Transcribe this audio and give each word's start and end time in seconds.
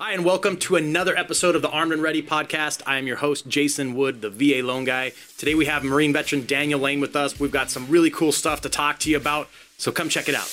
Hi, 0.00 0.12
and 0.12 0.24
welcome 0.24 0.56
to 0.58 0.76
another 0.76 1.18
episode 1.18 1.56
of 1.56 1.62
the 1.62 1.70
Armed 1.70 1.92
and 1.92 2.00
Ready 2.00 2.22
podcast. 2.22 2.82
I 2.86 2.98
am 2.98 3.08
your 3.08 3.16
host, 3.16 3.48
Jason 3.48 3.96
Wood, 3.96 4.22
the 4.22 4.30
VA 4.30 4.64
Loan 4.64 4.84
Guy. 4.84 5.10
Today 5.36 5.56
we 5.56 5.64
have 5.64 5.82
Marine 5.82 6.12
veteran 6.12 6.46
Daniel 6.46 6.78
Lane 6.78 7.00
with 7.00 7.16
us. 7.16 7.40
We've 7.40 7.50
got 7.50 7.68
some 7.68 7.88
really 7.88 8.08
cool 8.08 8.30
stuff 8.30 8.60
to 8.60 8.68
talk 8.68 9.00
to 9.00 9.10
you 9.10 9.16
about, 9.16 9.48
so 9.76 9.90
come 9.90 10.08
check 10.08 10.28
it 10.28 10.36
out. 10.36 10.46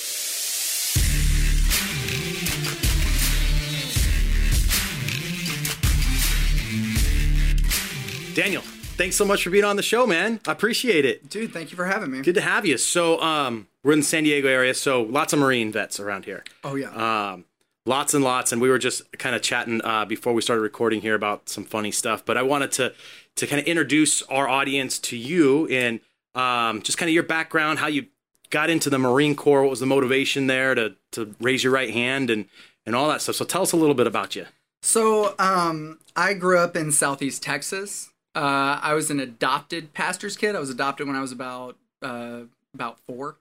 Daniel, 8.34 8.62
thanks 8.96 9.14
so 9.14 9.24
much 9.24 9.44
for 9.44 9.50
being 9.50 9.62
on 9.62 9.76
the 9.76 9.82
show, 9.84 10.08
man. 10.08 10.40
I 10.48 10.50
appreciate 10.50 11.04
it. 11.04 11.30
Dude, 11.30 11.52
thank 11.52 11.70
you 11.70 11.76
for 11.76 11.84
having 11.84 12.10
me. 12.10 12.22
Good 12.22 12.34
to 12.34 12.40
have 12.40 12.66
you. 12.66 12.78
So, 12.78 13.22
um, 13.22 13.68
we're 13.84 13.92
in 13.92 14.00
the 14.00 14.04
San 14.04 14.24
Diego 14.24 14.48
area, 14.48 14.74
so 14.74 15.02
lots 15.02 15.32
of 15.32 15.38
Marine 15.38 15.70
vets 15.70 16.00
around 16.00 16.24
here. 16.24 16.42
Oh 16.64 16.74
yeah. 16.74 16.88
Um, 16.88 17.44
lots 17.86 18.12
and 18.12 18.22
lots, 18.22 18.52
and 18.52 18.60
we 18.60 18.68
were 18.68 18.78
just 18.78 19.10
kind 19.18 19.34
of 19.34 19.40
chatting 19.40 19.80
uh, 19.82 20.04
before 20.04 20.34
we 20.34 20.42
started 20.42 20.60
recording 20.60 21.00
here 21.00 21.14
about 21.14 21.48
some 21.48 21.64
funny 21.64 21.90
stuff. 21.90 22.24
But 22.24 22.36
I 22.36 22.42
wanted 22.42 22.72
to 22.72 22.92
to 23.36 23.46
kind 23.46 23.60
of 23.60 23.66
introduce 23.66 24.22
our 24.22 24.48
audience 24.48 24.98
to 24.98 25.16
you 25.16 25.66
and 25.68 26.00
um, 26.34 26.82
just 26.82 26.98
kind 26.98 27.08
of 27.08 27.14
your 27.14 27.22
background, 27.22 27.78
how 27.78 27.86
you 27.86 28.06
got 28.50 28.70
into 28.70 28.88
the 28.90 28.98
Marine 28.98 29.34
Corps, 29.34 29.62
what 29.62 29.70
was 29.70 29.80
the 29.80 29.86
motivation 29.86 30.46
there 30.46 30.74
to 30.74 30.96
to 31.12 31.34
raise 31.40 31.64
your 31.64 31.72
right 31.72 31.90
hand 31.90 32.28
and 32.30 32.46
and 32.84 32.94
all 32.94 33.08
that 33.08 33.22
stuff. 33.22 33.36
So 33.36 33.44
tell 33.44 33.62
us 33.62 33.72
a 33.72 33.76
little 33.76 33.94
bit 33.94 34.06
about 34.06 34.36
you. 34.36 34.46
so, 34.82 35.34
um, 35.38 35.98
I 36.14 36.34
grew 36.34 36.58
up 36.58 36.76
in 36.76 36.92
Southeast 36.92 37.42
Texas. 37.42 38.10
Uh, 38.34 38.78
I 38.82 38.94
was 38.94 39.10
an 39.10 39.18
adopted 39.18 39.92
pastor's 39.94 40.36
kid. 40.36 40.54
I 40.54 40.60
was 40.60 40.70
adopted 40.70 41.06
when 41.06 41.16
I 41.16 41.20
was 41.20 41.32
about 41.32 41.76
uh, 42.02 42.42
about 42.74 42.98
four, 43.06 43.36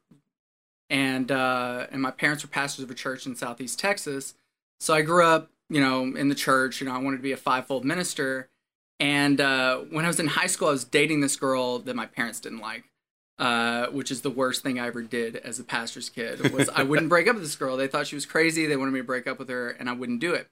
and 0.95 1.29
uh, 1.29 1.87
and 1.91 2.01
my 2.01 2.11
parents 2.11 2.41
were 2.41 2.47
pastors 2.47 2.81
of 2.83 2.89
a 2.89 2.93
church 2.93 3.25
in 3.25 3.35
Southeast 3.35 3.77
Texas. 3.77 4.33
So 4.79 4.93
I 4.93 5.01
grew 5.01 5.25
up, 5.25 5.49
you 5.69 5.81
know, 5.81 6.03
in 6.03 6.29
the 6.29 6.35
church. 6.35 6.79
You 6.79 6.87
know, 6.87 6.93
I 6.93 6.99
wanted 6.99 7.17
to 7.17 7.23
be 7.23 7.33
a 7.33 7.37
fivefold 7.37 7.83
minister. 7.83 8.47
And 8.97 9.41
uh, 9.41 9.79
when 9.79 10.05
I 10.05 10.07
was 10.07 10.21
in 10.21 10.27
high 10.27 10.47
school, 10.47 10.69
I 10.69 10.71
was 10.71 10.85
dating 10.85 11.19
this 11.19 11.35
girl 11.35 11.79
that 11.79 11.97
my 11.97 12.05
parents 12.05 12.39
didn't 12.39 12.59
like, 12.59 12.85
uh, 13.39 13.87
which 13.87 14.09
is 14.09 14.21
the 14.21 14.29
worst 14.29 14.63
thing 14.63 14.79
I 14.79 14.87
ever 14.87 15.01
did 15.01 15.35
as 15.35 15.59
a 15.59 15.65
pastor's 15.65 16.09
kid. 16.09 16.53
Was 16.53 16.69
I 16.69 16.83
wouldn't 16.83 17.09
break 17.09 17.27
up 17.27 17.35
with 17.35 17.43
this 17.43 17.57
girl. 17.57 17.75
They 17.75 17.87
thought 17.87 18.07
she 18.07 18.15
was 18.15 18.25
crazy. 18.25 18.65
They 18.65 18.77
wanted 18.77 18.91
me 18.91 18.99
to 19.01 19.05
break 19.05 19.27
up 19.27 19.37
with 19.37 19.49
her, 19.49 19.71
and 19.71 19.89
I 19.89 19.93
wouldn't 19.93 20.21
do 20.21 20.33
it. 20.33 20.47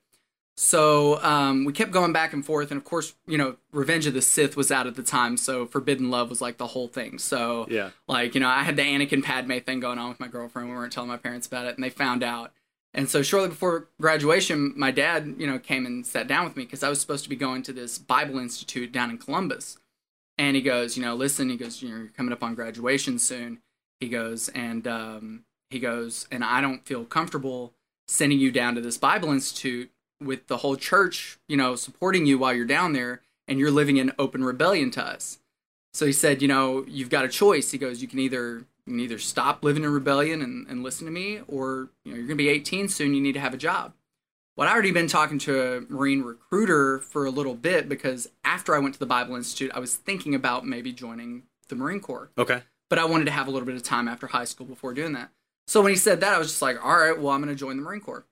So 0.55 1.21
um, 1.23 1.65
we 1.65 1.73
kept 1.73 1.91
going 1.91 2.13
back 2.13 2.31
and 2.31 2.45
forth, 2.45 2.69
and 2.69 2.77
of 2.77 2.83
course, 2.83 3.15
you 3.25 3.37
know, 3.39 3.55
Revenge 3.71 4.05
of 4.05 4.13
the 4.13 4.21
Sith 4.21 4.55
was 4.55 4.71
out 4.71 4.85
at 4.85 4.95
the 4.95 5.01
time, 5.01 5.35
so 5.35 5.65
Forbidden 5.65 6.11
Love 6.11 6.29
was 6.29 6.41
like 6.41 6.57
the 6.57 6.67
whole 6.67 6.87
thing. 6.87 7.17
So 7.17 7.65
Yeah. 7.69 7.89
like 8.07 8.35
you 8.35 8.41
know, 8.41 8.49
I 8.49 8.63
had 8.63 8.75
the 8.75 8.83
Anakin 8.83 9.23
Padme 9.23 9.57
thing 9.59 9.79
going 9.79 9.97
on 9.97 10.09
with 10.09 10.19
my 10.19 10.27
girlfriend. 10.27 10.69
We 10.69 10.75
weren't 10.75 10.93
telling 10.93 11.09
my 11.09 11.17
parents 11.17 11.47
about 11.47 11.65
it, 11.65 11.75
and 11.75 11.83
they 11.83 11.89
found 11.89 12.23
out. 12.23 12.51
And 12.93 13.09
so 13.09 13.23
shortly 13.23 13.49
before 13.49 13.87
graduation, 13.99 14.73
my 14.77 14.91
dad, 14.91 15.35
you 15.39 15.47
know, 15.47 15.57
came 15.57 15.87
and 15.87 16.05
sat 16.05 16.27
down 16.27 16.43
with 16.45 16.55
me 16.55 16.63
because 16.63 16.83
I 16.83 16.89
was 16.89 17.01
supposed 17.01 17.23
to 17.23 17.29
be 17.29 17.35
going 17.35 17.63
to 17.63 17.73
this 17.73 17.97
Bible 17.97 18.37
Institute 18.37 18.91
down 18.91 19.09
in 19.09 19.17
Columbus. 19.17 19.77
And 20.37 20.55
he 20.55 20.61
goes, 20.61 20.95
you 20.95 21.01
know, 21.03 21.15
listen, 21.15 21.49
he 21.49 21.57
goes, 21.57 21.81
you 21.81 21.89
know, 21.89 21.97
you're 21.97 22.07
coming 22.09 22.31
up 22.33 22.43
on 22.43 22.53
graduation 22.53 23.17
soon. 23.17 23.59
He 23.99 24.09
goes, 24.09 24.49
and 24.49 24.87
um, 24.87 25.45
he 25.71 25.79
goes, 25.79 26.27
and 26.31 26.43
I 26.43 26.61
don't 26.61 26.85
feel 26.85 27.03
comfortable 27.03 27.73
sending 28.07 28.37
you 28.37 28.51
down 28.51 28.75
to 28.75 28.81
this 28.81 28.97
Bible 28.97 29.31
Institute 29.31 29.89
with 30.25 30.47
the 30.47 30.57
whole 30.57 30.75
church, 30.75 31.37
you 31.47 31.57
know, 31.57 31.75
supporting 31.75 32.25
you 32.25 32.37
while 32.37 32.53
you're 32.53 32.65
down 32.65 32.93
there, 32.93 33.21
and 33.47 33.59
you're 33.59 33.71
living 33.71 33.97
in 33.97 34.11
open 34.17 34.43
rebellion 34.43 34.89
to 34.91 35.05
us. 35.05 35.39
So 35.93 36.05
he 36.05 36.11
said, 36.13 36.41
you 36.41 36.47
know, 36.47 36.85
you've 36.87 37.09
got 37.09 37.25
a 37.25 37.29
choice. 37.29 37.71
He 37.71 37.77
goes, 37.77 38.01
you 38.01 38.07
can 38.07 38.19
either 38.19 38.65
you 38.85 38.93
can 38.93 38.99
either 38.99 39.19
stop 39.19 39.63
living 39.63 39.83
in 39.83 39.89
rebellion 39.91 40.41
and, 40.41 40.67
and 40.67 40.83
listen 40.83 41.05
to 41.05 41.11
me, 41.11 41.41
or 41.47 41.89
you 42.03 42.11
know, 42.11 42.17
you're 42.17 42.27
gonna 42.27 42.35
be 42.35 42.49
18 42.49 42.89
soon. 42.89 43.13
You 43.13 43.21
need 43.21 43.33
to 43.33 43.39
have 43.39 43.53
a 43.53 43.57
job. 43.57 43.93
Well, 44.55 44.67
I'd 44.67 44.73
already 44.73 44.91
been 44.91 45.07
talking 45.07 45.39
to 45.39 45.61
a 45.77 45.81
Marine 45.91 46.21
recruiter 46.21 46.99
for 46.99 47.25
a 47.25 47.31
little 47.31 47.55
bit 47.55 47.89
because 47.89 48.29
after 48.43 48.75
I 48.75 48.79
went 48.79 48.93
to 48.93 48.99
the 48.99 49.05
Bible 49.07 49.35
Institute, 49.35 49.71
I 49.73 49.79
was 49.79 49.95
thinking 49.95 50.35
about 50.35 50.65
maybe 50.65 50.91
joining 50.93 51.43
the 51.69 51.75
Marine 51.75 51.99
Corps 51.99 52.29
Okay. 52.37 52.61
but 52.89 52.99
I 52.99 53.05
wanted 53.05 53.25
to 53.25 53.31
have 53.31 53.47
a 53.47 53.51
little 53.51 53.65
bit 53.65 53.75
of 53.75 53.81
time 53.83 54.07
after 54.07 54.27
high 54.27 54.43
school 54.45 54.67
before 54.67 54.93
doing 54.93 55.13
that. 55.13 55.31
So 55.65 55.81
when 55.81 55.91
he 55.91 55.95
said 55.95 56.19
that, 56.21 56.33
I 56.33 56.37
was 56.37 56.49
just 56.49 56.61
like, 56.61 56.83
all 56.85 56.97
right, 56.97 57.17
well, 57.17 57.29
I'm 57.33 57.41
going 57.41 57.55
to 57.55 57.59
join 57.59 57.77
the 57.77 57.81
Marine 57.83 58.01
Corps. 58.01 58.25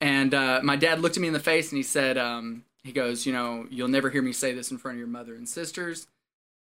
And 0.00 0.34
uh, 0.34 0.60
my 0.62 0.76
dad 0.76 1.00
looked 1.00 1.16
at 1.16 1.20
me 1.20 1.26
in 1.28 1.32
the 1.32 1.40
face 1.40 1.70
and 1.70 1.76
he 1.76 1.82
said, 1.82 2.18
um, 2.18 2.64
he 2.84 2.92
goes, 2.92 3.26
you 3.26 3.32
know, 3.32 3.66
you'll 3.70 3.88
never 3.88 4.10
hear 4.10 4.22
me 4.22 4.32
say 4.32 4.52
this 4.52 4.70
in 4.70 4.78
front 4.78 4.96
of 4.96 4.98
your 4.98 5.08
mother 5.08 5.34
and 5.34 5.48
sisters. 5.48 6.06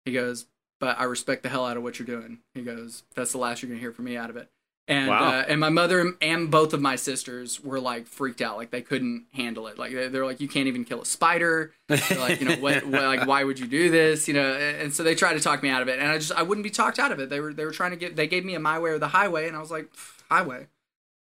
He 0.05 0.13
goes, 0.13 0.47
but 0.81 0.99
I 1.01 1.05
respect 1.05 1.43
the 1.43 1.49
hell 1.49 1.65
out 1.65 1.77
of 1.77 1.83
what 1.83 1.99
you're 1.99 2.07
doing. 2.07 2.39
He 2.55 2.63
goes, 2.63 3.03
that's 3.15 3.33
the 3.33 3.39
last 3.39 3.63
you're 3.63 3.69
going 3.69 3.79
to 3.79 3.83
hear 3.83 3.93
from 3.93 4.05
me 4.05 4.17
out 4.17 4.29
of 4.31 4.37
it. 4.37 4.49
And 4.87 5.09
Wow. 5.09 5.25
uh, 5.39 5.45
and 5.49 5.59
my 5.59 5.71
mother 5.71 6.13
and 6.21 6.51
both 6.51 6.75
of 6.75 6.81
my 6.83 6.97
sisters 6.97 7.59
were 7.65 7.81
like 7.81 8.07
freaked 8.07 8.43
out, 8.43 8.59
like 8.59 8.71
they 8.71 8.83
couldn't 8.83 9.25
handle 9.33 9.67
it. 9.67 9.79
Like 9.79 9.93
they- 9.95 10.09
they're 10.09 10.27
like, 10.27 10.43
you 10.43 10.49
can't 10.49 10.67
even 10.69 10.85
kill 10.85 11.01
a 11.01 11.07
spider. 11.07 11.73
They're 11.89 11.99
like, 12.19 12.39
you 12.41 12.47
know, 12.47 12.57
what, 12.57 12.85
what, 12.87 13.03
like, 13.03 13.27
why 13.27 13.45
would 13.45 13.59
you 13.59 13.67
do 13.67 13.89
this? 13.91 14.29
You 14.29 14.35
know, 14.35 14.53
and 14.53 14.77
and 14.83 14.93
so 14.95 15.03
they 15.03 15.15
tried 15.15 15.35
to 15.35 15.41
talk 15.41 15.63
me 15.63 15.71
out 15.71 15.81
of 15.81 15.89
it, 15.89 15.99
and 16.01 16.09
I 16.11 16.19
just, 16.19 16.33
I 16.33 16.43
wouldn't 16.43 16.65
be 16.65 16.71
talked 16.71 16.99
out 16.99 17.13
of 17.13 17.19
it. 17.19 17.31
They 17.31 17.41
were, 17.41 17.55
they 17.55 17.65
were 17.65 17.71
trying 17.71 17.93
to 17.93 17.97
get, 17.97 18.15
they 18.15 18.27
gave 18.27 18.45
me 18.45 18.55
a 18.57 18.61
my 18.61 18.79
way 18.79 18.91
or 18.91 18.99
the 18.99 19.09
highway, 19.09 19.49
and 19.49 19.57
I 19.57 19.61
was 19.61 19.71
like, 19.71 19.89
highway. 20.31 20.67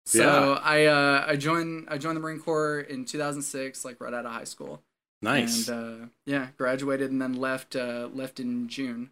So 0.09 0.23
Yeah. 0.55 0.61
I, 0.63 0.87
uh, 0.87 1.25
I 1.29 1.37
joined, 1.37 1.87
I 1.91 1.99
joined 1.99 2.17
the 2.17 2.21
Marine 2.21 2.41
Corps 2.41 2.81
in 2.81 3.05
2006, 3.05 3.85
like 3.85 4.01
right 4.01 4.15
out 4.15 4.25
of 4.25 4.33
high 4.33 4.45
school. 4.45 4.83
Nice. 5.21 5.69
And 5.69 6.03
uh, 6.03 6.07
yeah, 6.25 6.49
graduated 6.57 7.11
and 7.11 7.21
then 7.21 7.35
left, 7.35 7.77
uh, 7.77 8.09
left 8.15 8.41
in 8.41 8.69
June. 8.69 9.11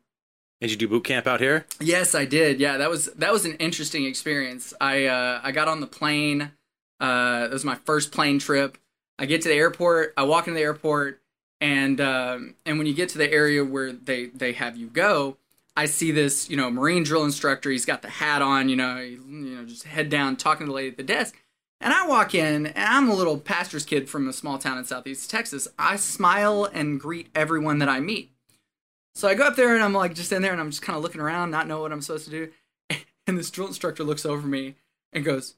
Did 0.63 0.71
you 0.71 0.79
do 0.79 0.89
boot 0.89 1.05
camp 1.05 1.27
out 1.27 1.41
here? 1.41 1.67
Yes, 1.81 2.15
I 2.15 2.25
did. 2.25 2.61
Yeah, 2.61 2.79
that 2.79 2.89
was 2.89 3.07
that 3.17 3.31
was 3.31 3.45
an 3.45 3.57
interesting 3.57 4.07
experience. 4.07 4.73
I 4.81 5.05
uh, 5.05 5.41
I 5.43 5.53
got 5.53 5.69
on 5.69 5.81
the 5.81 5.87
plane. 5.87 6.53
Uh, 6.99 7.47
it 7.51 7.53
was 7.53 7.63
my 7.63 7.75
first 7.75 8.11
plane 8.11 8.39
trip. 8.39 8.79
I 9.19 9.27
get 9.27 9.43
to 9.43 9.49
the 9.51 9.55
airport. 9.55 10.15
I 10.17 10.23
walk 10.23 10.47
into 10.49 10.57
the 10.59 10.65
airport, 10.65 11.21
and 11.61 12.01
um, 12.01 12.55
and 12.65 12.79
when 12.79 12.87
you 12.87 12.95
get 12.95 13.11
to 13.11 13.19
the 13.19 13.31
area 13.31 13.63
where 13.63 13.93
they 13.93 14.27
they 14.27 14.55
have 14.55 14.79
you 14.79 14.87
go, 14.87 15.37
I 15.77 15.87
see 15.87 16.11
this 16.11 16.49
you 16.49 16.57
know 16.57 16.71
Marine 16.71 17.03
drill 17.03 17.25
instructor. 17.25 17.71
He's 17.71 17.85
got 17.85 18.03
the 18.03 18.09
hat 18.11 18.43
on. 18.43 18.69
You 18.69 18.77
know, 18.77 18.99
you 18.99 19.21
know, 19.29 19.65
just 19.65 19.85
head 19.85 20.09
down, 20.09 20.37
talking 20.37 20.67
to 20.67 20.71
the 20.71 20.77
lady 20.77 20.89
at 20.89 20.97
the 20.97 21.03
desk. 21.03 21.37
And 21.81 21.93
I 21.93 22.07
walk 22.07 22.35
in, 22.35 22.67
and 22.67 22.79
I'm 22.79 23.09
a 23.11 23.15
little 23.15 23.39
pastor's 23.39 23.85
kid 23.85 24.09
from 24.09 24.27
a 24.29 24.33
small 24.33 24.59
town 24.59 24.79
in 24.79 24.85
southeast 24.85 25.31
Texas. 25.31 25.69
I 25.79 25.97
smile 25.97 26.65
and 26.65 26.99
greet 26.99 27.29
everyone 27.35 27.81
that 27.81 27.89
I 27.89 28.01
meet. 28.01 28.33
So 29.15 29.29
I 29.29 29.35
go 29.35 29.45
up 29.47 29.57
there 29.57 29.75
and 29.75 29.83
I'm 29.83 29.95
like 29.95 30.15
just 30.15 30.31
in 30.31 30.43
there 30.43 30.53
and 30.53 30.61
I'm 30.61 30.71
just 30.71 30.83
kind 30.83 30.95
of 30.95 31.03
looking 31.03 31.23
around, 31.23 31.51
not 31.51 31.67
know 31.67 31.81
what 31.81 31.91
I'm 31.91 32.03
supposed 32.03 32.27
to 32.27 32.31
do. 32.31 32.53
And 33.29 33.37
this 33.37 33.51
drill 33.51 33.67
instructor 33.67 34.05
looks 34.05 34.25
over 34.25 34.47
me 34.47 34.77
and 35.13 35.25
goes, 35.25 35.57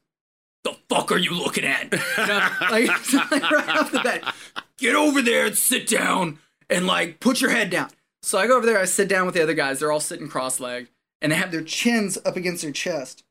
"The 0.64 0.74
fuck 0.88 1.12
are 1.12 1.18
you 1.18 1.34
looking 1.34 1.66
at?" 1.66 1.92
You 1.92 2.26
know, 2.26 2.48
like, 2.70 2.88
like 3.30 3.50
right 3.50 3.68
off 3.68 3.92
the 3.92 4.00
bat, 4.02 4.34
get 4.78 4.94
over 4.94 5.20
there 5.20 5.44
and 5.44 5.54
sit 5.54 5.86
down 5.86 6.38
and 6.70 6.86
like 6.86 7.20
put 7.20 7.42
your 7.42 7.50
head 7.50 7.68
down. 7.68 7.90
So 8.22 8.38
I 8.38 8.46
go 8.46 8.56
over 8.56 8.66
there, 8.66 8.78
I 8.78 8.84
sit 8.84 9.08
down 9.08 9.26
with 9.26 9.34
the 9.34 9.42
other 9.42 9.54
guys. 9.54 9.78
They're 9.78 9.92
all 9.92 10.00
sitting 10.00 10.28
cross-legged 10.28 10.88
and 11.20 11.32
they 11.32 11.36
have 11.36 11.52
their 11.52 11.62
chins 11.62 12.18
up 12.24 12.36
against 12.36 12.62
their 12.62 12.72
chest. 12.72 13.24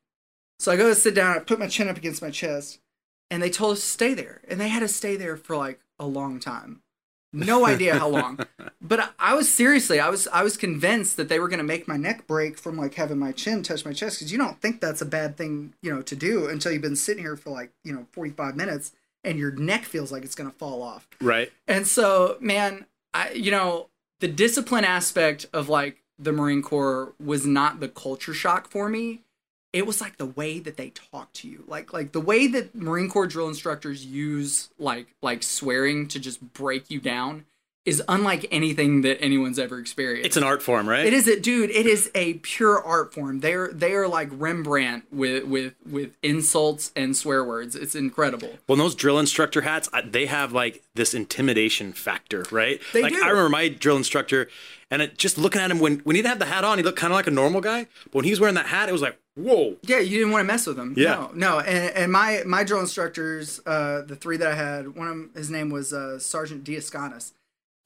So 0.60 0.72
I 0.72 0.78
go 0.78 0.90
to 0.90 0.96
sit 0.96 1.14
down, 1.14 1.36
I 1.36 1.40
put 1.40 1.60
my 1.60 1.68
chin 1.68 1.88
up 1.88 1.98
against 1.98 2.22
my 2.22 2.32
chest, 2.32 2.80
and 3.30 3.44
they 3.44 3.50
told 3.50 3.74
us 3.74 3.82
to 3.82 3.88
stay 3.88 4.14
there. 4.14 4.42
And 4.48 4.60
they 4.60 4.70
had 4.70 4.80
to 4.80 4.88
stay 4.88 5.16
there 5.16 5.38
for 5.38 5.56
like 5.56 5.80
a 6.00 6.06
long 6.06 6.40
time. 6.40 6.82
No 7.32 7.66
idea 7.68 8.00
how 8.00 8.08
long. 8.08 8.40
But 8.82 9.00
I, 9.00 9.10
I 9.20 9.34
was 9.36 9.54
seriously, 9.54 10.00
I 10.00 10.10
was 10.10 10.28
I 10.30 10.44
was 10.44 10.58
convinced 10.58 11.18
that 11.18 11.30
they 11.30 11.40
were 11.40 11.50
gonna 11.50 11.64
make 11.64 11.88
my 11.88 11.98
neck 11.98 12.26
break 12.26 12.58
from 12.58 12.78
like 12.78 12.96
having 12.96 13.20
my 13.20 13.32
chin 13.32 13.64
touch 13.64 13.86
my 13.86 13.94
chest 13.94 14.20
because 14.20 14.32
you 14.32 14.38
don't 14.38 14.62
think 14.62 14.82
that's 14.82 15.02
a 15.02 15.06
bad 15.06 15.38
thing, 15.38 15.74
you 15.82 15.94
know, 15.94 16.02
to 16.02 16.16
do 16.16 16.48
until 16.48 16.72
you've 16.72 16.82
been 16.82 16.96
sitting 16.96 17.24
here 17.24 17.36
for 17.36 17.50
like, 17.50 17.72
you 17.84 17.94
know, 17.94 18.08
45 18.14 18.56
minutes 18.56 18.94
and 19.24 19.38
your 19.38 19.52
neck 19.52 19.84
feels 19.84 20.12
like 20.12 20.24
it's 20.24 20.36
gonna 20.36 20.52
fall 20.52 20.82
off. 20.82 21.08
Right. 21.22 21.52
And 21.68 21.86
so, 21.86 22.38
man, 22.40 22.86
I 23.14 23.32
you 23.32 23.52
know, 23.52 23.90
the 24.20 24.28
discipline 24.28 24.84
aspect 24.84 25.46
of 25.54 25.70
like 25.70 26.04
the 26.20 26.32
Marine 26.32 26.62
Corps 26.62 27.14
was 27.24 27.46
not 27.46 27.80
the 27.80 27.90
culture 27.90 28.34
shock 28.34 28.70
for 28.70 28.90
me. 28.90 29.22
It 29.74 29.86
was 29.86 30.02
like 30.02 30.18
the 30.18 30.26
way 30.26 30.60
that 30.60 30.78
they 30.78 30.90
talk 30.90 31.32
to 31.34 31.48
you. 31.48 31.64
Like 31.68 31.94
like 31.94 32.12
the 32.12 32.22
way 32.22 32.48
that 32.48 32.74
Marine 32.74 33.10
Corps 33.10 33.28
drill 33.28 33.48
instructors 33.48 34.06
use 34.06 34.70
like 34.80 35.08
like 35.22 35.44
swearing 35.44 36.08
to 36.10 36.20
just 36.20 36.42
break 36.54 36.90
you 36.90 37.00
down 37.00 37.46
is 37.88 38.04
unlike 38.10 38.46
anything 38.52 39.00
that 39.02 39.18
anyone's 39.22 39.58
ever 39.58 39.80
experienced. 39.80 40.26
It's 40.26 40.36
an 40.36 40.44
art 40.44 40.62
form, 40.62 40.90
right? 40.90 41.06
It 41.06 41.14
is 41.14 41.26
a 41.26 41.40
dude. 41.40 41.70
It 41.70 41.86
is 41.86 42.12
a 42.14 42.34
pure 42.36 42.84
art 42.84 43.14
form. 43.14 43.40
They're 43.40 43.70
they 43.70 43.94
are 43.94 44.10
like 44.10 44.28
Rembrandt 44.34 45.06
with 45.10 45.46
with 45.46 45.74
with 45.90 46.12
insults 46.22 46.92
and 46.98 47.16
swear 47.16 47.46
words. 47.46 47.78
It's 47.78 47.96
incredible. 47.96 48.50
Well, 48.68 48.78
those 48.78 48.94
drill 48.94 49.18
instructor 49.18 49.62
hats, 49.62 49.90
they 50.04 50.26
have 50.26 50.52
like 50.52 50.84
this 50.96 51.14
intimidation 51.14 51.94
factor, 51.94 52.46
right? 52.52 52.82
They 52.92 53.04
like 53.04 53.14
do. 53.14 53.22
I 53.24 53.30
remember 53.30 53.50
my 53.50 53.70
drill 53.70 53.96
instructor, 53.96 54.50
and 54.92 55.02
it, 55.02 55.18
just 55.18 55.38
looking 55.38 55.62
at 55.62 55.72
him 55.72 55.80
when 55.80 56.00
when 56.00 56.18
he 56.18 56.22
didn't 56.22 56.32
have 56.32 56.40
the 56.40 56.46
hat 56.46 56.66
on, 56.66 56.78
he 56.78 56.84
looked 56.84 57.00
kind 57.00 57.14
of 57.14 57.16
like 57.16 57.28
a 57.28 57.32
normal 57.32 57.62
guy. 57.62 57.88
But 58.06 58.16
when 58.16 58.26
he 58.26 58.32
was 58.32 58.42
wearing 58.42 58.56
that 58.56 58.66
hat, 58.66 58.90
it 58.90 58.92
was 58.92 59.02
like, 59.02 59.18
whoa. 59.36 59.78
Yeah, 59.84 60.00
you 60.00 60.18
didn't 60.18 60.34
want 60.34 60.42
to 60.42 60.48
mess 60.52 60.68
with 60.68 60.78
him. 60.78 60.94
Yeah. 60.98 61.14
No, 61.14 61.32
no. 61.34 61.60
And, 61.60 61.96
and 61.96 62.12
my 62.12 62.44
my 62.46 62.66
drill 62.66 62.82
instructors, 62.82 63.62
uh, 63.66 64.02
the 64.02 64.18
three 64.18 64.36
that 64.36 64.48
I 64.50 64.56
had, 64.56 64.94
one 64.94 65.08
of 65.08 65.14
them, 65.14 65.32
his 65.34 65.50
name 65.50 65.70
was 65.70 65.94
uh, 65.94 66.20
Sergeant 66.20 66.66
Diascanis. 66.66 67.32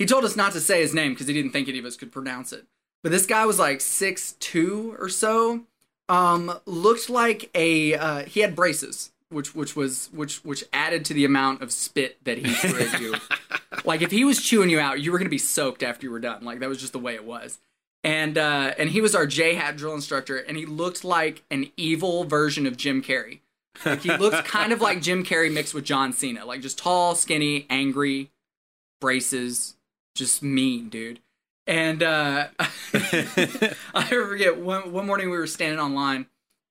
He 0.01 0.07
told 0.07 0.25
us 0.25 0.36
not 0.36 0.51
to 0.53 0.59
say 0.59 0.81
his 0.81 0.95
name 0.95 1.13
because 1.13 1.27
he 1.27 1.33
didn't 1.36 1.51
think 1.51 1.69
any 1.69 1.77
of 1.77 1.86
us 1.86 1.95
could 1.95 2.12
pronounce 2.12 2.51
it. 2.51 2.65
But 3.03 3.12
this 3.12 3.27
guy 3.27 3.45
was 3.45 3.59
like 3.59 3.81
six 3.81 4.31
two 4.39 4.95
or 4.98 5.09
so. 5.09 5.62
Um, 6.09 6.59
looked 6.65 7.07
like 7.07 7.51
a 7.53 7.94
uh, 7.94 8.24
he 8.24 8.39
had 8.39 8.56
braces. 8.56 9.12
which 9.30 9.53
which 9.53 9.75
was 9.75 10.09
which 10.12 10.44
which 10.44 10.63
added 10.74 11.06
to 11.06 11.13
the 11.13 11.24
amount 11.24 11.62
of 11.62 11.71
spit 11.71 12.18
that 12.24 12.39
he 12.39 12.51
threw 12.51 12.80
at 12.80 13.00
you. 13.00 13.13
like 13.86 14.01
if 14.01 14.09
he 14.09 14.24
was 14.24 14.42
chewing 14.42 14.71
you 14.71 14.80
out, 14.80 15.00
you 15.01 15.12
were 15.12 15.19
gonna 15.19 15.30
be 15.30 15.38
soaked 15.38 15.83
after 15.83 16.07
you 16.07 16.12
were 16.12 16.19
done. 16.19 16.44
Like 16.44 16.62
that 16.62 16.69
was 16.69 16.80
just 16.80 16.94
the 16.94 17.00
way 17.00 17.13
it 17.13 17.24
was. 17.24 17.59
And 18.04 18.39
uh, 18.39 18.74
and 18.80 18.89
he 18.89 19.01
was 19.01 19.13
our 19.13 19.27
J 19.27 19.54
hat 19.54 19.77
drill 19.77 19.94
instructor, 19.94 20.38
and 20.38 20.57
he 20.57 20.65
looked 20.65 21.04
like 21.04 21.44
an 21.51 21.69
evil 21.77 22.24
version 22.24 22.65
of 22.65 22.75
Jim 22.75 23.04
Carrey. 23.04 23.42
Like 23.86 24.01
he 24.01 24.18
looked 24.18 24.45
kind 24.47 24.74
of 24.74 24.81
like 24.81 25.00
Jim 25.04 25.24
Carrey 25.24 25.54
mixed 25.54 25.75
with 25.75 25.86
John 25.86 26.12
Cena, 26.12 26.44
like 26.44 26.62
just 26.62 26.80
tall, 26.80 27.13
skinny, 27.13 27.68
angry, 27.69 28.31
braces, 29.00 29.75
just 30.15 30.43
mean, 30.43 30.89
dude. 30.89 31.19
And 31.67 32.01
uh, 32.03 32.47
I 32.59 34.05
forget 34.09 34.59
one 34.59 34.91
one 34.91 35.05
morning 35.05 35.29
we 35.29 35.37
were 35.37 35.47
standing 35.47 35.79
online, 35.79 36.25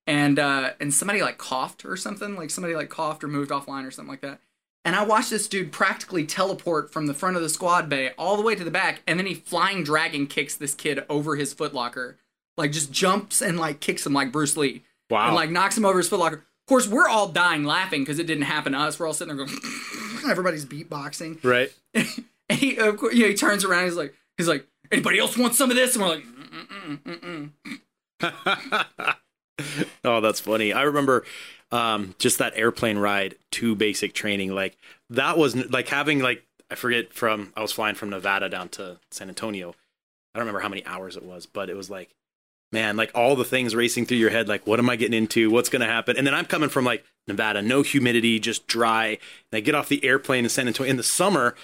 and 0.07 0.39
uh, 0.39 0.71
and 0.81 0.93
somebody 0.93 1.23
like 1.23 1.39
coughed 1.39 1.85
or 1.85 1.97
something, 1.97 2.37
like 2.37 2.51
somebody 2.51 2.75
like 2.75 2.89
coughed 2.91 3.23
or 3.25 3.29
moved 3.29 3.51
offline 3.51 3.87
or 3.87 3.91
something 3.91 4.11
like 4.11 4.21
that. 4.23 4.41
And 4.85 4.97
I 4.97 5.05
watched 5.05 5.31
this 5.31 5.47
dude 5.47 5.73
practically 5.73 6.25
teleport 6.27 6.91
from 6.93 7.07
the 7.07 7.15
front 7.15 7.37
of 7.37 7.43
the 7.43 7.49
squad 7.51 7.89
bay 7.89 8.13
all 8.19 8.37
the 8.37 8.43
way 8.43 8.55
to 8.55 8.65
the 8.65 8.71
back, 8.71 9.03
and 9.07 9.19
then 9.19 9.27
he 9.27 9.35
flying 9.35 9.85
dragon 9.85 10.27
kicks 10.27 10.57
this 10.57 10.75
kid 10.75 11.05
over 11.09 11.37
his 11.37 11.55
footlocker, 11.55 12.17
like 12.57 12.73
just 12.73 12.91
jumps 12.91 13.41
and 13.43 13.59
like 13.61 13.81
kicks 13.81 14.05
him 14.07 14.13
like 14.13 14.33
Bruce 14.33 14.57
Lee, 14.57 14.83
Wow. 15.11 15.27
and 15.27 15.35
like 15.37 15.51
knocks 15.51 15.77
him 15.77 15.85
over 15.85 15.99
his 15.99 16.09
footlocker. 16.11 16.35
Of 16.43 16.67
course, 16.67 16.89
we're 16.89 17.09
all 17.09 17.29
dying 17.29 17.65
laughing 17.65 18.03
because 18.03 18.19
it 18.19 18.27
didn't 18.27 18.45
happen 18.45 18.73
to 18.73 18.79
us. 18.79 18.99
We're 18.99 19.07
all 19.07 19.13
sitting 19.13 19.37
there 19.37 19.45
going, 19.47 19.59
everybody's 20.31 20.65
beatboxing. 20.67 21.43
right. 21.45 21.73
And 22.51 22.59
he, 22.59 22.77
of 22.79 22.97
course, 22.97 23.15
you 23.15 23.23
know, 23.23 23.29
he 23.29 23.35
turns 23.35 23.65
around. 23.65 23.85
He's 23.85 23.97
like, 23.97 24.13
he's 24.37 24.49
like, 24.49 24.67
anybody 24.91 25.21
else 25.21 25.39
want 25.39 25.55
some 25.55 25.71
of 25.71 25.77
this? 25.77 25.95
And 25.95 26.05
we're 26.05 26.11
like, 26.11 26.25
mm-mm, 26.25 27.51
mm-mm, 28.21 29.17
oh, 30.05 30.21
that's 30.21 30.41
funny. 30.41 30.73
I 30.73 30.83
remember 30.83 31.25
um, 31.71 32.17
just 32.19 32.39
that 32.39 32.53
airplane 32.57 32.99
ride 32.99 33.37
to 33.53 33.77
basic 33.77 34.15
training. 34.15 34.53
Like 34.53 34.77
that 35.11 35.39
was 35.39 35.55
like 35.71 35.89
having 35.89 36.19
like 36.19 36.45
I 36.71 36.75
forget 36.75 37.13
from 37.13 37.53
I 37.57 37.63
was 37.63 37.71
flying 37.71 37.95
from 37.95 38.11
Nevada 38.11 38.49
down 38.49 38.69
to 38.71 38.99
San 39.13 39.29
Antonio. 39.29 39.71
I 40.35 40.39
don't 40.39 40.47
remember 40.47 40.61
how 40.61 40.69
many 40.69 40.85
hours 40.85 41.17
it 41.17 41.25
was, 41.25 41.47
but 41.47 41.71
it 41.71 41.77
was 41.77 41.89
like, 41.89 42.15
man, 42.73 42.97
like 42.97 43.11
all 43.15 43.37
the 43.37 43.45
things 43.45 43.75
racing 43.77 44.07
through 44.07 44.19
your 44.19 44.31
head. 44.31 44.49
Like, 44.49 44.67
what 44.67 44.79
am 44.79 44.91
I 44.91 44.97
getting 44.97 45.17
into? 45.17 45.51
What's 45.51 45.69
going 45.69 45.81
to 45.81 45.89
happen? 45.89 46.17
And 46.17 46.27
then 46.27 46.35
I'm 46.35 46.47
coming 46.47 46.69
from 46.69 46.85
like 46.85 47.05
Nevada, 47.27 47.63
no 47.63 47.83
humidity, 47.83 48.39
just 48.39 48.67
dry. 48.67 49.07
And 49.09 49.59
I 49.59 49.61
get 49.61 49.75
off 49.75 49.89
the 49.89 50.05
airplane 50.05 50.45
in 50.45 50.51
San 50.51 50.69
Antonio 50.69 50.91
in 50.91 50.97
the 50.97 51.03
summer, 51.03 51.57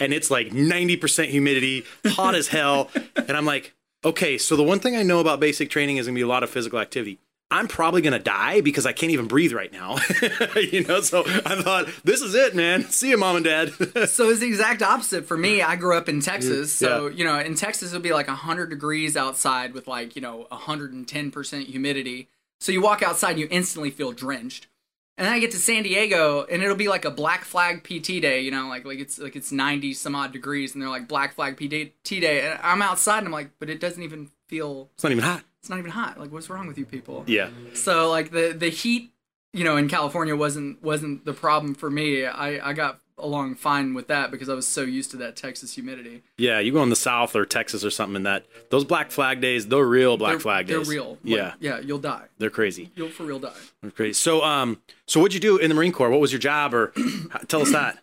and 0.00 0.12
it's 0.12 0.30
like 0.30 0.48
90% 0.48 1.26
humidity, 1.28 1.84
hot 2.06 2.34
as 2.34 2.48
hell. 2.48 2.90
And 3.16 3.36
I'm 3.36 3.46
like, 3.46 3.74
okay, 4.04 4.36
so 4.38 4.54
the 4.56 4.62
one 4.62 4.80
thing 4.80 4.96
I 4.96 5.02
know 5.02 5.20
about 5.20 5.40
basic 5.40 5.70
training 5.70 5.96
is 5.96 6.06
going 6.06 6.14
to 6.14 6.18
be 6.18 6.22
a 6.22 6.26
lot 6.28 6.42
of 6.42 6.50
physical 6.50 6.78
activity. 6.78 7.18
I'm 7.50 7.68
probably 7.68 8.02
going 8.02 8.12
to 8.14 8.18
die 8.18 8.60
because 8.62 8.84
I 8.84 8.92
can't 8.92 9.12
even 9.12 9.28
breathe 9.28 9.52
right 9.52 9.72
now. 9.72 9.96
you 10.56 10.82
know, 10.84 11.00
so 11.02 11.22
I 11.26 11.60
thought, 11.62 11.86
this 12.02 12.20
is 12.20 12.34
it, 12.34 12.54
man. 12.54 12.84
See 12.90 13.10
you, 13.10 13.16
mom 13.18 13.36
and 13.36 13.44
dad. 13.44 13.70
So 14.08 14.28
it's 14.30 14.40
the 14.40 14.46
exact 14.46 14.82
opposite 14.82 15.24
for 15.26 15.36
me. 15.36 15.62
I 15.62 15.76
grew 15.76 15.96
up 15.96 16.08
in 16.08 16.20
Texas, 16.20 16.72
so 16.72 17.06
Yeah. 17.06 17.14
you 17.16 17.24
know, 17.24 17.38
in 17.38 17.54
Texas 17.54 17.90
it'll 17.92 18.02
be 18.02 18.12
like 18.12 18.26
hundred 18.26 18.70
degrees 18.70 19.16
outside 19.16 19.72
with 19.72 19.86
like 19.86 20.16
you 20.16 20.22
know 20.22 20.46
hundred 20.50 20.92
and 20.92 21.06
ten 21.06 21.30
percent 21.30 21.66
humidity. 21.68 22.28
So 22.60 22.72
you 22.72 22.80
walk 22.82 23.02
outside, 23.02 23.32
and 23.32 23.40
you 23.40 23.48
instantly 23.50 23.90
feel 23.90 24.12
drenched. 24.12 24.66
And 25.16 25.26
then 25.26 25.32
I 25.32 25.38
get 25.38 25.52
to 25.52 25.58
San 25.58 25.84
Diego, 25.84 26.44
and 26.50 26.60
it'll 26.60 26.76
be 26.76 26.88
like 26.88 27.04
a 27.04 27.10
Black 27.10 27.44
Flag 27.44 27.84
PT 27.84 28.20
day. 28.20 28.40
You 28.40 28.50
know, 28.50 28.68
like 28.68 28.84
like 28.84 28.98
it's 28.98 29.18
like 29.18 29.36
it's 29.36 29.52
ninety 29.52 29.94
some 29.94 30.14
odd 30.14 30.32
degrees, 30.32 30.74
and 30.74 30.82
they're 30.82 30.88
like 30.88 31.06
Black 31.06 31.34
Flag 31.34 31.56
PT 31.56 32.20
day. 32.20 32.50
And 32.50 32.58
I'm 32.62 32.82
outside, 32.82 33.18
and 33.18 33.28
I'm 33.28 33.32
like, 33.32 33.50
but 33.60 33.70
it 33.70 33.78
doesn't 33.78 34.02
even 34.02 34.30
feel. 34.48 34.90
it's 34.94 35.04
not 35.04 35.12
even 35.12 35.24
hot. 35.24 35.44
It's 35.60 35.70
not 35.70 35.78
even 35.78 35.92
hot. 35.92 36.18
Like, 36.18 36.32
what's 36.32 36.50
wrong 36.50 36.66
with 36.66 36.78
you 36.78 36.84
people? 36.84 37.24
Yeah. 37.26 37.50
So 37.74 38.10
like 38.10 38.32
the 38.32 38.54
the 38.58 38.70
heat, 38.70 39.12
you 39.52 39.62
know, 39.62 39.76
in 39.76 39.88
California 39.88 40.34
wasn't 40.34 40.82
wasn't 40.82 41.24
the 41.24 41.32
problem 41.32 41.74
for 41.74 41.90
me. 41.90 42.26
I 42.26 42.70
I 42.70 42.72
got 42.72 43.00
along 43.18 43.54
fine 43.54 43.94
with 43.94 44.08
that 44.08 44.30
because 44.30 44.48
I 44.48 44.54
was 44.54 44.66
so 44.66 44.82
used 44.82 45.10
to 45.12 45.16
that 45.18 45.36
Texas 45.36 45.74
humidity. 45.74 46.22
Yeah, 46.36 46.58
you 46.58 46.72
go 46.72 46.82
in 46.82 46.90
the 46.90 46.96
South 46.96 47.36
or 47.36 47.44
Texas 47.46 47.84
or 47.84 47.90
something, 47.90 48.16
and 48.16 48.26
that 48.26 48.44
those 48.70 48.84
Black 48.84 49.10
Flag 49.10 49.40
days, 49.40 49.68
they're 49.68 49.84
real 49.84 50.16
Black 50.16 50.32
they're, 50.32 50.40
Flag 50.40 50.66
days. 50.66 50.86
they're 50.88 50.96
real. 50.96 51.10
Like, 51.10 51.18
Yeah, 51.22 51.54
yeah, 51.60 51.78
you'll 51.80 51.98
die. 51.98 52.24
they're 52.38 52.50
crazy. 52.50 52.90
You'll 52.94 53.08
for 53.10 53.24
real 53.24 53.38
die. 53.38 53.52
They're 53.82 53.90
crazy. 53.90 54.14
So, 54.14 54.42
um, 54.42 54.80
so 55.06 55.20
what'd 55.20 55.34
you 55.34 55.40
do 55.40 55.56
in 55.58 55.68
the 55.68 55.74
Marine 55.74 55.92
Corps? 55.92 56.10
What 56.10 56.20
was 56.20 56.32
your 56.32 56.40
job, 56.40 56.74
or 56.74 56.92
tell 57.48 57.62
us 57.62 57.72
that? 57.72 57.98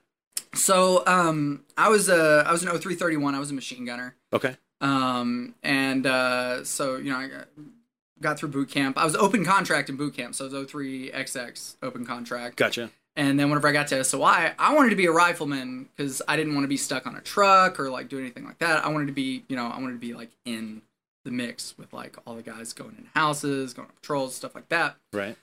So 0.53 1.03
um, 1.07 1.63
I 1.77 1.89
was 1.89 2.09
a 2.09 2.43
I 2.45 2.51
was 2.51 2.61
an 2.63 2.69
0331. 2.69 3.35
I 3.35 3.39
was 3.39 3.51
a 3.51 3.53
machine 3.53 3.85
gunner. 3.85 4.15
Okay. 4.33 4.57
Um, 4.81 5.55
and 5.63 6.05
uh, 6.05 6.63
so 6.63 6.97
you 6.97 7.11
know 7.11 7.17
I 7.17 7.27
got, 7.27 7.47
got 8.19 8.39
through 8.39 8.49
boot 8.49 8.69
camp. 8.69 8.97
I 8.97 9.05
was 9.05 9.15
open 9.15 9.45
contract 9.45 9.89
in 9.89 9.95
boot 9.95 10.15
camp, 10.15 10.35
so 10.35 10.45
it 10.45 10.51
was 10.53 10.71
03XX 10.71 11.75
open 11.83 12.05
contract. 12.05 12.57
Gotcha. 12.57 12.89
And 13.15 13.39
then 13.39 13.49
whenever 13.49 13.67
I 13.67 13.73
got 13.73 13.87
to 13.87 14.03
SOI, 14.03 14.53
I 14.57 14.73
wanted 14.73 14.91
to 14.91 14.95
be 14.95 15.05
a 15.05 15.11
rifleman 15.11 15.89
because 15.95 16.21
I 16.27 16.37
didn't 16.37 16.53
want 16.53 16.63
to 16.63 16.69
be 16.69 16.77
stuck 16.77 17.05
on 17.05 17.15
a 17.15 17.21
truck 17.21 17.79
or 17.79 17.89
like 17.89 18.07
do 18.07 18.17
anything 18.17 18.45
like 18.45 18.59
that. 18.59 18.85
I 18.85 18.89
wanted 18.89 19.07
to 19.07 19.13
be, 19.13 19.43
you 19.49 19.55
know, 19.55 19.67
I 19.67 19.79
wanted 19.79 19.93
to 19.93 19.99
be 19.99 20.13
like 20.13 20.31
in 20.45 20.81
the 21.25 21.31
mix 21.31 21.77
with 21.77 21.91
like 21.93 22.15
all 22.25 22.35
the 22.35 22.41
guys 22.41 22.73
going 22.73 22.95
in 22.97 23.07
houses, 23.13 23.73
going 23.73 23.89
on 23.89 23.95
patrols, 23.95 24.35
stuff 24.35 24.55
like 24.55 24.69
that. 24.69 24.95
Right. 25.11 25.35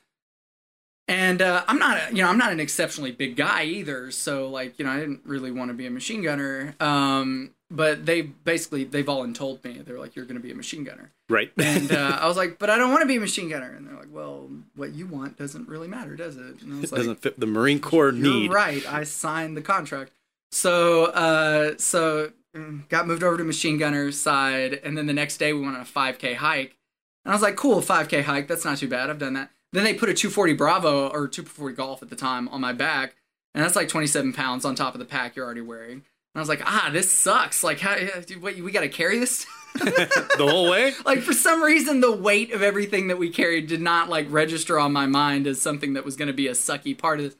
And 1.09 1.41
uh, 1.41 1.65
I'm 1.67 1.79
not, 1.79 1.97
a, 1.97 2.15
you 2.15 2.23
know, 2.23 2.29
I'm 2.29 2.37
not 2.37 2.53
an 2.53 2.61
exceptionally 2.61 3.13
big 3.13 3.35
guy 3.35 3.65
either. 3.65 4.11
So 4.11 4.49
like, 4.51 4.79
you 4.79 4.85
know, 4.85 4.93
I 4.93 5.01
didn't 5.01 5.23
really 5.25 5.51
want 5.51 5.71
to 5.71 5.75
be 5.75 5.87
a 5.87 5.91
machine 5.91 6.23
gunner. 6.23 6.75
Um, 6.81 7.55
but 7.71 8.07
they 8.07 8.23
basically 8.23 8.85
they 8.85 9.03
voluntold 9.03 9.63
me. 9.65 9.79
They're 9.85 9.99
like, 9.99 10.17
"You're 10.17 10.25
going 10.25 10.37
to 10.37 10.43
be 10.43 10.51
a 10.51 10.55
machine 10.55 10.85
gunner." 10.85 11.13
Right. 11.29 11.53
And 11.59 11.93
uh, 11.93 12.19
I 12.21 12.27
was 12.27 12.37
like, 12.37 12.59
"But 12.59 12.71
I 12.71 12.79
don't 12.79 12.91
want 12.91 13.03
to 13.03 13.07
be 13.07 13.17
a 13.17 13.21
machine 13.21 13.49
gunner." 13.49 13.71
And 13.71 13.87
they're 13.87 13.97
like, 13.97 14.09
"Well, 14.11 14.49
what 14.75 14.95
you 14.95 15.07
want 15.07 15.37
doesn't 15.37 15.69
really 15.69 15.89
matter, 15.89 16.17
does 16.17 16.37
it?" 16.37 16.63
And 16.63 16.73
I 16.73 16.81
was 16.81 16.85
it 16.85 16.93
like, 16.93 16.99
doesn't 17.01 17.21
fit 17.21 17.39
the 17.39 17.47
Marine 17.47 17.81
Corps 17.81 18.13
need. 18.13 18.53
right. 18.53 18.91
I 18.91 19.05
signed 19.05 19.57
the 19.57 19.63
contract. 19.63 20.13
So, 20.51 21.07
uh, 21.07 21.75
so 21.77 22.33
mm, 22.57 22.89
got 22.89 23.07
moved 23.07 23.23
over 23.23 23.37
to 23.37 23.45
machine 23.45 23.77
gunner 23.77 24.13
side, 24.13 24.81
and 24.83 24.97
then 24.97 25.07
the 25.07 25.13
next 25.13 25.37
day 25.37 25.53
we 25.53 25.61
went 25.61 25.77
on 25.77 25.83
a 25.83 25.85
5K 25.85 26.37
hike, 26.37 26.77
and 27.25 27.33
I 27.33 27.35
was 27.35 27.43
like, 27.43 27.57
"Cool, 27.57 27.83
5K 27.83 28.23
hike. 28.23 28.49
That's 28.49 28.65
not 28.65 28.79
too 28.79 28.89
bad. 28.89 29.11
I've 29.11 29.19
done 29.19 29.35
that." 29.35 29.51
Then 29.73 29.85
they 29.85 29.94
put 29.94 30.09
a 30.09 30.15
240 30.15 30.55
Bravo 30.55 31.09
or 31.09 31.29
240 31.29 31.75
Golf 31.76 32.03
at 32.03 32.11
the 32.11 32.17
time 32.17 32.49
on 32.49 32.61
my 32.61 32.73
back, 32.73 33.17
and 33.55 33.62
that's 33.62 33.76
like 33.76 33.88
27 33.88 34.32
pounds 34.32 34.65
on 34.65 34.75
top 34.75 34.94
of 34.94 34.99
the 34.99 35.05
pack 35.05 35.37
you're 35.37 35.44
already 35.44 35.61
wearing. 35.61 35.93
And 35.93 36.37
I 36.37 36.41
was 36.41 36.49
like, 36.49 36.62
"Ah, 36.65 36.91
this 36.93 37.11
sucks. 37.11 37.62
Like, 37.62 37.81
how? 37.81 37.97
What? 38.41 38.56
We 38.56 38.70
got 38.70 38.81
to 38.81 38.88
carry 38.88 39.19
this." 39.19 39.47
the 39.75 40.47
whole 40.49 40.70
way. 40.70 40.93
like 41.05 41.20
for 41.20 41.35
some 41.35 41.62
reason 41.62 42.00
the 42.00 42.11
weight 42.11 42.53
of 42.53 42.62
everything 42.62 43.09
that 43.09 43.19
we 43.19 43.29
carried 43.29 43.67
did 43.67 43.81
not 43.81 44.09
like 44.09 44.26
register 44.31 44.79
on 44.79 44.93
my 44.93 45.06
mind 45.06 45.47
as 45.47 45.61
something 45.61 45.93
that 45.93 46.05
was 46.05 46.17
going 46.17 46.26
to 46.26 46.35
be 46.35 46.49
a 46.49 46.53
sucky 46.53 46.97
part 46.97 47.21
of 47.21 47.26
this 47.26 47.37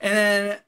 and 0.00 0.16
then 0.16 0.58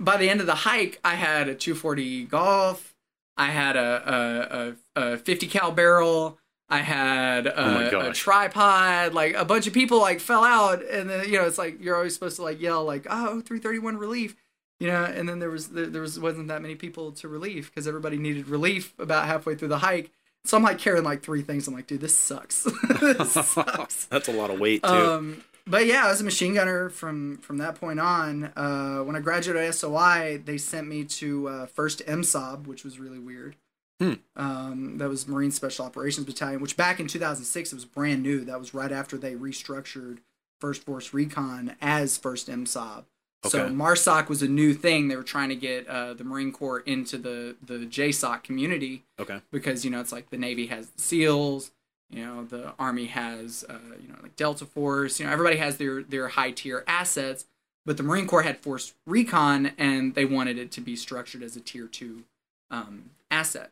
by 0.00 0.16
the 0.16 0.28
end 0.28 0.40
of 0.40 0.46
the 0.46 0.56
hike 0.56 0.98
i 1.04 1.14
had 1.14 1.48
a 1.48 1.54
240 1.54 2.24
golf 2.24 2.94
i 3.36 3.46
had 3.46 3.76
a, 3.76 4.74
a, 4.96 5.00
a, 5.00 5.12
a 5.12 5.18
50 5.18 5.46
cal 5.46 5.70
barrel 5.70 6.39
i 6.70 6.78
had 6.78 7.46
Oh 7.46 7.88
a, 7.92 8.10
a 8.10 8.12
tripod 8.12 9.14
like 9.14 9.34
a 9.34 9.44
bunch 9.44 9.66
of 9.66 9.72
people 9.72 10.00
like 10.00 10.20
fell 10.20 10.44
out 10.44 10.82
and 10.84 11.10
then 11.10 11.28
you 11.28 11.38
know 11.38 11.46
it's 11.46 11.58
like 11.58 11.82
you're 11.82 11.96
always 11.96 12.14
supposed 12.14 12.36
to 12.36 12.42
like 12.42 12.60
yell 12.60 12.84
like 12.84 13.06
oh 13.10 13.40
331 13.40 13.96
relief 13.96 14.36
you 14.78 14.88
know 14.88 15.04
and 15.04 15.28
then 15.28 15.38
there 15.38 15.50
was 15.50 15.68
there, 15.68 15.86
there 15.86 16.02
was 16.02 16.18
wasn't 16.18 16.48
that 16.48 16.62
many 16.62 16.74
people 16.74 17.12
to 17.12 17.28
relief 17.28 17.70
because 17.70 17.86
everybody 17.86 18.16
needed 18.16 18.48
relief 18.48 18.94
about 18.98 19.26
halfway 19.26 19.54
through 19.54 19.68
the 19.68 19.78
hike 19.78 20.10
so 20.44 20.56
I'm 20.56 20.62
like 20.62 20.78
carrying 20.78 21.04
like 21.04 21.22
three 21.22 21.42
things. 21.42 21.68
I'm 21.68 21.74
like, 21.74 21.86
dude, 21.86 22.00
this 22.00 22.14
sucks. 22.14 22.66
this 23.00 23.32
sucks. 23.46 24.06
That's 24.06 24.28
a 24.28 24.32
lot 24.32 24.50
of 24.50 24.58
weight 24.58 24.82
too. 24.82 24.88
Um, 24.88 25.44
but 25.66 25.86
yeah, 25.86 26.06
I 26.06 26.10
was 26.10 26.20
a 26.20 26.24
machine 26.24 26.54
gunner 26.54 26.88
from 26.88 27.38
from 27.38 27.58
that 27.58 27.74
point 27.76 28.00
on. 28.00 28.44
Uh, 28.56 29.00
when 29.00 29.16
I 29.16 29.20
graduated 29.20 29.74
SOI, 29.74 30.40
they 30.44 30.58
sent 30.58 30.88
me 30.88 31.04
to 31.04 31.48
uh, 31.48 31.66
First 31.66 32.04
MSOB, 32.06 32.66
which 32.66 32.84
was 32.84 32.98
really 32.98 33.18
weird. 33.18 33.56
Hmm. 34.00 34.14
Um, 34.34 34.98
that 34.98 35.10
was 35.10 35.28
Marine 35.28 35.50
Special 35.50 35.84
Operations 35.84 36.24
Battalion, 36.24 36.60
which 36.60 36.76
back 36.76 37.00
in 37.00 37.06
2006 37.06 37.72
it 37.72 37.74
was 37.74 37.84
brand 37.84 38.22
new. 38.22 38.44
That 38.44 38.58
was 38.58 38.72
right 38.72 38.90
after 38.90 39.18
they 39.18 39.34
restructured 39.34 40.18
First 40.58 40.84
Force 40.84 41.12
Recon 41.12 41.76
as 41.82 42.16
First 42.16 42.48
MSOB. 42.48 43.04
So 43.44 43.70
MARSOC 43.70 44.28
was 44.28 44.42
a 44.42 44.48
new 44.48 44.74
thing. 44.74 45.08
They 45.08 45.16
were 45.16 45.22
trying 45.22 45.48
to 45.48 45.56
get 45.56 45.86
uh, 45.86 46.12
the 46.12 46.24
Marine 46.24 46.52
Corps 46.52 46.80
into 46.80 47.16
the 47.16 47.56
the 47.64 47.86
JSOC 47.86 48.42
community 48.42 49.04
okay. 49.18 49.40
because 49.50 49.84
you 49.84 49.90
know 49.90 50.00
it's 50.00 50.12
like 50.12 50.28
the 50.28 50.36
Navy 50.36 50.66
has 50.66 50.88
the 50.90 51.00
SEALs, 51.00 51.70
you 52.10 52.24
know 52.24 52.44
the 52.44 52.74
Army 52.78 53.06
has 53.06 53.64
uh, 53.68 53.78
you 54.00 54.08
know 54.08 54.16
like 54.22 54.36
Delta 54.36 54.66
Force, 54.66 55.18
you 55.18 55.24
know 55.24 55.32
everybody 55.32 55.56
has 55.56 55.78
their 55.78 56.02
their 56.02 56.28
high 56.28 56.50
tier 56.50 56.84
assets, 56.86 57.46
but 57.86 57.96
the 57.96 58.02
Marine 58.02 58.26
Corps 58.26 58.42
had 58.42 58.58
Force 58.58 58.92
Recon 59.06 59.72
and 59.78 60.14
they 60.14 60.26
wanted 60.26 60.58
it 60.58 60.70
to 60.72 60.82
be 60.82 60.94
structured 60.94 61.42
as 61.42 61.56
a 61.56 61.60
tier 61.60 61.86
two 61.86 62.24
um, 62.70 63.10
asset. 63.30 63.70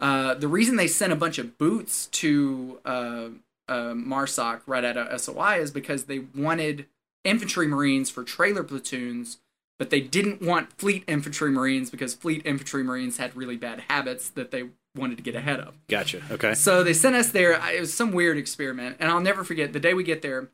Uh, 0.00 0.34
the 0.34 0.48
reason 0.48 0.76
they 0.76 0.86
sent 0.88 1.12
a 1.12 1.16
bunch 1.16 1.38
of 1.38 1.58
boots 1.58 2.06
to 2.06 2.80
uh, 2.84 3.28
uh, 3.68 3.92
MARSOC 3.92 4.62
right 4.66 4.84
out 4.84 4.96
of 4.96 5.20
SOI 5.20 5.58
is 5.60 5.70
because 5.70 6.04
they 6.04 6.20
wanted 6.34 6.86
infantry 7.24 7.66
marines 7.66 8.08
for 8.08 8.24
trailer 8.24 8.62
platoons, 8.64 9.38
but 9.78 9.90
they 9.90 10.00
didn't 10.00 10.40
want 10.40 10.72
fleet 10.78 11.04
infantry 11.06 11.50
marines 11.50 11.90
because 11.90 12.14
fleet 12.14 12.40
infantry 12.46 12.82
marines 12.82 13.18
had 13.18 13.36
really 13.36 13.56
bad 13.56 13.84
habits 13.88 14.30
that 14.30 14.50
they 14.50 14.70
wanted 14.96 15.16
to 15.18 15.22
get 15.22 15.36
ahead 15.36 15.60
of. 15.60 15.74
Gotcha. 15.88 16.22
Okay. 16.30 16.54
So 16.54 16.82
they 16.82 16.94
sent 16.94 17.14
us 17.14 17.30
there. 17.30 17.52
It 17.70 17.80
was 17.80 17.92
some 17.92 18.10
weird 18.12 18.38
experiment, 18.38 18.96
and 19.00 19.10
I'll 19.10 19.20
never 19.20 19.44
forget 19.44 19.72
the 19.72 19.80
day 19.80 19.92
we 19.94 20.02
get 20.02 20.22
there. 20.22 20.48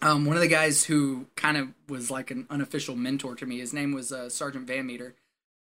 um, 0.00 0.24
one 0.24 0.36
of 0.36 0.40
the 0.42 0.48
guys 0.48 0.84
who 0.84 1.26
kind 1.36 1.56
of 1.56 1.68
was 1.88 2.10
like 2.10 2.30
an 2.30 2.46
unofficial 2.48 2.94
mentor 2.94 3.34
to 3.34 3.44
me. 3.44 3.58
His 3.58 3.72
name 3.72 3.92
was 3.92 4.12
uh, 4.12 4.28
Sergeant 4.30 4.66
Van 4.68 4.86
Meter. 4.86 5.16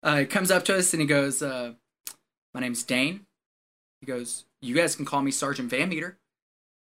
Uh, 0.01 0.17
he 0.17 0.25
comes 0.25 0.49
up 0.49 0.65
to 0.65 0.75
us 0.75 0.91
and 0.93 0.99
he 1.01 1.07
goes, 1.07 1.41
uh, 1.43 1.73
"My 2.53 2.61
name's 2.61 2.83
Dane." 2.83 3.25
He 4.01 4.07
goes, 4.07 4.45
"You 4.61 4.75
guys 4.75 4.95
can 4.95 5.05
call 5.05 5.21
me 5.21 5.31
Sergeant 5.31 5.69
Van 5.69 5.89
Meter." 5.89 6.17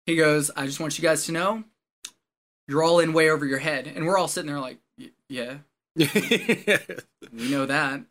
He 0.07 0.17
goes, 0.17 0.51
"I 0.57 0.67
just 0.67 0.81
want 0.81 0.99
you 0.99 1.03
guys 1.03 1.27
to 1.27 1.33
know, 1.33 1.65
you're 2.69 2.83
all 2.83 3.01
in 3.01 3.13
way 3.13 3.31
over 3.31 3.47
your 3.47 3.59
head." 3.59 3.87
And 3.87 4.07
we're 4.07 4.19
all 4.19 4.29
sitting 4.29 4.51
there 4.51 4.61
like, 4.61 4.79
"Yeah, 5.29 5.59
we 5.97 7.51
know 7.51 7.67
that." 7.67 8.03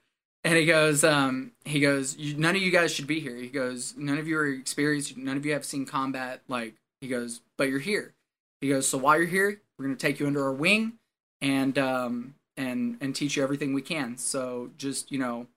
And 0.46 0.58
he 0.58 0.66
goes, 0.66 1.06
um, 1.06 1.54
he 1.64 1.80
goes, 1.80 2.18
none 2.18 2.54
of 2.54 2.62
you 2.62 2.70
guys 2.70 2.94
should 2.94 3.08
be 3.08 3.22
here. 3.22 3.38
He 3.38 3.48
goes, 3.48 3.94
none 3.96 4.18
of 4.18 4.28
you 4.28 4.38
are 4.38 4.46
experienced. 4.46 5.16
None 5.16 5.38
of 5.38 5.46
you 5.46 5.54
have 5.54 5.64
seen 5.64 5.86
combat. 5.86 6.42
Like, 6.50 6.76
he 7.00 7.08
goes, 7.08 7.40
but 7.58 7.70
you're 7.70 7.80
here. 7.80 8.14
He 8.60 8.70
goes, 8.70 8.88
so 8.88 8.98
while 8.98 9.18
you're 9.18 9.28
here, 9.28 9.62
we're 9.78 9.86
gonna 9.86 9.98
take 9.98 10.22
you 10.22 10.26
under 10.28 10.42
our 10.42 10.54
wing, 10.54 10.94
and 11.42 11.78
um, 11.78 12.36
and 12.56 12.96
and 13.02 13.14
teach 13.14 13.36
you 13.36 13.44
everything 13.44 13.74
we 13.74 13.82
can. 13.82 14.18
So 14.18 14.70
just 14.78 15.12
you 15.12 15.20
know, 15.20 15.48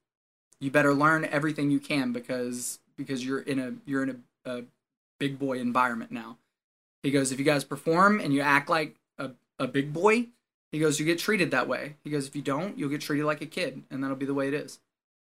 you 0.61 0.71
better 0.71 0.95
learn 0.95 1.25
everything 1.25 1.71
you 1.71 1.81
can 1.81 2.13
because 2.13 2.79
because 2.97 3.25
you're 3.25 3.41
in 3.41 3.59
a 3.59 3.75
you're 3.85 4.03
in 4.03 4.23
a, 4.45 4.51
a 4.51 4.63
big 5.19 5.39
boy 5.39 5.59
environment 5.59 6.11
now. 6.11 6.39
He 7.03 7.11
goes, 7.11 7.31
if 7.31 7.39
you 7.39 7.45
guys 7.45 7.65
perform 7.65 8.21
and 8.21 8.35
you 8.35 8.41
act 8.41 8.69
like 8.69 8.97
a, 9.19 9.31
a 9.59 9.69
big 9.69 9.93
boy, 9.93 10.27
he 10.73 10.81
goes, 10.81 10.99
you 10.99 11.07
get 11.07 11.19
treated 11.19 11.53
that 11.53 11.69
way. 11.69 11.97
He 12.03 12.11
goes, 12.11 12.27
if 12.27 12.35
you 12.35 12.43
don't, 12.43 12.77
you'll 12.77 12.89
get 12.89 13.01
treated 13.01 13.25
like 13.27 13.41
a 13.41 13.47
kid, 13.47 13.83
and 13.91 14.03
that'll 14.03 14.17
be 14.17 14.27
the 14.27 14.35
way 14.35 14.49
it 14.49 14.55
is. 14.55 14.81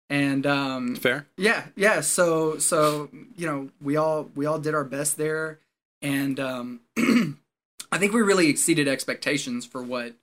And 0.09 0.47
um, 0.47 0.95
Fair. 0.95 1.27
yeah, 1.37 1.65
yeah. 1.75 2.01
So 2.01 2.59
so 2.59 3.09
you 3.37 3.47
know, 3.47 3.71
we 3.81 3.97
all 3.97 4.31
we 4.35 4.47
all 4.47 4.59
did 4.59 4.75
our 4.75 4.85
best 4.85 5.17
there, 5.17 5.59
and 6.01 6.39
um, 6.39 6.81
I 6.97 7.99
think 7.99 8.13
we 8.13 8.21
really 8.23 8.49
exceeded 8.49 8.87
expectations 8.87 9.67
for 9.67 9.83
what 9.83 10.15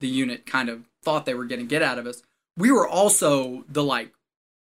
the 0.00 0.08
unit 0.08 0.46
kind 0.46 0.68
of 0.68 0.84
thought 1.02 1.26
they 1.26 1.34
were 1.34 1.44
going 1.44 1.60
to 1.60 1.66
get 1.66 1.82
out 1.82 1.98
of 1.98 2.06
us. 2.06 2.22
We 2.56 2.70
were 2.70 2.86
also 2.86 3.64
the 3.68 3.82
like, 3.82 4.12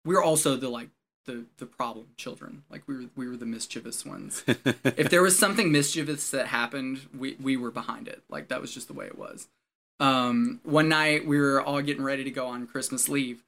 we 0.05 0.15
were 0.15 0.23
also 0.23 0.55
the 0.55 0.69
like 0.69 0.89
the 1.25 1.45
the 1.57 1.65
problem 1.65 2.07
children. 2.17 2.63
Like 2.69 2.83
we 2.87 2.95
were 2.95 3.09
we 3.15 3.27
were 3.27 3.37
the 3.37 3.45
mischievous 3.45 4.05
ones. 4.05 4.43
if 4.47 5.09
there 5.09 5.21
was 5.21 5.37
something 5.37 5.71
mischievous 5.71 6.31
that 6.31 6.47
happened, 6.47 7.01
we 7.17 7.35
we 7.41 7.57
were 7.57 7.71
behind 7.71 8.07
it. 8.07 8.23
Like 8.29 8.47
that 8.49 8.61
was 8.61 8.73
just 8.73 8.87
the 8.87 8.93
way 8.93 9.05
it 9.05 9.17
was. 9.17 9.47
Um, 9.99 10.61
one 10.63 10.89
night 10.89 11.27
we 11.27 11.37
were 11.39 11.61
all 11.61 11.81
getting 11.81 12.03
ready 12.03 12.23
to 12.23 12.31
go 12.31 12.47
on 12.47 12.67
Christmas 12.67 13.09
leave, 13.09 13.43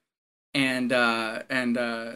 and 0.53 0.91
uh, 0.91 1.43
and 1.49 1.77
uh, 1.77 2.13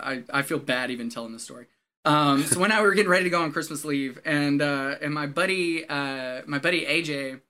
I 0.00 0.22
I 0.32 0.42
feel 0.42 0.58
bad 0.58 0.90
even 0.90 1.10
telling 1.10 1.32
the 1.32 1.40
story. 1.40 1.66
Um, 2.04 2.42
so 2.42 2.58
one 2.58 2.70
night 2.70 2.80
we 2.80 2.86
were 2.86 2.94
getting 2.94 3.10
ready 3.10 3.24
to 3.24 3.30
go 3.30 3.42
on 3.42 3.52
Christmas 3.52 3.84
leave, 3.84 4.20
and 4.24 4.62
uh, 4.62 4.96
and 5.00 5.12
my 5.12 5.26
buddy 5.26 5.84
uh, 5.88 6.42
my 6.46 6.58
buddy 6.58 6.84
AJ, 6.84 7.40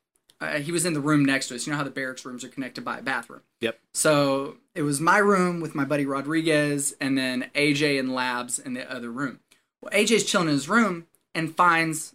uh, 0.42 0.58
he 0.58 0.72
was 0.72 0.84
in 0.84 0.92
the 0.92 1.00
room 1.00 1.24
next 1.24 1.48
to 1.48 1.54
us. 1.54 1.66
You 1.66 1.72
know 1.72 1.76
how 1.76 1.84
the 1.84 1.90
barracks 1.90 2.24
rooms 2.24 2.44
are 2.44 2.48
connected 2.48 2.84
by 2.84 2.98
a 2.98 3.02
bathroom. 3.02 3.42
Yep. 3.60 3.78
So 3.94 4.56
it 4.74 4.82
was 4.82 5.00
my 5.00 5.18
room 5.18 5.60
with 5.60 5.74
my 5.74 5.84
buddy 5.84 6.04
Rodriguez, 6.04 6.94
and 7.00 7.16
then 7.16 7.50
AJ 7.54 7.98
and 7.98 8.12
Labs 8.12 8.58
in 8.58 8.74
the 8.74 8.90
other 8.90 9.10
room. 9.10 9.40
Well, 9.80 9.92
AJ's 9.92 10.24
chilling 10.24 10.48
in 10.48 10.54
his 10.54 10.68
room 10.68 11.06
and 11.34 11.54
finds 11.54 12.14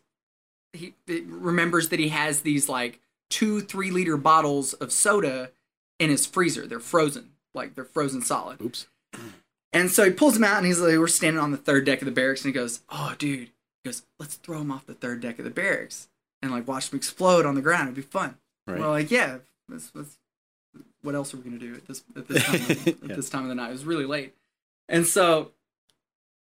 he 0.74 0.94
remembers 1.08 1.90
that 1.90 2.00
he 2.00 2.10
has 2.10 2.42
these 2.42 2.68
like 2.68 3.00
two 3.30 3.62
three 3.62 3.92
liter 3.92 4.18
bottles 4.18 4.74
of 4.74 4.92
soda 4.92 5.52
in 6.00 6.10
his 6.10 6.26
freezer. 6.26 6.68
They're 6.68 6.80
frozen, 6.80 7.32
like 7.54 7.76
they're 7.76 7.86
frozen 7.86 8.22
solid. 8.22 8.62
Oops. 8.62 8.88
And 9.74 9.92
so 9.92 10.06
he 10.06 10.12
pulls 10.12 10.34
them 10.34 10.44
out, 10.44 10.58
and 10.58 10.66
he's 10.66 10.80
like, 10.80 10.98
"We're 10.98 11.08
standing 11.08 11.42
on 11.42 11.52
the 11.52 11.58
third 11.58 11.86
deck 11.86 12.02
of 12.02 12.06
the 12.06 12.12
barracks," 12.12 12.44
and 12.44 12.54
he 12.54 12.60
goes, 12.60 12.82
"Oh, 12.90 13.16
dude," 13.18 13.50
he 13.50 13.52
goes, 13.86 14.04
"Let's 14.20 14.36
throw 14.36 14.60
them 14.60 14.72
off 14.72 14.86
the 14.86 14.94
third 14.94 15.22
deck 15.22 15.40
of 15.40 15.46
the 15.46 15.52
barracks 15.52 16.08
and 16.42 16.52
like 16.52 16.68
watch 16.68 16.90
them 16.90 16.98
explode 16.98 17.46
on 17.46 17.56
the 17.56 17.62
ground. 17.62 17.84
It'd 17.90 17.96
be 17.96 18.02
fun." 18.02 18.38
Right. 18.66 18.80
We're 18.80 18.90
like, 18.90 19.12
"Yeah, 19.12 19.38
what 21.02 21.16
else 21.16 21.34
are 21.34 21.38
we 21.38 21.44
gonna 21.44 21.58
do 21.58 21.76
at 21.76 21.88
this 21.88 22.04
at 22.16 22.28
this 22.28 22.44
time 22.44 22.56
of, 22.56 22.88
at 22.88 22.98
Yeah. 23.10 23.16
this 23.16 23.30
time 23.30 23.44
of 23.44 23.50
the 23.50 23.56
night?" 23.56 23.70
It 23.70 23.74
was 23.74 23.86
really 23.86 24.06
late, 24.06 24.34
and 24.90 25.06
so 25.06 25.52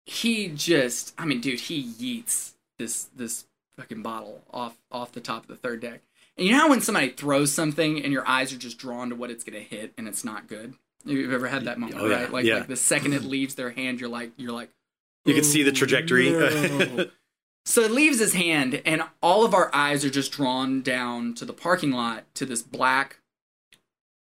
he 0.05 0.47
just, 0.49 1.13
I 1.17 1.25
mean, 1.25 1.41
dude, 1.41 1.59
he 1.61 1.83
yeets 1.83 2.51
this 2.77 3.05
this 3.15 3.45
fucking 3.77 4.01
bottle 4.01 4.41
off 4.51 4.75
off 4.91 5.11
the 5.11 5.21
top 5.21 5.43
of 5.43 5.47
the 5.47 5.55
third 5.55 5.79
deck. 5.81 6.01
And 6.37 6.47
you 6.47 6.53
know 6.53 6.59
how 6.61 6.69
when 6.69 6.81
somebody 6.81 7.09
throws 7.09 7.51
something 7.51 8.01
and 8.03 8.11
your 8.11 8.27
eyes 8.27 8.51
are 8.53 8.57
just 8.57 8.77
drawn 8.77 9.09
to 9.09 9.15
what 9.15 9.29
it's 9.29 9.43
gonna 9.43 9.59
hit 9.59 9.93
and 9.97 10.07
it's 10.07 10.23
not 10.23 10.47
good. 10.47 10.73
You've 11.05 11.33
ever 11.33 11.47
had 11.47 11.65
that 11.65 11.79
moment, 11.79 11.99
Oh, 11.99 12.07
yeah, 12.07 12.21
right? 12.21 12.31
Like, 12.31 12.45
yeah. 12.45 12.55
like 12.57 12.67
the 12.67 12.75
second 12.75 13.13
it 13.13 13.21
mm-hmm. 13.21 13.29
leaves 13.29 13.55
their 13.55 13.71
hand, 13.71 13.99
you're 13.99 14.09
like, 14.09 14.31
you're 14.37 14.51
like, 14.51 14.69
You 15.25 15.33
can 15.33 15.43
see 15.43 15.63
the 15.63 15.71
"Oh, 15.71 15.73
trajectory. 15.73 16.29
no." 16.31 17.05
so 17.65 17.81
it 17.81 17.91
leaves 17.91 18.19
his 18.19 18.33
hand, 18.33 18.81
and 18.85 19.03
all 19.21 19.45
of 19.45 19.53
our 19.53 19.73
eyes 19.73 20.03
are 20.03 20.09
just 20.09 20.31
drawn 20.31 20.81
down 20.81 21.33
to 21.35 21.45
the 21.45 21.53
parking 21.53 21.91
lot 21.91 22.23
to 22.35 22.45
this 22.45 22.61
black, 22.61 23.19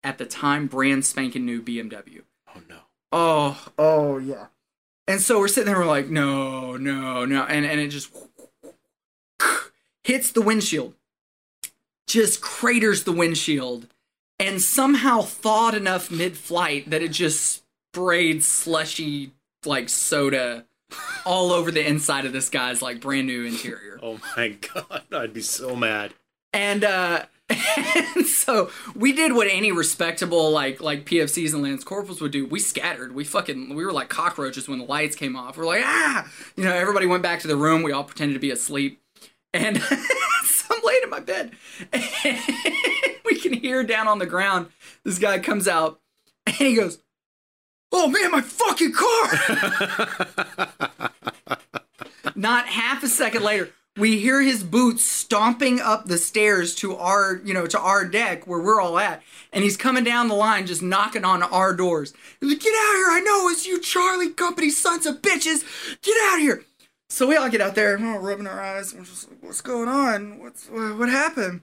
at 0.03 0.17
the 0.17 0.25
time, 0.25 0.67
brand 0.67 1.05
spanking 1.05 1.45
new 1.45 1.61
BMW. 1.61 2.21
oh 2.55 2.61
no. 2.67 2.79
Oh, 3.11 3.67
oh 3.77 4.17
yeah. 4.17 4.47
And 5.07 5.19
so 5.21 5.39
we're 5.39 5.47
sitting 5.47 5.67
there, 5.67 5.79
we're 5.79 5.85
like, 5.85 6.09
no, 6.09 6.77
no, 6.77 7.25
no, 7.25 7.43
and 7.43 7.65
and 7.65 7.79
it 7.79 7.89
just 7.89 8.15
hits 10.03 10.31
the 10.31 10.41
windshield, 10.41 10.95
just 12.07 12.41
craters 12.41 13.03
the 13.03 13.11
windshield, 13.11 13.87
and 14.39 14.61
somehow 14.61 15.21
thawed 15.21 15.75
enough 15.75 16.09
mid-flight 16.09 16.89
that 16.89 17.01
it 17.01 17.11
just 17.11 17.63
sprayed 17.93 18.43
slushy 18.43 19.31
like 19.65 19.89
soda 19.89 20.65
all 21.25 21.51
over 21.51 21.71
the 21.71 21.85
inside 21.85 22.25
of 22.25 22.33
this 22.33 22.49
guy's 22.49 22.81
like 22.81 23.01
brand 23.01 23.27
new 23.27 23.45
interior. 23.45 23.99
Oh 24.01 24.19
my 24.35 24.49
god. 24.73 25.03
I'd 25.11 25.33
be 25.33 25.41
so 25.41 25.75
mad. 25.75 26.13
And 26.53 26.83
uh 26.83 27.25
and 28.15 28.25
so 28.25 28.71
we 28.95 29.11
did 29.11 29.33
what 29.33 29.47
any 29.49 29.71
respectable 29.71 30.51
like 30.51 30.81
like 30.81 31.05
PFCs 31.05 31.53
and 31.53 31.63
Lance 31.63 31.83
Corporals 31.83 32.21
would 32.21 32.31
do. 32.31 32.45
We 32.45 32.59
scattered. 32.59 33.13
We 33.13 33.23
fucking 33.23 33.75
we 33.75 33.85
were 33.85 33.91
like 33.91 34.09
cockroaches 34.09 34.67
when 34.69 34.79
the 34.79 34.85
lights 34.85 35.15
came 35.15 35.35
off. 35.35 35.57
We're 35.57 35.65
like, 35.65 35.83
ah 35.83 36.29
you 36.55 36.63
know, 36.63 36.73
everybody 36.73 37.05
went 37.05 37.23
back 37.23 37.39
to 37.41 37.47
the 37.47 37.57
room. 37.57 37.83
We 37.83 37.91
all 37.91 38.03
pretended 38.03 38.33
to 38.33 38.39
be 38.39 38.51
asleep. 38.51 39.01
And 39.53 39.81
so 40.45 40.65
I'm 40.71 40.81
laying 40.83 41.03
in 41.03 41.09
my 41.09 41.19
bed. 41.19 41.51
And 41.91 42.39
we 43.25 43.35
can 43.35 43.53
hear 43.53 43.83
down 43.83 44.07
on 44.07 44.19
the 44.19 44.25
ground, 44.25 44.67
this 45.03 45.19
guy 45.19 45.39
comes 45.39 45.67
out 45.67 45.99
and 46.45 46.55
he 46.55 46.75
goes, 46.75 46.99
Oh 47.91 48.07
man, 48.07 48.31
my 48.31 48.41
fucking 48.41 48.93
car! 48.93 50.29
Not 52.35 52.67
half 52.67 53.03
a 53.03 53.07
second 53.07 53.43
later, 53.43 53.69
we 53.97 54.19
hear 54.19 54.41
his 54.41 54.63
boots 54.63 55.05
stomping 55.05 55.81
up 55.81 56.05
the 56.05 56.17
stairs 56.17 56.73
to 56.75 56.95
our, 56.95 57.41
you 57.43 57.53
know, 57.53 57.67
to 57.67 57.79
our 57.79 58.05
deck 58.05 58.47
where 58.47 58.61
we're 58.61 58.79
all 58.79 58.97
at, 58.97 59.21
and 59.51 59.63
he's 59.63 59.75
coming 59.75 60.05
down 60.05 60.29
the 60.29 60.35
line, 60.35 60.65
just 60.65 60.81
knocking 60.81 61.25
on 61.25 61.43
our 61.43 61.75
doors. 61.75 62.13
He's 62.39 62.49
like, 62.49 62.61
"Get 62.61 62.73
out 62.73 62.95
here! 62.95 63.11
I 63.11 63.21
know 63.25 63.49
it's 63.49 63.67
you, 63.67 63.81
Charlie 63.81 64.29
Company 64.29 64.69
sons 64.69 65.05
of 65.05 65.21
bitches! 65.21 65.65
Get 66.01 66.15
out 66.31 66.39
here!" 66.39 66.63
So 67.09 67.27
we 67.27 67.35
all 67.35 67.49
get 67.49 67.59
out 67.59 67.75
there, 67.75 67.95
and 67.95 68.05
we're 68.05 68.13
all 68.13 68.19
rubbing 68.19 68.47
our 68.47 68.61
eyes. 68.61 68.93
And 68.93 69.01
we're 69.01 69.07
just 69.07 69.29
like, 69.29 69.43
"What's 69.43 69.61
going 69.61 69.89
on? 69.89 70.39
What's 70.39 70.67
what, 70.67 70.97
what 70.97 71.09
happened?" 71.09 71.61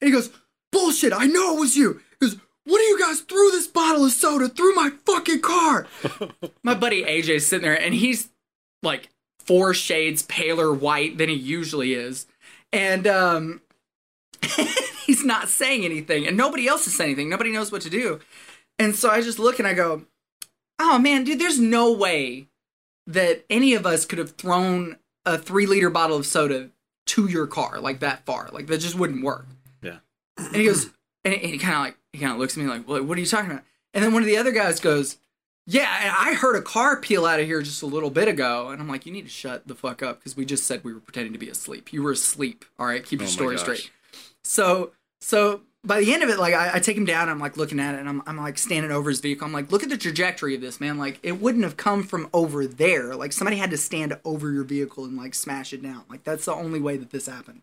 And 0.00 0.08
he 0.08 0.10
goes, 0.10 0.30
"Bullshit! 0.72 1.12
I 1.12 1.26
know 1.26 1.56
it 1.56 1.60
was 1.60 1.76
you." 1.76 2.00
He 2.18 2.26
goes, 2.26 2.36
"What 2.66 2.78
do 2.78 2.84
you 2.84 2.98
guys 2.98 3.20
threw 3.20 3.50
this 3.50 3.66
bottle 3.66 4.04
of 4.04 4.12
soda 4.12 4.48
through 4.48 4.74
my 4.74 4.90
fucking 5.06 5.40
car?" 5.40 5.86
my 6.62 6.74
buddy 6.74 7.02
AJ's 7.04 7.46
sitting 7.46 7.64
there, 7.64 7.80
and 7.80 7.94
he's 7.94 8.28
like 8.82 9.08
four 9.46 9.72
shades 9.72 10.22
paler 10.22 10.72
white 10.72 11.18
than 11.18 11.28
he 11.28 11.34
usually 11.34 11.94
is. 11.94 12.26
And 12.72 13.06
um 13.06 13.60
he's 15.06 15.24
not 15.24 15.48
saying 15.48 15.84
anything 15.84 16.26
and 16.26 16.36
nobody 16.36 16.66
else 16.66 16.86
is 16.86 16.96
saying 16.96 17.10
anything. 17.10 17.28
Nobody 17.28 17.52
knows 17.52 17.70
what 17.72 17.82
to 17.82 17.90
do. 17.90 18.20
And 18.78 18.94
so 18.94 19.08
I 19.08 19.22
just 19.22 19.38
look 19.38 19.58
and 19.58 19.68
I 19.68 19.72
go, 19.72 20.02
"Oh 20.78 20.98
man, 20.98 21.24
dude, 21.24 21.38
there's 21.38 21.60
no 21.60 21.92
way 21.92 22.48
that 23.06 23.44
any 23.48 23.74
of 23.74 23.86
us 23.86 24.04
could 24.04 24.18
have 24.18 24.32
thrown 24.32 24.96
a 25.24 25.38
3 25.38 25.66
liter 25.66 25.90
bottle 25.90 26.16
of 26.16 26.26
soda 26.26 26.70
to 27.06 27.28
your 27.28 27.46
car 27.46 27.80
like 27.80 28.00
that 28.00 28.26
far. 28.26 28.50
Like 28.52 28.66
that 28.66 28.78
just 28.78 28.98
wouldn't 28.98 29.24
work." 29.24 29.46
Yeah. 29.80 29.98
And 30.36 30.56
he 30.56 30.64
goes 30.64 30.90
and 31.24 31.34
he, 31.34 31.52
he 31.52 31.58
kind 31.58 31.74
of 31.74 31.80
like 31.80 31.96
he 32.16 32.20
kind 32.20 32.32
of 32.32 32.38
looks 32.38 32.56
at 32.56 32.62
me 32.62 32.68
like, 32.68 32.86
"What 32.88 33.04
what 33.04 33.16
are 33.16 33.20
you 33.20 33.26
talking 33.26 33.50
about?" 33.50 33.64
And 33.94 34.04
then 34.04 34.12
one 34.12 34.22
of 34.22 34.26
the 34.26 34.36
other 34.36 34.52
guys 34.52 34.78
goes, 34.80 35.18
yeah, 35.68 35.98
and 36.02 36.14
I 36.16 36.34
heard 36.34 36.54
a 36.54 36.62
car 36.62 37.00
peel 37.00 37.26
out 37.26 37.40
of 37.40 37.46
here 37.46 37.60
just 37.60 37.82
a 37.82 37.86
little 37.86 38.10
bit 38.10 38.28
ago, 38.28 38.68
and 38.68 38.80
I'm 38.80 38.88
like, 38.88 39.04
you 39.04 39.12
need 39.12 39.22
to 39.24 39.28
shut 39.30 39.66
the 39.66 39.74
fuck 39.74 40.00
up 40.02 40.18
because 40.20 40.36
we 40.36 40.44
just 40.44 40.64
said 40.64 40.84
we 40.84 40.94
were 40.94 41.00
pretending 41.00 41.32
to 41.32 41.38
be 41.40 41.48
asleep. 41.48 41.92
You 41.92 42.02
were 42.02 42.12
asleep. 42.12 42.64
All 42.78 42.86
right, 42.86 43.04
keep 43.04 43.18
your 43.20 43.26
Oh 43.26 43.30
story 43.30 43.56
gosh. 43.56 43.62
straight. 43.62 43.90
So, 44.44 44.92
so 45.20 45.62
by 45.82 46.00
the 46.00 46.14
end 46.14 46.22
of 46.22 46.28
it, 46.28 46.38
like 46.38 46.54
I, 46.54 46.74
I 46.74 46.78
take 46.78 46.96
him 46.96 47.04
down, 47.04 47.28
I'm 47.28 47.40
like 47.40 47.56
looking 47.56 47.80
at 47.80 47.96
it, 47.96 47.98
and 47.98 48.08
I'm, 48.08 48.22
I'm 48.26 48.36
like 48.36 48.58
standing 48.58 48.92
over 48.92 49.10
his 49.10 49.18
vehicle. 49.20 49.44
I'm 49.44 49.52
like, 49.52 49.72
look 49.72 49.82
at 49.82 49.88
the 49.88 49.96
trajectory 49.96 50.54
of 50.54 50.60
this, 50.60 50.80
man. 50.80 50.98
Like 50.98 51.18
it 51.24 51.40
wouldn't 51.40 51.64
have 51.64 51.76
come 51.76 52.04
from 52.04 52.28
over 52.32 52.66
there. 52.66 53.16
Like 53.16 53.32
somebody 53.32 53.56
had 53.56 53.70
to 53.70 53.76
stand 53.76 54.16
over 54.24 54.52
your 54.52 54.64
vehicle 54.64 55.04
and 55.04 55.16
like 55.16 55.34
smash 55.34 55.72
it 55.72 55.82
down. 55.82 56.04
Like 56.08 56.22
that's 56.22 56.44
the 56.44 56.54
only 56.54 56.80
way 56.80 56.96
that 56.96 57.10
this 57.10 57.26
happened. 57.26 57.62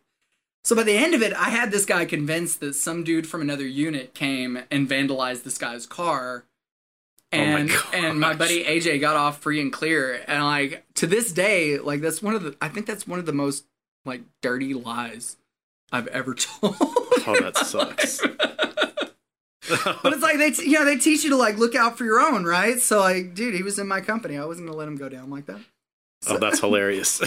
So 0.63 0.75
by 0.77 0.84
the 0.84 0.96
end 0.98 1.13
of 1.13 1.22
it, 1.22 1.34
I 1.34 1.50
had 1.50 1.72
this 1.72 1.86
guy 1.86 2.05
convinced 2.05 2.62
that 2.62 2.74
some 2.75 3.03
dude 3.03 3.27
from 3.27 3.41
another 3.41 3.67
unit 3.67 4.13
came 4.13 4.60
and 4.72 4.88
vandalized 4.88 5.43
this 5.43 5.58
guy's 5.58 5.86
car. 5.86 6.46
Oh 7.34 7.38
my 7.38 7.43
And 7.43 7.72
and 7.93 8.20
my 8.20 8.34
buddy 8.34 8.63
AJ 8.63 9.01
got 9.01 9.15
off 9.15 9.41
free 9.41 9.60
and 9.60 9.74
clear. 9.74 10.24
And 10.27 10.43
like 10.43 10.86
to 10.96 11.08
this 11.08 11.32
day, 11.34 11.79
like 11.79 12.01
that's 12.01 12.22
one 12.22 12.36
of 12.36 12.43
the 12.43 12.55
I 12.62 12.70
think 12.70 12.86
that's 12.86 13.08
one 13.08 13.20
of 13.20 13.25
the 13.25 13.34
most 13.34 13.65
like 14.05 14.22
dirty 14.41 14.74
lies 14.74 15.36
I've 15.91 16.08
ever 16.08 16.34
told. 16.34 16.75
Oh, 16.79 17.38
that 17.41 17.58
sucks. 17.58 18.22
but 20.03 20.13
it's 20.13 20.22
like 20.22 20.38
they, 20.38 20.51
t- 20.51 20.70
you 20.70 20.79
know, 20.79 20.86
they 20.86 20.98
teach 20.98 21.24
you 21.24 21.29
to 21.32 21.38
like 21.38 21.58
look 21.58 21.75
out 21.75 21.98
for 21.98 22.03
your 22.03 22.20
own, 22.20 22.43
right? 22.46 22.79
So 22.79 23.00
like, 23.00 23.34
dude, 23.34 23.53
he 23.53 23.63
was 23.63 23.79
in 23.79 23.88
my 23.88 24.01
company. 24.01 24.38
I 24.38 24.46
wasn't 24.46 24.67
gonna 24.67 24.77
let 24.77 24.88
him 24.88 24.98
go 24.98 25.10
down 25.10 25.29
like 25.29 25.46
that. 25.48 25.60
oh, 26.27 26.38
that's 26.38 26.60
hilarious. 26.60 27.22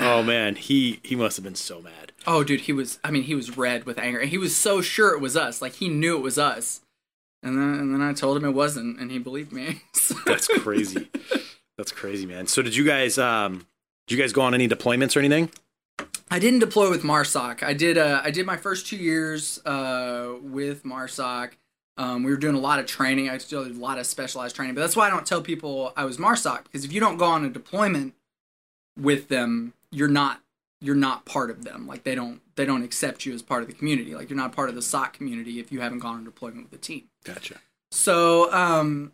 Oh 0.00 0.22
man, 0.22 0.56
he 0.56 1.00
he 1.02 1.16
must 1.16 1.36
have 1.36 1.44
been 1.44 1.54
so 1.54 1.80
mad. 1.80 2.12
Oh, 2.26 2.42
dude, 2.44 2.62
he 2.62 2.72
was. 2.72 2.98
I 3.04 3.10
mean, 3.10 3.22
he 3.24 3.34
was 3.34 3.56
red 3.56 3.84
with 3.84 3.98
anger, 3.98 4.18
and 4.20 4.30
he 4.30 4.38
was 4.38 4.54
so 4.56 4.80
sure 4.80 5.14
it 5.14 5.20
was 5.20 5.36
us. 5.36 5.62
Like 5.62 5.74
he 5.74 5.88
knew 5.88 6.16
it 6.16 6.22
was 6.22 6.38
us. 6.38 6.80
And 7.42 7.56
then, 7.56 7.74
and 7.78 7.94
then 7.94 8.02
I 8.02 8.12
told 8.12 8.36
him 8.36 8.44
it 8.44 8.52
wasn't, 8.54 8.98
and 8.98 9.10
he 9.12 9.18
believed 9.18 9.52
me. 9.52 9.82
So- 9.94 10.16
That's 10.26 10.46
crazy. 10.48 11.08
That's 11.78 11.92
crazy, 11.92 12.26
man. 12.26 12.46
So 12.46 12.62
did 12.62 12.74
you 12.74 12.84
guys 12.84 13.18
um 13.18 13.66
did 14.06 14.16
you 14.16 14.22
guys 14.22 14.32
go 14.32 14.42
on 14.42 14.54
any 14.54 14.68
deployments 14.68 15.16
or 15.16 15.20
anything? 15.20 15.50
I 16.30 16.38
didn't 16.40 16.58
deploy 16.58 16.90
with 16.90 17.02
MARSOC. 17.02 17.62
I 17.62 17.72
did. 17.72 17.96
Uh, 17.98 18.20
I 18.24 18.30
did 18.30 18.46
my 18.46 18.56
first 18.56 18.86
two 18.88 18.96
years 18.96 19.64
uh, 19.64 20.34
with 20.42 20.82
MARSOC. 20.84 21.52
Um, 21.98 22.24
we 22.24 22.30
were 22.30 22.36
doing 22.36 22.56
a 22.56 22.60
lot 22.60 22.78
of 22.80 22.86
training. 22.86 23.30
I 23.30 23.38
still 23.38 23.64
did 23.64 23.76
a 23.76 23.80
lot 23.80 23.98
of 23.98 24.06
specialized 24.06 24.54
training, 24.56 24.74
but 24.74 24.80
that's 24.80 24.96
why 24.96 25.06
I 25.06 25.10
don't 25.10 25.24
tell 25.24 25.40
people 25.40 25.92
I 25.96 26.04
was 26.04 26.16
MARSOC 26.18 26.64
because 26.64 26.84
if 26.84 26.92
you 26.92 27.00
don't 27.00 27.16
go 27.16 27.26
on 27.26 27.44
a 27.44 27.48
deployment 27.50 28.14
with 28.96 29.28
them, 29.28 29.72
you're 29.90 30.08
not 30.08 30.40
you're 30.80 30.94
not 30.94 31.24
part 31.24 31.50
of 31.50 31.64
them. 31.64 31.86
Like 31.86 32.04
they 32.04 32.14
don't 32.14 32.40
they 32.56 32.64
don't 32.64 32.82
accept 32.82 33.24
you 33.24 33.34
as 33.34 33.42
part 33.42 33.62
of 33.62 33.68
the 33.68 33.74
community. 33.74 34.14
Like 34.14 34.30
you're 34.30 34.36
not 34.36 34.52
part 34.52 34.68
of 34.68 34.74
the 34.74 34.82
SOC 34.82 35.14
community 35.14 35.58
if 35.58 35.72
you 35.72 35.80
haven't 35.80 36.00
gone 36.00 36.16
on 36.16 36.24
deployment 36.24 36.64
with 36.64 36.70
the 36.70 36.78
team. 36.78 37.04
Gotcha. 37.24 37.56
So 37.90 38.52
um, 38.52 39.12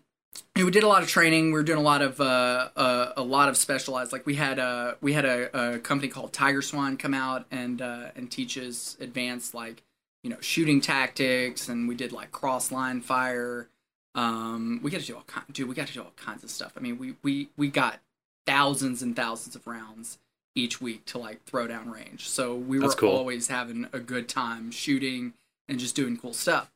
we 0.56 0.70
did 0.70 0.82
a 0.82 0.88
lot 0.88 1.02
of 1.02 1.08
training. 1.08 1.46
We 1.46 1.52
were 1.52 1.62
doing 1.62 1.78
a 1.78 1.82
lot 1.82 2.02
of 2.02 2.20
uh, 2.20 2.70
uh, 2.76 3.12
a 3.16 3.22
lot 3.22 3.48
of 3.48 3.56
specialized. 3.56 4.12
Like 4.12 4.26
we 4.26 4.34
had 4.34 4.58
a 4.58 4.96
we 5.00 5.12
had 5.12 5.24
a, 5.24 5.74
a 5.74 5.78
company 5.78 6.08
called 6.10 6.32
Tiger 6.32 6.62
Swan 6.62 6.96
come 6.96 7.14
out 7.14 7.46
and 7.50 7.80
uh, 7.80 8.10
and 8.16 8.30
teaches 8.30 8.96
advanced 9.00 9.54
like 9.54 9.82
you 10.22 10.30
know 10.30 10.40
shooting 10.40 10.80
tactics, 10.80 11.68
and 11.68 11.88
we 11.88 11.94
did 11.94 12.12
like 12.12 12.32
cross 12.32 12.72
line 12.72 13.00
fire. 13.00 13.68
Um, 14.14 14.80
we 14.82 14.90
got 14.90 15.00
to 15.00 15.06
do 15.06 15.16
all 15.16 15.24
kind, 15.26 15.46
dude. 15.52 15.68
We 15.68 15.74
got 15.74 15.86
to 15.86 15.94
do 15.94 16.02
all 16.02 16.12
kinds 16.16 16.44
of 16.44 16.50
stuff. 16.50 16.72
I 16.76 16.80
mean, 16.80 16.98
we 16.98 17.14
we 17.22 17.48
we 17.56 17.68
got 17.68 18.00
thousands 18.46 19.02
and 19.02 19.14
thousands 19.14 19.56
of 19.56 19.66
rounds 19.66 20.18
each 20.54 20.80
week 20.80 21.04
to 21.06 21.18
like 21.18 21.42
throw 21.44 21.66
down 21.66 21.90
range. 21.90 22.28
So 22.28 22.54
we 22.54 22.78
were 22.78 22.90
cool. 22.90 23.10
always 23.10 23.48
having 23.48 23.86
a 23.92 23.98
good 23.98 24.28
time 24.28 24.70
shooting 24.70 25.34
and 25.68 25.78
just 25.78 25.96
doing 25.96 26.16
cool 26.16 26.34
stuff. 26.34 26.70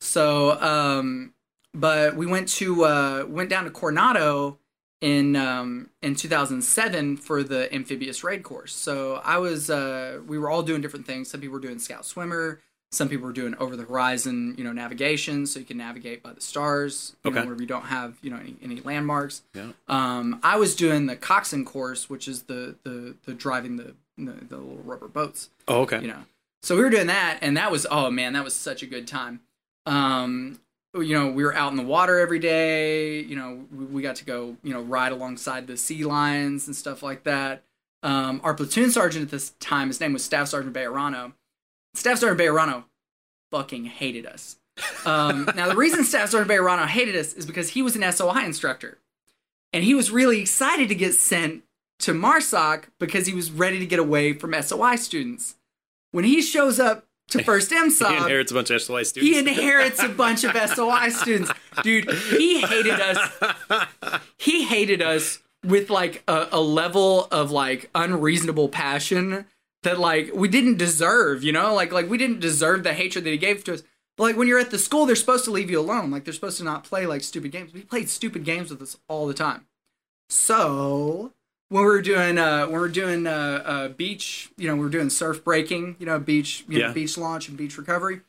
So, 0.00 0.60
um, 0.60 1.32
but 1.74 2.16
we 2.16 2.26
went 2.26 2.48
to 2.48 2.84
uh, 2.84 3.24
went 3.28 3.50
down 3.50 3.64
to 3.64 3.70
Coronado 3.70 4.58
in 5.00 5.36
um, 5.36 5.90
in 6.02 6.14
2007 6.14 7.16
for 7.16 7.42
the 7.42 7.72
amphibious 7.74 8.24
raid 8.24 8.42
course. 8.42 8.74
So 8.74 9.20
I 9.24 9.38
was 9.38 9.68
uh, 9.70 10.20
we 10.26 10.38
were 10.38 10.50
all 10.50 10.62
doing 10.62 10.80
different 10.80 11.06
things. 11.06 11.28
Some 11.28 11.40
people 11.40 11.54
were 11.54 11.60
doing 11.60 11.78
scout 11.78 12.04
swimmer. 12.04 12.60
Some 12.92 13.08
people 13.08 13.26
were 13.26 13.32
doing 13.32 13.54
over 13.56 13.76
the 13.76 13.82
horizon, 13.84 14.54
you 14.56 14.64
know, 14.64 14.72
navigation, 14.72 15.46
so 15.46 15.58
you 15.58 15.64
can 15.66 15.76
navigate 15.76 16.22
by 16.22 16.32
the 16.32 16.40
stars, 16.40 17.16
you 17.24 17.30
know, 17.30 17.38
Okay. 17.40 17.46
where 17.46 17.56
we 17.56 17.66
don't 17.66 17.86
have, 17.86 18.14
you 18.22 18.30
know, 18.30 18.36
any, 18.36 18.56
any 18.62 18.80
landmarks. 18.80 19.42
Yeah. 19.54 19.72
Um, 19.88 20.38
I 20.42 20.56
was 20.56 20.74
doing 20.76 21.06
the 21.06 21.16
coxswain 21.16 21.64
course, 21.64 22.08
which 22.08 22.28
is 22.28 22.42
the 22.44 22.76
the 22.84 23.16
the 23.24 23.34
driving 23.34 23.76
the 23.76 23.94
the, 24.18 24.32
the 24.48 24.56
little 24.56 24.82
rubber 24.84 25.08
boats 25.08 25.50
Oh, 25.68 25.82
okay. 25.82 26.00
you 26.00 26.08
know 26.08 26.22
so 26.62 26.74
we 26.74 26.82
were 26.82 26.88
doing 26.88 27.08
that 27.08 27.38
and 27.42 27.54
that 27.58 27.70
was 27.70 27.86
oh 27.90 28.10
man 28.10 28.32
that 28.32 28.42
was 28.44 28.54
such 28.54 28.82
a 28.82 28.86
good 28.86 29.06
time 29.06 29.40
um 29.84 30.58
you 30.94 31.12
know 31.14 31.30
we 31.30 31.44
were 31.44 31.54
out 31.54 31.70
in 31.70 31.76
the 31.76 31.82
water 31.82 32.18
every 32.18 32.38
day 32.38 33.20
you 33.20 33.36
know 33.36 33.66
we, 33.70 33.84
we 33.84 34.02
got 34.02 34.16
to 34.16 34.24
go 34.24 34.56
you 34.62 34.72
know 34.72 34.80
ride 34.80 35.12
alongside 35.12 35.66
the 35.66 35.76
sea 35.76 36.02
lions 36.02 36.66
and 36.66 36.74
stuff 36.74 37.02
like 37.02 37.24
that 37.24 37.62
um 38.02 38.40
our 38.42 38.54
platoon 38.54 38.90
sergeant 38.90 39.22
at 39.22 39.30
this 39.30 39.50
time 39.60 39.88
his 39.88 40.00
name 40.00 40.14
was 40.14 40.24
staff 40.24 40.48
sergeant 40.48 40.74
Bayerano. 40.74 41.34
Staff 41.96 42.18
sergeant 42.18 42.40
Bayerano 42.40 42.84
fucking 43.50 43.84
hated 43.86 44.26
us 44.26 44.56
um 45.04 45.48
now 45.56 45.68
the 45.68 45.76
reason 45.76 46.04
staff 46.04 46.30
sergeant 46.30 46.50
Bayerano 46.50 46.86
hated 46.86 47.16
us 47.16 47.32
is 47.32 47.46
because 47.46 47.70
he 47.70 47.82
was 47.82 47.96
an 47.96 48.12
SOI 48.12 48.44
instructor 48.44 48.98
and 49.72 49.84
he 49.84 49.94
was 49.94 50.10
really 50.10 50.40
excited 50.40 50.88
to 50.88 50.94
get 50.94 51.14
sent 51.14 51.62
to 52.00 52.12
MARSOC 52.12 52.84
because 52.98 53.26
he 53.26 53.34
was 53.34 53.50
ready 53.50 53.78
to 53.78 53.86
get 53.86 53.98
away 53.98 54.32
from 54.32 54.54
SOI 54.60 54.96
students. 54.96 55.56
When 56.12 56.24
he 56.24 56.42
shows 56.42 56.78
up 56.78 57.06
to 57.30 57.42
first 57.44 57.70
He 57.70 58.16
inherits 58.28 58.52
a 58.52 58.54
bunch 58.54 58.70
of 58.70 58.80
SOI 58.82 59.02
students. 59.02 59.32
he 59.32 59.38
inherits 59.38 60.02
a 60.02 60.08
bunch 60.08 60.44
of 60.44 60.70
SOI 60.70 61.08
students. 61.10 61.52
Dude, 61.82 62.10
he 62.10 62.60
hated 62.60 63.00
us. 63.00 63.88
He 64.38 64.64
hated 64.64 65.02
us 65.02 65.40
with 65.64 65.90
like 65.90 66.22
a, 66.28 66.48
a 66.52 66.60
level 66.60 67.26
of 67.30 67.50
like 67.50 67.90
unreasonable 67.94 68.68
passion 68.68 69.46
that 69.86 69.98
like 69.98 70.30
we 70.34 70.48
didn't 70.48 70.76
deserve, 70.76 71.42
you 71.42 71.52
know? 71.52 71.74
Like 71.74 71.90
like 71.92 72.08
we 72.08 72.18
didn't 72.18 72.40
deserve 72.40 72.82
the 72.82 72.92
hatred 72.92 73.24
that 73.24 73.30
he 73.30 73.38
gave 73.38 73.64
to 73.64 73.74
us. 73.74 73.82
But 74.16 74.24
like 74.24 74.36
when 74.36 74.48
you're 74.48 74.58
at 74.58 74.70
the 74.70 74.78
school, 74.78 75.04
they're 75.06 75.16
supposed 75.16 75.44
to 75.46 75.50
leave 75.50 75.70
you 75.70 75.80
alone. 75.80 76.10
Like 76.10 76.24
they're 76.24 76.34
supposed 76.34 76.58
to 76.58 76.64
not 76.64 76.84
play 76.84 77.06
like 77.06 77.22
stupid 77.22 77.50
games. 77.52 77.72
We 77.74 77.82
played 77.82 78.08
stupid 78.08 78.44
games 78.44 78.70
with 78.70 78.80
us 78.82 78.96
all 79.08 79.26
the 79.26 79.34
time. 79.34 79.66
So 80.28 81.32
when 81.68 81.82
we 81.82 81.88
were 81.88 82.02
doing 82.02 82.38
uh 82.38 82.62
when 82.66 82.74
we 82.74 82.78
were 82.78 82.88
doing 82.88 83.26
uh, 83.26 83.62
uh 83.64 83.88
beach, 83.88 84.50
you 84.56 84.68
know, 84.68 84.74
we 84.76 84.82
were 84.82 84.88
doing 84.90 85.10
surf 85.10 85.42
breaking, 85.44 85.96
you 85.98 86.06
know, 86.06 86.18
beach, 86.18 86.64
you 86.68 86.78
know, 86.78 86.86
Yeah. 86.88 86.92
beach 86.92 87.16
launch 87.18 87.48
and 87.48 87.56
beach 87.56 87.76
recovery. 87.78 88.20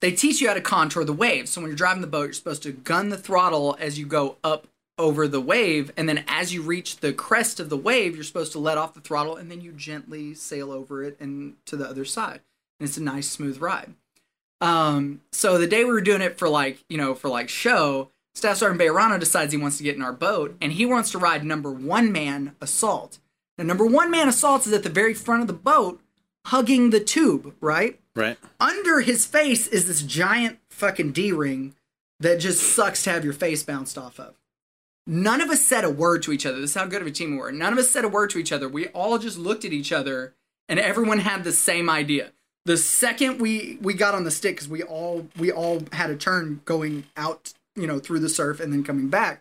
They 0.00 0.12
teach 0.12 0.40
you 0.40 0.48
how 0.48 0.54
to 0.54 0.60
contour 0.60 1.02
the 1.04 1.12
waves. 1.12 1.50
So 1.50 1.60
when 1.60 1.70
you're 1.70 1.76
driving 1.76 2.02
the 2.02 2.06
boat, 2.06 2.24
you're 2.24 2.32
supposed 2.32 2.62
to 2.62 2.72
gun 2.72 3.08
the 3.08 3.18
throttle 3.18 3.76
as 3.80 3.98
you 3.98 4.06
go 4.06 4.36
up 4.44 4.68
over 4.98 5.28
the 5.28 5.40
wave, 5.40 5.92
and 5.96 6.08
then 6.08 6.24
as 6.26 6.52
you 6.52 6.62
reach 6.62 6.96
the 6.96 7.12
crest 7.12 7.60
of 7.60 7.70
the 7.70 7.76
wave, 7.76 8.14
you're 8.14 8.24
supposed 8.24 8.52
to 8.52 8.58
let 8.58 8.78
off 8.78 8.94
the 8.94 9.00
throttle, 9.00 9.36
and 9.36 9.50
then 9.50 9.60
you 9.60 9.72
gently 9.72 10.34
sail 10.34 10.72
over 10.72 11.02
it 11.02 11.16
and 11.20 11.54
to 11.66 11.76
the 11.76 11.88
other 11.88 12.04
side. 12.04 12.40
And 12.78 12.88
it's 12.88 12.96
a 12.98 13.02
nice 13.02 13.28
smooth 13.28 13.60
ride. 13.60 13.94
Um, 14.60 15.20
so 15.32 15.56
the 15.56 15.66
day 15.66 15.84
we 15.84 15.92
were 15.92 16.00
doing 16.00 16.22
it 16.22 16.38
for 16.38 16.48
like, 16.48 16.84
you 16.88 16.96
know, 16.96 17.14
for 17.14 17.28
like 17.28 17.48
show, 17.48 18.10
Staff 18.34 18.58
Sergeant 18.58 18.80
Bayerano 18.80 19.18
decides 19.18 19.52
he 19.52 19.58
wants 19.58 19.78
to 19.78 19.84
get 19.84 19.96
in 19.96 20.02
our 20.02 20.12
boat 20.12 20.56
and 20.60 20.72
he 20.72 20.86
wants 20.86 21.10
to 21.12 21.18
ride 21.18 21.44
number 21.44 21.72
one 21.72 22.12
man 22.12 22.54
assault. 22.60 23.18
Now, 23.56 23.64
number 23.64 23.86
one 23.86 24.10
man 24.10 24.28
assault 24.28 24.66
is 24.66 24.72
at 24.72 24.82
the 24.82 24.88
very 24.88 25.14
front 25.14 25.42
of 25.42 25.46
the 25.48 25.52
boat, 25.52 26.00
hugging 26.46 26.90
the 26.90 27.00
tube, 27.00 27.54
right? 27.60 27.98
right. 28.14 28.38
Under 28.60 29.00
his 29.00 29.26
face 29.26 29.66
is 29.66 29.86
this 29.86 30.02
giant 30.02 30.58
fucking 30.70 31.12
D 31.12 31.32
ring 31.32 31.74
that 32.20 32.40
just 32.40 32.62
sucks 32.62 33.04
to 33.04 33.10
have 33.10 33.24
your 33.24 33.32
face 33.32 33.62
bounced 33.62 33.98
off 33.98 34.18
of. 34.18 34.34
None 35.10 35.40
of 35.40 35.48
us 35.48 35.64
said 35.64 35.84
a 35.84 35.90
word 35.90 36.22
to 36.24 36.32
each 36.32 36.44
other. 36.44 36.60
This 36.60 36.72
is 36.72 36.76
how 36.76 36.84
good 36.84 37.00
of 37.00 37.08
a 37.08 37.10
team 37.10 37.30
we 37.30 37.38
were. 37.38 37.50
None 37.50 37.72
of 37.72 37.78
us 37.78 37.88
said 37.88 38.04
a 38.04 38.08
word 38.08 38.28
to 38.30 38.38
each 38.38 38.52
other. 38.52 38.68
We 38.68 38.88
all 38.88 39.16
just 39.16 39.38
looked 39.38 39.64
at 39.64 39.72
each 39.72 39.90
other 39.90 40.34
and 40.68 40.78
everyone 40.78 41.20
had 41.20 41.44
the 41.44 41.52
same 41.52 41.88
idea. 41.88 42.32
The 42.66 42.76
second 42.76 43.40
we 43.40 43.78
we 43.80 43.94
got 43.94 44.14
on 44.14 44.24
the 44.24 44.30
stick 44.30 44.58
cuz 44.58 44.68
we 44.68 44.82
all 44.82 45.26
we 45.38 45.50
all 45.50 45.82
had 45.94 46.10
a 46.10 46.16
turn 46.16 46.60
going 46.66 47.04
out, 47.16 47.54
you 47.74 47.86
know, 47.86 47.98
through 47.98 48.18
the 48.18 48.28
surf 48.28 48.60
and 48.60 48.70
then 48.70 48.84
coming 48.84 49.08
back. 49.08 49.40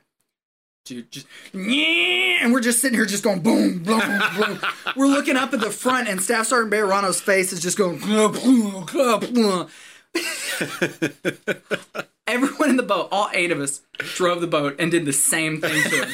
Dude, 0.86 1.12
just 1.12 1.28
yeah, 1.52 2.38
and 2.42 2.54
we're 2.54 2.62
just 2.62 2.80
sitting 2.80 2.98
here 2.98 3.06
just 3.06 3.26
going 3.26 3.42
boom, 3.42 3.84
boom, 3.84 4.00
boom. 4.38 4.62
we're 4.96 5.08
looking 5.08 5.36
up 5.36 5.54
at 5.54 5.60
the 5.60 5.70
front 5.70 6.08
and 6.08 6.22
Staff 6.22 6.48
Sergeant 6.48 6.72
Bayerano's 6.72 7.20
face 7.20 7.52
is 7.52 7.60
just 7.60 7.78
going 7.78 8.00
Everyone 12.28 12.70
in 12.70 12.78
the 12.78 12.84
boat, 12.84 13.08
all 13.12 13.30
eight 13.34 13.52
of 13.52 13.60
us, 13.60 13.82
drove 14.00 14.42
the 14.42 14.48
boat 14.48 14.76
and 14.80 14.92
did 14.92 15.06
the 15.06 15.14
same 15.14 15.62
thing 15.62 15.82
to 15.90 16.06
him. 16.06 16.14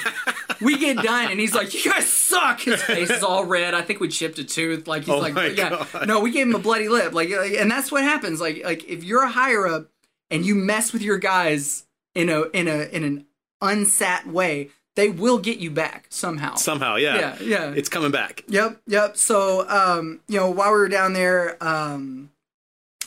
we 0.62 0.78
get 0.78 0.97
done 0.97 1.32
and 1.32 1.39
he's 1.39 1.56
like, 1.56 1.73
"You 1.73 1.91
guys 1.91 2.08
suck." 2.08 2.62
His 2.62 2.82
face 2.84 3.10
is 3.10 3.23
all 3.23 3.45
red. 3.45 3.73
I 3.73 3.82
think 3.82 3.99
we 3.99 4.08
chipped 4.10 4.38
a 4.39 4.43
tooth. 4.43 4.88
Like 4.88 5.04
he's 5.04 5.10
Oh 5.10 5.17
like, 5.17 5.36
"Yeah, 5.58 5.86
God. 5.91 6.08
no, 6.08 6.19
we 6.19 6.32
gave 6.32 6.47
him 6.47 6.56
a 6.56 6.60
bloody 6.60 6.88
lip." 6.88 7.13
Like, 7.13 7.30
like, 7.30 7.54
and 7.54 7.69
that's 7.71 7.91
what 7.91 8.04
happens. 8.04 8.39
Like, 8.39 8.63
like 8.63 8.88
if 8.88 9.04
you're 9.04 9.23
a 9.23 9.30
higher 9.32 9.65
up 9.67 9.88
and 10.30 10.45
you 10.45 10.56
mess 10.56 10.93
with 10.93 11.02
your 11.02 11.17
guys 11.17 11.86
in 12.13 12.30
a 12.30 12.43
in 12.54 12.67
a 12.67 12.84
in 12.95 13.04
an 13.04 13.26
unsat 13.62 14.28
way, 14.28 14.69
they 14.95 15.10
will 15.10 15.39
get 15.39 15.58
you 15.58 15.71
back 15.71 16.06
somehow. 16.10 16.56
Somehow, 16.56 16.95
yeah. 16.97 17.15
Yeah, 17.15 17.38
yeah. 17.41 17.73
It's 17.76 17.89
coming 17.89 18.12
back. 18.12 18.43
Yep, 18.47 18.82
yep. 18.86 19.17
So, 19.17 19.67
um, 19.67 20.19
you 20.28 20.38
know, 20.39 20.49
while 20.52 20.71
we 20.71 20.78
were 20.78 20.89
down 20.89 21.13
there, 21.13 21.58
um, 21.63 22.30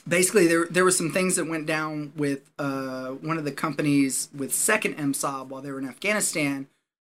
basically 0.06 0.46
there 0.46 0.66
there 0.66 0.84
were 0.84 0.90
some 0.90 1.10
things 1.10 1.36
that 1.36 1.46
went 1.46 1.66
down 1.66 2.12
with 2.16 2.50
uh, 2.58 3.08
one 3.08 3.38
of 3.38 3.44
the 3.44 3.52
companies 3.52 4.28
with 4.34 4.54
second 4.54 4.96
MSOB 4.96 5.48
while 5.48 5.62
they 5.62 5.70
were 5.70 5.78
in 5.78 5.88
Afghanistan, 5.88 6.68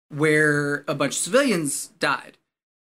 where 0.09 0.85
a 0.89 0.95
bunch 0.95 1.15
of 1.15 1.19
civilians 1.19 1.89
died, 1.99 2.39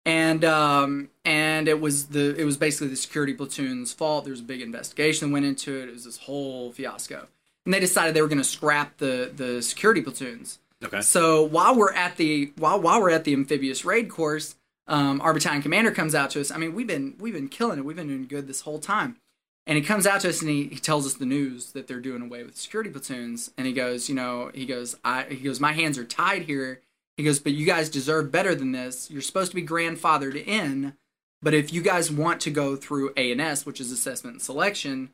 and 0.04 0.44
um, 0.44 1.10
and 1.24 1.68
it 1.68 1.80
was 1.80 2.08
the 2.08 2.34
it 2.36 2.44
was 2.44 2.56
basically 2.56 2.88
the 2.88 2.96
security 2.96 3.34
platoon's 3.34 3.92
fault. 3.92 4.24
There 4.24 4.32
was 4.32 4.40
a 4.40 4.44
big 4.44 4.60
investigation 4.60 5.28
that 5.28 5.32
went 5.32 5.46
into 5.46 5.76
it. 5.78 5.88
It 5.88 5.92
was 5.92 6.04
this 6.04 6.18
whole 6.18 6.72
fiasco, 6.72 7.28
and 7.64 7.72
they 7.72 7.80
decided 7.80 8.14
they 8.14 8.22
were 8.22 8.28
going 8.28 8.38
to 8.38 8.44
scrap 8.44 8.98
the 8.98 9.30
the 9.34 9.62
security 9.62 10.02
platoons. 10.02 10.58
Okay. 10.84 11.00
So 11.00 11.44
while 11.44 11.76
we're 11.76 11.92
at 11.92 12.16
the 12.16 12.52
while 12.58 12.80
while 12.80 13.00
we're 13.00 13.10
at 13.10 13.24
the 13.24 13.32
amphibious 13.32 13.84
raid 13.84 14.08
course, 14.08 14.56
um, 14.88 15.20
our 15.20 15.32
battalion 15.32 15.62
commander 15.62 15.92
comes 15.92 16.12
out 16.12 16.30
to 16.30 16.40
us. 16.40 16.50
I 16.50 16.56
mean, 16.56 16.74
we've 16.74 16.88
been 16.88 17.14
we've 17.20 17.34
been 17.34 17.48
killing 17.48 17.78
it. 17.78 17.84
We've 17.84 17.96
been 17.96 18.08
doing 18.08 18.26
good 18.26 18.48
this 18.48 18.62
whole 18.62 18.80
time. 18.80 19.18
And 19.66 19.76
he 19.76 19.82
comes 19.82 20.06
out 20.06 20.22
to 20.22 20.28
us 20.28 20.40
and 20.40 20.50
he, 20.50 20.64
he 20.64 20.76
tells 20.76 21.06
us 21.06 21.14
the 21.14 21.26
news 21.26 21.72
that 21.72 21.86
they're 21.86 22.00
doing 22.00 22.22
away 22.22 22.42
with 22.42 22.56
security 22.56 22.90
platoons. 22.90 23.52
And 23.56 23.66
he 23.66 23.72
goes, 23.72 24.08
you 24.08 24.14
know, 24.14 24.50
he 24.54 24.66
goes, 24.66 24.96
I 25.04 25.24
he 25.24 25.36
goes, 25.36 25.60
my 25.60 25.72
hands 25.72 25.98
are 25.98 26.04
tied 26.04 26.42
here. 26.42 26.80
He 27.16 27.22
goes, 27.22 27.38
but 27.38 27.52
you 27.52 27.66
guys 27.66 27.88
deserve 27.88 28.32
better 28.32 28.54
than 28.54 28.72
this. 28.72 29.10
You're 29.10 29.22
supposed 29.22 29.52
to 29.52 29.54
be 29.54 29.66
grandfathered 29.66 30.36
in 30.46 30.94
But 31.42 31.54
if 31.54 31.72
you 31.72 31.82
guys 31.82 32.10
want 32.10 32.40
to 32.42 32.50
go 32.50 32.76
through 32.76 33.12
A&S, 33.16 33.66
which 33.66 33.80
is 33.80 33.90
assessment 33.90 34.34
and 34.34 34.42
selection, 34.42 35.10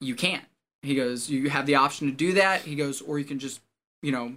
you 0.00 0.14
can't. 0.14 0.44
He 0.82 0.94
goes, 0.94 1.30
you 1.30 1.48
have 1.48 1.66
the 1.66 1.76
option 1.76 2.08
to 2.08 2.12
do 2.12 2.34
that. 2.34 2.62
He 2.62 2.74
goes, 2.74 3.00
or 3.00 3.18
you 3.18 3.24
can 3.24 3.38
just, 3.38 3.60
you 4.02 4.12
know, 4.12 4.34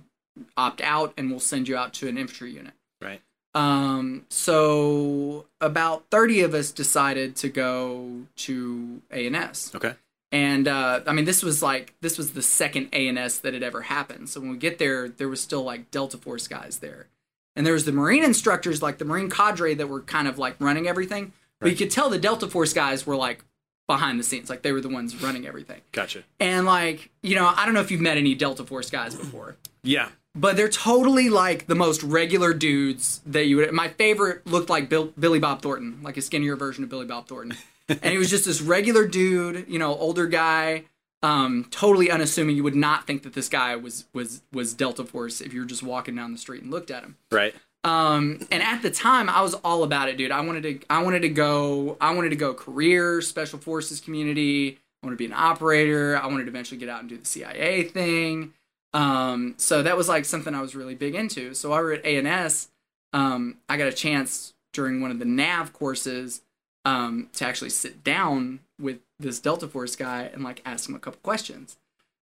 opt 0.55 0.81
out 0.81 1.13
and 1.17 1.29
we'll 1.29 1.39
send 1.39 1.67
you 1.67 1.75
out 1.75 1.93
to 1.95 2.07
an 2.07 2.17
infantry 2.17 2.51
unit. 2.51 2.73
Right. 3.01 3.21
Um, 3.55 4.25
so 4.29 5.45
about 5.61 6.03
30 6.11 6.41
of 6.41 6.53
us 6.53 6.71
decided 6.71 7.35
to 7.37 7.49
go 7.49 8.23
to 8.37 9.01
A&S. 9.11 9.73
Okay. 9.73 9.93
And 10.31 10.67
uh, 10.67 10.99
I 11.07 11.13
mean, 11.13 11.23
this 11.25 11.41
was 11.41 11.63
like 11.63 11.93
this 12.01 12.17
was 12.17 12.33
the 12.33 12.41
second 12.41 12.89
A&S 12.91 13.37
that 13.39 13.53
had 13.53 13.63
ever 13.63 13.83
happened. 13.83 14.27
So 14.29 14.41
when 14.41 14.49
we 14.51 14.57
get 14.57 14.77
there, 14.77 15.07
there 15.07 15.29
was 15.29 15.39
still 15.39 15.63
like 15.63 15.89
Delta 15.91 16.17
Force 16.17 16.47
guys 16.49 16.79
there, 16.79 17.07
and 17.55 17.65
there 17.65 17.73
was 17.73 17.85
the 17.85 17.93
Marine 17.93 18.23
instructors, 18.23 18.81
like 18.81 18.97
the 18.97 19.05
Marine 19.05 19.29
cadre, 19.29 19.73
that 19.75 19.87
were 19.87 20.01
kind 20.01 20.27
of 20.27 20.37
like 20.37 20.57
running 20.59 20.87
everything. 20.87 21.31
But 21.61 21.69
you 21.71 21.77
could 21.77 21.91
tell 21.91 22.09
the 22.09 22.17
Delta 22.17 22.47
Force 22.49 22.73
guys 22.73 23.07
were 23.07 23.15
like 23.15 23.45
behind 23.87 24.19
the 24.19 24.23
scenes, 24.23 24.49
like 24.49 24.61
they 24.61 24.73
were 24.73 24.81
the 24.81 24.89
ones 24.89 25.15
running 25.23 25.47
everything. 25.47 25.79
Gotcha. 25.93 26.23
And 26.39 26.65
like 26.65 27.11
you 27.23 27.35
know, 27.35 27.53
I 27.55 27.63
don't 27.63 27.73
know 27.73 27.81
if 27.81 27.89
you've 27.91 28.01
met 28.01 28.17
any 28.17 28.35
Delta 28.35 28.65
Force 28.65 28.89
guys 28.89 29.15
before, 29.15 29.55
Yeah. 29.83 30.09
But 30.35 30.57
they're 30.57 30.69
totally 30.69 31.29
like 31.29 31.67
the 31.67 31.75
most 31.75 32.03
regular 32.03 32.53
dudes 32.53 33.21
that 33.25 33.45
you 33.45 33.57
would. 33.57 33.71
My 33.71 33.87
favorite 33.87 34.45
looked 34.45 34.69
like 34.69 34.89
Bill, 34.89 35.13
Billy 35.17 35.39
Bob 35.39 35.61
Thornton, 35.61 35.99
like 36.03 36.17
a 36.17 36.21
skinnier 36.21 36.55
version 36.55 36.83
of 36.83 36.89
Billy 36.89 37.05
Bob 37.05 37.27
Thornton, 37.27 37.57
and 37.89 38.05
he 38.05 38.17
was 38.17 38.29
just 38.29 38.45
this 38.45 38.61
regular 38.61 39.07
dude, 39.07 39.65
you 39.67 39.79
know, 39.79 39.95
older 39.95 40.27
guy, 40.27 40.83
um, 41.23 41.67
totally 41.71 42.11
unassuming. 42.11 42.55
You 42.55 42.63
would 42.63 42.75
not 42.75 43.07
think 43.07 43.23
that 43.23 43.33
this 43.33 43.49
guy 43.49 43.75
was 43.75 44.05
was 44.13 44.41
was 44.51 44.73
Delta 44.73 45.05
Force 45.05 45.41
if 45.41 45.53
you 45.53 45.61
were 45.61 45.65
just 45.65 45.83
walking 45.83 46.15
down 46.15 46.31
the 46.31 46.37
street 46.37 46.61
and 46.61 46.71
looked 46.71 46.91
at 46.91 47.03
him. 47.03 47.17
Right. 47.31 47.55
Um, 47.85 48.47
and 48.49 48.63
at 48.63 48.81
the 48.81 48.89
time, 48.89 49.29
I 49.29 49.41
was 49.41 49.53
all 49.53 49.83
about 49.83 50.09
it, 50.09 50.17
dude. 50.17 50.31
I 50.31 50.41
wanted 50.41 50.63
to, 50.63 50.79
I 50.89 51.03
wanted 51.03 51.21
to 51.21 51.29
go, 51.29 51.97
I 52.01 52.15
wanted 52.15 52.29
to 52.31 52.35
go 52.35 52.51
career, 52.55 53.21
special 53.21 53.59
forces 53.59 53.99
community. 53.99 54.79
I 55.03 55.05
wanted 55.05 55.17
to 55.17 55.19
be 55.19 55.25
an 55.27 55.33
operator. 55.33 56.17
I 56.17 56.25
wanted 56.25 56.45
to 56.45 56.49
eventually 56.49 56.79
get 56.79 56.89
out 56.89 57.01
and 57.01 57.09
do 57.09 57.15
the 57.15 57.25
CIA 57.25 57.83
thing. 57.83 58.53
Um, 58.95 59.55
so 59.57 59.83
that 59.83 59.97
was 59.97 60.07
like 60.07 60.25
something 60.25 60.55
I 60.55 60.61
was 60.61 60.73
really 60.75 60.95
big 60.95 61.15
into. 61.15 61.53
So 61.53 61.69
while 61.69 61.79
we 61.81 61.85
were 61.85 61.93
at 61.93 62.05
A&S, 62.05 62.69
um, 63.13 63.57
I 63.69 63.77
got 63.77 63.87
a 63.87 63.93
chance 63.93 64.53
during 64.73 65.01
one 65.01 65.11
of 65.11 65.19
the 65.19 65.25
NAV 65.25 65.73
courses 65.73 66.41
um, 66.85 67.29
to 67.33 67.45
actually 67.45 67.71
sit 67.71 68.03
down 68.03 68.59
with 68.79 68.99
this 69.19 69.39
Delta 69.39 69.67
Force 69.67 69.95
guy 69.95 70.23
and 70.33 70.43
like 70.43 70.61
ask 70.65 70.87
him 70.87 70.95
a 70.95 70.99
couple 70.99 71.19
questions. 71.23 71.77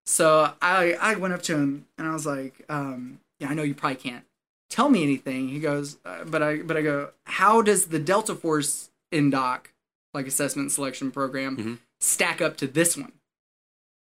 So 0.06 0.54
I 0.62 0.94
I 1.00 1.16
went 1.16 1.34
up 1.34 1.42
to 1.44 1.56
him 1.56 1.86
and 1.98 2.08
I 2.08 2.14
was 2.14 2.26
like, 2.26 2.66
um, 2.70 3.20
yeah, 3.40 3.50
I 3.50 3.54
know 3.54 3.64
you 3.64 3.74
probably 3.76 3.96
can't 3.98 4.26
tell 4.70 4.90
me 4.90 5.04
anything. 5.04 5.50
He 5.50 5.60
goes, 5.60 5.98
uh, 6.06 6.24
but 6.26 6.42
I 6.44 6.58
but 6.58 6.76
I 6.78 6.82
go, 6.82 7.12
how 7.26 7.62
does 7.62 7.88
the 7.88 8.00
Delta 8.00 8.36
Force 8.36 8.90
NDOC 9.14 9.66
like 10.14 10.28
assessment 10.28 10.72
selection 10.72 11.12
program 11.12 11.58
Mhm. 11.58 11.78
stack 12.02 12.42
up 12.42 12.58
to 12.58 12.68
this 12.68 12.98
one? 12.98 13.14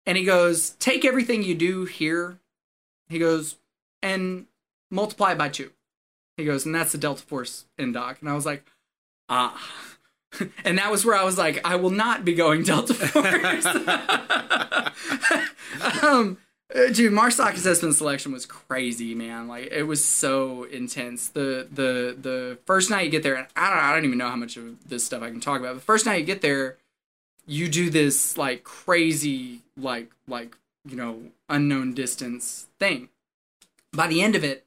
And 0.06 0.16
he 0.18 0.24
goes, 0.24 0.70
take 0.78 1.04
everything 1.04 1.42
you 1.42 1.54
do 1.54 1.84
here. 1.84 2.38
He 3.10 3.18
goes 3.18 3.56
and 4.02 4.46
multiply 4.90 5.34
by 5.34 5.50
two. 5.50 5.70
He 6.36 6.44
goes, 6.44 6.64
and 6.64 6.74
that's 6.74 6.92
the 6.92 6.98
Delta 6.98 7.22
Force 7.22 7.66
NDOC. 7.78 8.20
And 8.20 8.30
I 8.30 8.34
was 8.34 8.46
like, 8.46 8.64
ah. 9.28 9.60
And 10.64 10.78
that 10.78 10.92
was 10.92 11.04
where 11.04 11.16
I 11.16 11.24
was 11.24 11.36
like, 11.36 11.60
I 11.66 11.74
will 11.74 11.90
not 11.90 12.24
be 12.24 12.34
going 12.34 12.62
Delta 12.62 12.94
Force. 12.94 13.66
um, 16.04 16.38
dude, 16.92 17.12
Marsoc 17.12 17.54
assessment 17.54 17.96
selection 17.96 18.32
was 18.32 18.46
crazy, 18.46 19.12
man. 19.14 19.48
Like 19.48 19.72
it 19.72 19.82
was 19.84 20.04
so 20.04 20.64
intense. 20.64 21.28
The 21.28 21.66
the 21.70 22.16
the 22.18 22.58
first 22.64 22.90
night 22.90 23.06
you 23.06 23.10
get 23.10 23.24
there, 23.24 23.34
and 23.34 23.46
I 23.56 23.70
don't 23.70 23.78
I 23.78 23.92
don't 23.92 24.04
even 24.04 24.18
know 24.18 24.28
how 24.28 24.36
much 24.36 24.56
of 24.56 24.88
this 24.88 25.04
stuff 25.04 25.22
I 25.22 25.30
can 25.30 25.40
talk 25.40 25.60
about. 25.60 25.74
The 25.74 25.80
first 25.80 26.06
night 26.06 26.20
you 26.20 26.26
get 26.26 26.42
there, 26.42 26.76
you 27.46 27.68
do 27.68 27.90
this 27.90 28.38
like 28.38 28.62
crazy 28.62 29.62
like 29.76 30.12
like 30.28 30.56
you 30.84 30.96
know 30.96 31.22
unknown 31.48 31.94
distance 31.94 32.68
thing. 32.78 33.08
By 33.92 34.06
the 34.06 34.22
end 34.22 34.36
of 34.36 34.44
it, 34.44 34.66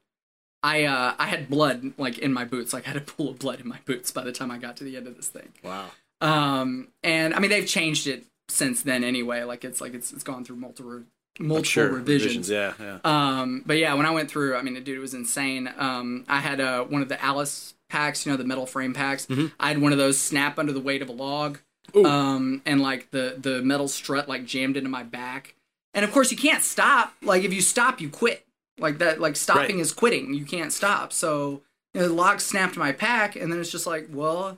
I 0.61 0.83
uh 0.83 1.15
I 1.17 1.27
had 1.27 1.49
blood 1.49 1.93
like 1.97 2.17
in 2.19 2.33
my 2.33 2.45
boots. 2.45 2.73
Like 2.73 2.85
I 2.85 2.89
had 2.91 2.97
a 2.97 3.01
pool 3.11 3.29
of 3.29 3.39
blood 3.39 3.59
in 3.59 3.67
my 3.67 3.79
boots 3.85 4.11
by 4.11 4.23
the 4.23 4.31
time 4.31 4.51
I 4.51 4.57
got 4.57 4.77
to 4.77 4.83
the 4.83 4.97
end 4.97 5.07
of 5.07 5.15
this 5.15 5.27
thing. 5.27 5.49
Wow. 5.63 5.87
Um, 6.21 6.87
and 7.03 7.33
I 7.33 7.39
mean 7.39 7.49
they've 7.49 7.67
changed 7.67 8.07
it 8.07 8.25
since 8.49 8.81
then 8.83 9.03
anyway. 9.03 9.43
Like 9.43 9.63
it's 9.65 9.81
like 9.81 9.93
it's 9.93 10.11
it's 10.13 10.23
gone 10.23 10.45
through 10.45 10.57
multiple 10.57 11.03
multiple 11.39 11.63
Sure. 11.63 11.89
revisions. 11.91 12.49
Yeah. 12.49 12.73
Yeah. 12.79 12.99
Um, 13.03 13.63
but 13.65 13.77
yeah, 13.77 13.93
when 13.95 14.05
I 14.05 14.11
went 14.11 14.29
through, 14.29 14.55
I 14.55 14.61
mean, 14.61 14.75
the 14.75 14.81
dude, 14.81 14.97
it 14.97 15.01
was 15.01 15.13
insane. 15.15 15.67
Um, 15.77 16.25
I 16.27 16.39
had 16.39 16.61
uh, 16.61 16.83
one 16.83 17.01
of 17.01 17.09
the 17.09 17.21
Alice 17.23 17.73
packs, 17.89 18.25
you 18.25 18.31
know, 18.31 18.37
the 18.37 18.43
metal 18.43 18.65
frame 18.67 18.93
packs. 18.93 19.25
I 19.59 19.67
had 19.69 19.81
one 19.81 19.91
of 19.91 19.97
those 19.97 20.19
snap 20.19 20.59
under 20.59 20.71
the 20.71 20.79
weight 20.79 21.01
of 21.01 21.09
a 21.09 21.11
log, 21.11 21.57
um, 22.05 22.61
and 22.65 22.81
like 22.81 23.09
the 23.11 23.35
the 23.39 23.61
metal 23.61 23.87
strut 23.87 24.29
like 24.29 24.45
jammed 24.45 24.77
into 24.77 24.89
my 24.89 25.03
back. 25.03 25.55
And 25.93 26.03
of 26.03 26.11
course, 26.11 26.31
you 26.31 26.37
can't 26.37 26.63
stop. 26.63 27.13
Like 27.21 27.43
if 27.43 27.53
you 27.53 27.61
stop, 27.61 28.01
you 28.01 28.09
quit. 28.09 28.45
Like 28.79 28.97
that. 28.97 29.21
Like 29.21 29.35
stopping 29.35 29.75
Right. 29.75 29.81
is 29.81 29.91
quitting. 29.91 30.33
You 30.33 30.45
can't 30.45 30.71
stop. 30.73 31.13
So 31.13 31.61
you 31.93 32.01
know, 32.01 32.07
the 32.07 32.13
log 32.13 32.41
snapped 32.41 32.75
my 32.75 32.91
pack, 32.91 33.35
and 33.35 33.51
then 33.51 33.59
it's 33.59 33.71
just 33.71 33.85
like, 33.85 34.07
well, 34.11 34.57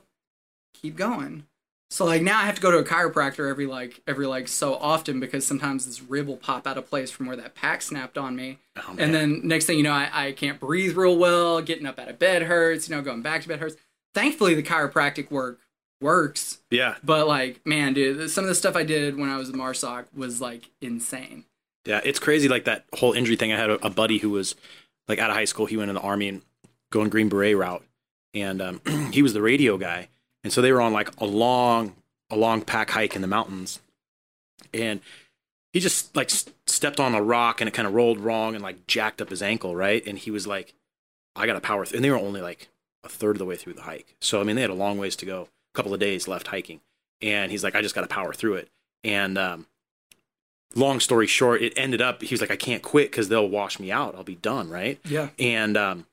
keep 0.74 0.96
going. 0.96 1.44
So 1.90 2.04
like 2.04 2.22
now 2.22 2.38
I 2.40 2.46
have 2.46 2.56
to 2.56 2.60
go 2.60 2.70
to 2.72 2.78
a 2.78 2.84
chiropractor 2.84 3.48
every 3.48 3.66
like 3.66 4.00
every 4.08 4.26
like 4.26 4.48
so 4.48 4.74
often 4.74 5.20
because 5.20 5.46
sometimes 5.46 5.86
this 5.86 6.02
rib 6.02 6.26
will 6.26 6.36
pop 6.36 6.66
out 6.66 6.76
of 6.78 6.88
place 6.88 7.10
from 7.12 7.26
where 7.26 7.36
that 7.36 7.54
pack 7.54 7.80
snapped 7.82 8.18
on 8.18 8.34
me. 8.34 8.58
Oh. 8.76 8.96
And 8.98 9.14
then 9.14 9.42
next 9.44 9.66
thing 9.66 9.76
you 9.76 9.84
know, 9.84 9.92
I, 9.92 10.08
I 10.12 10.32
can't 10.32 10.58
breathe 10.58 10.96
real 10.96 11.16
well. 11.16 11.60
Getting 11.62 11.86
up 11.86 11.98
out 11.98 12.08
of 12.08 12.18
bed 12.18 12.42
hurts. 12.42 12.88
You 12.88 12.96
know, 12.96 13.02
going 13.02 13.22
back 13.22 13.42
to 13.42 13.48
bed 13.48 13.60
hurts. 13.60 13.76
Thankfully, 14.14 14.54
the 14.54 14.62
chiropractic 14.62 15.30
work 15.30 15.60
works. 16.00 16.58
yeah. 16.70 16.96
But 17.02 17.26
like, 17.26 17.64
man, 17.66 17.94
dude, 17.94 18.30
some 18.30 18.44
of 18.44 18.48
the 18.48 18.54
stuff 18.54 18.76
I 18.76 18.84
did 18.84 19.16
when 19.16 19.30
I 19.30 19.36
was 19.36 19.48
at 19.50 19.54
Marsoc 19.54 20.06
was 20.14 20.40
like 20.40 20.70
insane. 20.80 21.44
Yeah, 21.84 22.00
it's 22.04 22.18
crazy. 22.18 22.48
Like 22.48 22.64
that 22.64 22.84
whole 22.94 23.12
injury 23.12 23.36
thing. 23.36 23.52
I 23.52 23.56
had 23.56 23.70
a, 23.70 23.86
a 23.86 23.90
buddy 23.90 24.18
who 24.18 24.30
was 24.30 24.54
like 25.08 25.18
out 25.18 25.30
of 25.30 25.36
high 25.36 25.44
school. 25.44 25.66
He 25.66 25.76
went 25.76 25.88
in 25.88 25.94
the 25.94 26.00
army 26.00 26.28
and 26.28 26.42
going 26.90 27.08
Green 27.10 27.28
Beret 27.28 27.56
route, 27.56 27.84
and 28.34 28.60
um, 28.60 28.80
he 29.12 29.22
was 29.22 29.32
the 29.32 29.42
radio 29.42 29.78
guy. 29.78 30.08
And 30.44 30.52
so 30.52 30.60
they 30.62 30.72
were 30.72 30.80
on 30.80 30.92
like 30.92 31.10
a 31.20 31.24
long, 31.26 31.94
a 32.30 32.36
long 32.36 32.62
pack 32.62 32.90
hike 32.90 33.16
in 33.16 33.22
the 33.22 33.28
mountains, 33.28 33.80
and 34.74 35.00
he 35.72 35.80
just 35.80 36.14
like 36.16 36.30
s- 36.30 36.46
stepped 36.66 37.00
on 37.00 37.14
a 37.14 37.22
rock 37.22 37.60
and 37.60 37.68
it 37.68 37.72
kind 37.74 37.86
of 37.88 37.94
rolled 37.94 38.18
wrong 38.20 38.54
and 38.54 38.62
like 38.62 38.86
jacked 38.86 39.20
up 39.20 39.30
his 39.30 39.42
ankle, 39.42 39.74
right? 39.76 40.04
And 40.06 40.18
he 40.18 40.30
was 40.30 40.46
like, 40.46 40.74
"I 41.34 41.46
got 41.46 41.56
a 41.56 41.60
power." 41.60 41.84
Th-. 41.84 41.94
And 41.94 42.04
they 42.04 42.10
were 42.10 42.18
only 42.18 42.40
like 42.40 42.68
a 43.04 43.08
third 43.08 43.36
of 43.36 43.38
the 43.38 43.44
way 43.44 43.56
through 43.56 43.74
the 43.74 43.82
hike, 43.82 44.16
so 44.20 44.40
I 44.40 44.44
mean 44.44 44.56
they 44.56 44.62
had 44.62 44.70
a 44.70 44.74
long 44.74 44.98
ways 44.98 45.14
to 45.16 45.26
go, 45.26 45.48
couple 45.76 45.94
of 45.94 46.00
days 46.00 46.26
left 46.26 46.48
hiking, 46.48 46.80
and 47.22 47.50
he's 47.52 47.62
like, 47.62 47.74
"I 47.76 47.82
just 47.82 47.94
got 47.94 48.00
to 48.02 48.08
power 48.08 48.32
through 48.32 48.54
it." 48.54 48.68
And 49.04 49.38
um, 49.38 49.66
long 50.74 51.00
story 51.00 51.26
short, 51.26 51.62
it 51.62 51.72
ended 51.76 52.00
up 52.02 52.22
he 52.22 52.32
was 52.34 52.40
like, 52.40 52.50
I 52.50 52.56
can't 52.56 52.82
quit 52.82 53.10
because 53.10 53.28
they'll 53.28 53.48
wash 53.48 53.78
me 53.78 53.92
out. 53.92 54.14
I'll 54.14 54.24
be 54.24 54.34
done, 54.34 54.68
right? 54.68 54.98
Yeah. 55.04 55.28
And 55.38 55.76
um, 55.76 56.06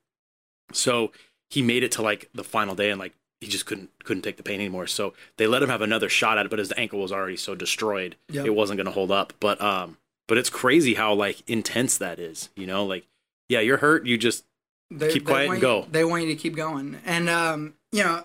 so 0.72 1.12
he 1.50 1.62
made 1.62 1.84
it 1.84 1.92
to 1.94 2.02
like 2.02 2.30
the 2.34 2.44
final 2.44 2.76
day, 2.76 2.90
and 2.90 3.00
like 3.00 3.14
he 3.42 3.48
just 3.48 3.66
couldn't 3.66 3.90
couldn't 4.04 4.24
take 4.24 4.38
the 4.38 4.44
pain 4.44 4.60
anymore. 4.60 4.88
So 4.88 5.14
they 5.38 5.48
let 5.48 5.62
him 5.64 5.70
have 5.70 5.82
another 5.82 6.10
shot 6.10 6.38
at 6.38 6.46
it, 6.46 6.50
but 6.50 6.60
his 6.60 6.74
ankle 6.78 7.00
was 7.00 7.12
already 7.12 7.38
so 7.38 7.56
destroyed, 7.56 8.16
Yep. 8.30 8.46
it 8.46 8.52
wasn't 8.56 8.78
going 8.78 8.86
to 8.86 8.92
hold 8.92 9.12
up. 9.12 9.34
But 9.40 9.62
um, 9.62 9.98
but 10.28 10.38
it's 10.38 10.50
crazy 10.50 10.94
how 10.94 11.14
like 11.14 11.42
intense 11.50 11.98
that 11.98 12.20
is. 12.20 12.50
You 12.56 12.68
know, 12.68 12.86
like 12.86 13.06
yeah, 13.50 13.60
you're 13.60 13.78
hurt. 13.78 14.06
You 14.06 14.18
just 14.18 14.46
They, 14.90 15.12
Keep 15.12 15.26
quiet 15.26 15.46
and 15.48 15.56
you- 15.56 15.62
go. 15.62 15.88
They 15.92 16.06
want 16.06 16.24
you 16.24 16.30
to 16.30 16.36
keep 16.36 16.56
going, 16.56 17.00
and 17.06 17.30
um, 17.30 17.74
you 17.92 18.04
know, 18.04 18.24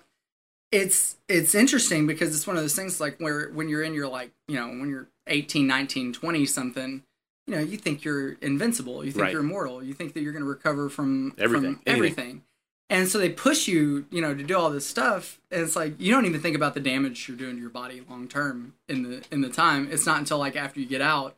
it's 0.70 1.16
it's 1.28 1.54
interesting 1.54 2.06
because 2.06 2.34
it's 2.34 2.46
one 2.46 2.56
of 2.56 2.62
those 2.62 2.74
things 2.74 3.00
like 3.00 3.18
where 3.18 3.48
when 3.50 3.68
you're 3.68 3.82
in 3.82 3.94
your 3.94 4.08
like 4.08 4.30
you 4.48 4.56
know 4.56 4.68
when 4.68 4.88
you're 4.88 5.08
18, 5.26 5.66
19, 5.66 6.12
20 6.12 6.46
something, 6.46 7.02
you 7.46 7.54
know, 7.54 7.60
you 7.60 7.76
think 7.76 8.04
you're 8.04 8.32
invincible, 8.40 9.04
you 9.04 9.12
think 9.12 9.24
Right. 9.24 9.32
you're 9.32 9.42
immortal, 9.42 9.82
you 9.82 9.92
think 9.94 10.14
that 10.14 10.22
you're 10.22 10.32
going 10.32 10.44
to 10.44 10.48
recover 10.48 10.88
from 10.88 11.34
Everything, 11.38 11.74
from 11.76 11.82
anything. 11.86 11.94
everything. 12.14 12.42
And 12.90 13.06
so 13.08 13.18
they 13.18 13.28
push 13.28 13.68
you, 13.68 14.06
you 14.10 14.22
know, 14.22 14.34
to 14.34 14.42
do 14.42 14.56
all 14.56 14.70
this 14.70 14.86
stuff. 14.86 15.38
And 15.50 15.60
it's 15.62 15.76
like 15.76 16.00
you 16.00 16.10
don't 16.12 16.24
even 16.24 16.40
think 16.40 16.56
about 16.56 16.72
the 16.72 16.80
damage 16.80 17.28
you're 17.28 17.36
doing 17.36 17.56
to 17.56 17.60
your 17.60 17.68
body 17.70 18.02
long 18.08 18.28
term 18.28 18.74
in 18.88 19.02
the 19.02 19.22
in 19.30 19.42
the 19.42 19.50
time. 19.50 19.88
It's 19.90 20.06
not 20.06 20.18
until 20.18 20.38
like 20.38 20.56
after 20.56 20.80
you 20.80 20.86
get 20.86 21.02
out 21.02 21.36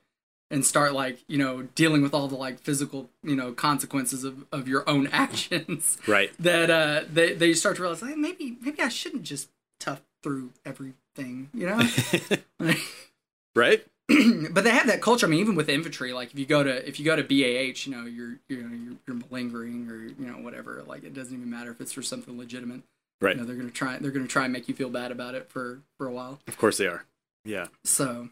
and 0.50 0.66
start 0.66 0.92
like 0.92 1.18
you 1.28 1.38
know 1.38 1.62
dealing 1.74 2.02
with 2.02 2.12
all 2.14 2.26
the 2.28 2.36
like 2.36 2.58
physical 2.60 3.08
you 3.22 3.36
know 3.36 3.52
consequences 3.52 4.24
of, 4.24 4.44
of 4.52 4.66
your 4.68 4.88
own 4.88 5.06
actions 5.12 5.96
right. 6.06 6.30
that 6.38 6.70
uh 6.70 7.02
they, 7.12 7.32
they 7.34 7.52
start 7.54 7.76
to 7.76 7.82
realize 7.82 8.02
like, 8.02 8.16
maybe 8.16 8.56
maybe 8.60 8.80
I 8.80 8.88
shouldn't 8.88 9.22
just 9.22 9.48
tough 9.78 10.02
through 10.22 10.50
everything 10.66 11.48
you 11.54 11.66
know 11.66 11.80
right. 13.54 13.86
but 14.50 14.64
they 14.64 14.70
have 14.70 14.86
that 14.88 15.00
culture 15.00 15.26
I 15.26 15.28
mean 15.28 15.40
even 15.40 15.54
with 15.54 15.68
infantry 15.68 16.12
like 16.12 16.32
if 16.32 16.38
you 16.38 16.46
go 16.46 16.62
to 16.64 16.86
if 16.88 16.98
you 16.98 17.04
go 17.04 17.14
to 17.16 17.22
BAS 17.22 17.86
you 17.86 17.94
know 17.94 18.04
you're 18.04 18.36
you 18.48 18.62
know 18.62 18.74
you're, 18.74 18.96
you're 19.06 19.16
malingering 19.16 19.88
or 19.88 19.96
you 20.02 20.26
know 20.30 20.38
whatever 20.42 20.82
like 20.86 21.04
it 21.04 21.14
doesn't 21.14 21.34
even 21.36 21.48
matter 21.50 21.70
if 21.70 21.80
it's 21.80 21.92
for 21.92 22.02
something 22.02 22.36
legitimate 22.38 22.82
Right. 23.22 23.36
you 23.36 23.42
know 23.42 23.46
they're 23.46 23.56
gonna 23.56 23.70
try 23.70 23.98
they're 23.98 24.10
gonna 24.10 24.26
try 24.26 24.44
and 24.44 24.52
make 24.52 24.66
you 24.66 24.74
feel 24.74 24.88
bad 24.88 25.12
about 25.12 25.34
it 25.34 25.48
for 25.50 25.80
for 25.98 26.06
a 26.06 26.12
while 26.12 26.40
Of 26.48 26.56
course 26.56 26.78
they 26.78 26.86
are. 26.86 27.04
Yeah. 27.44 27.66
so 27.84 28.30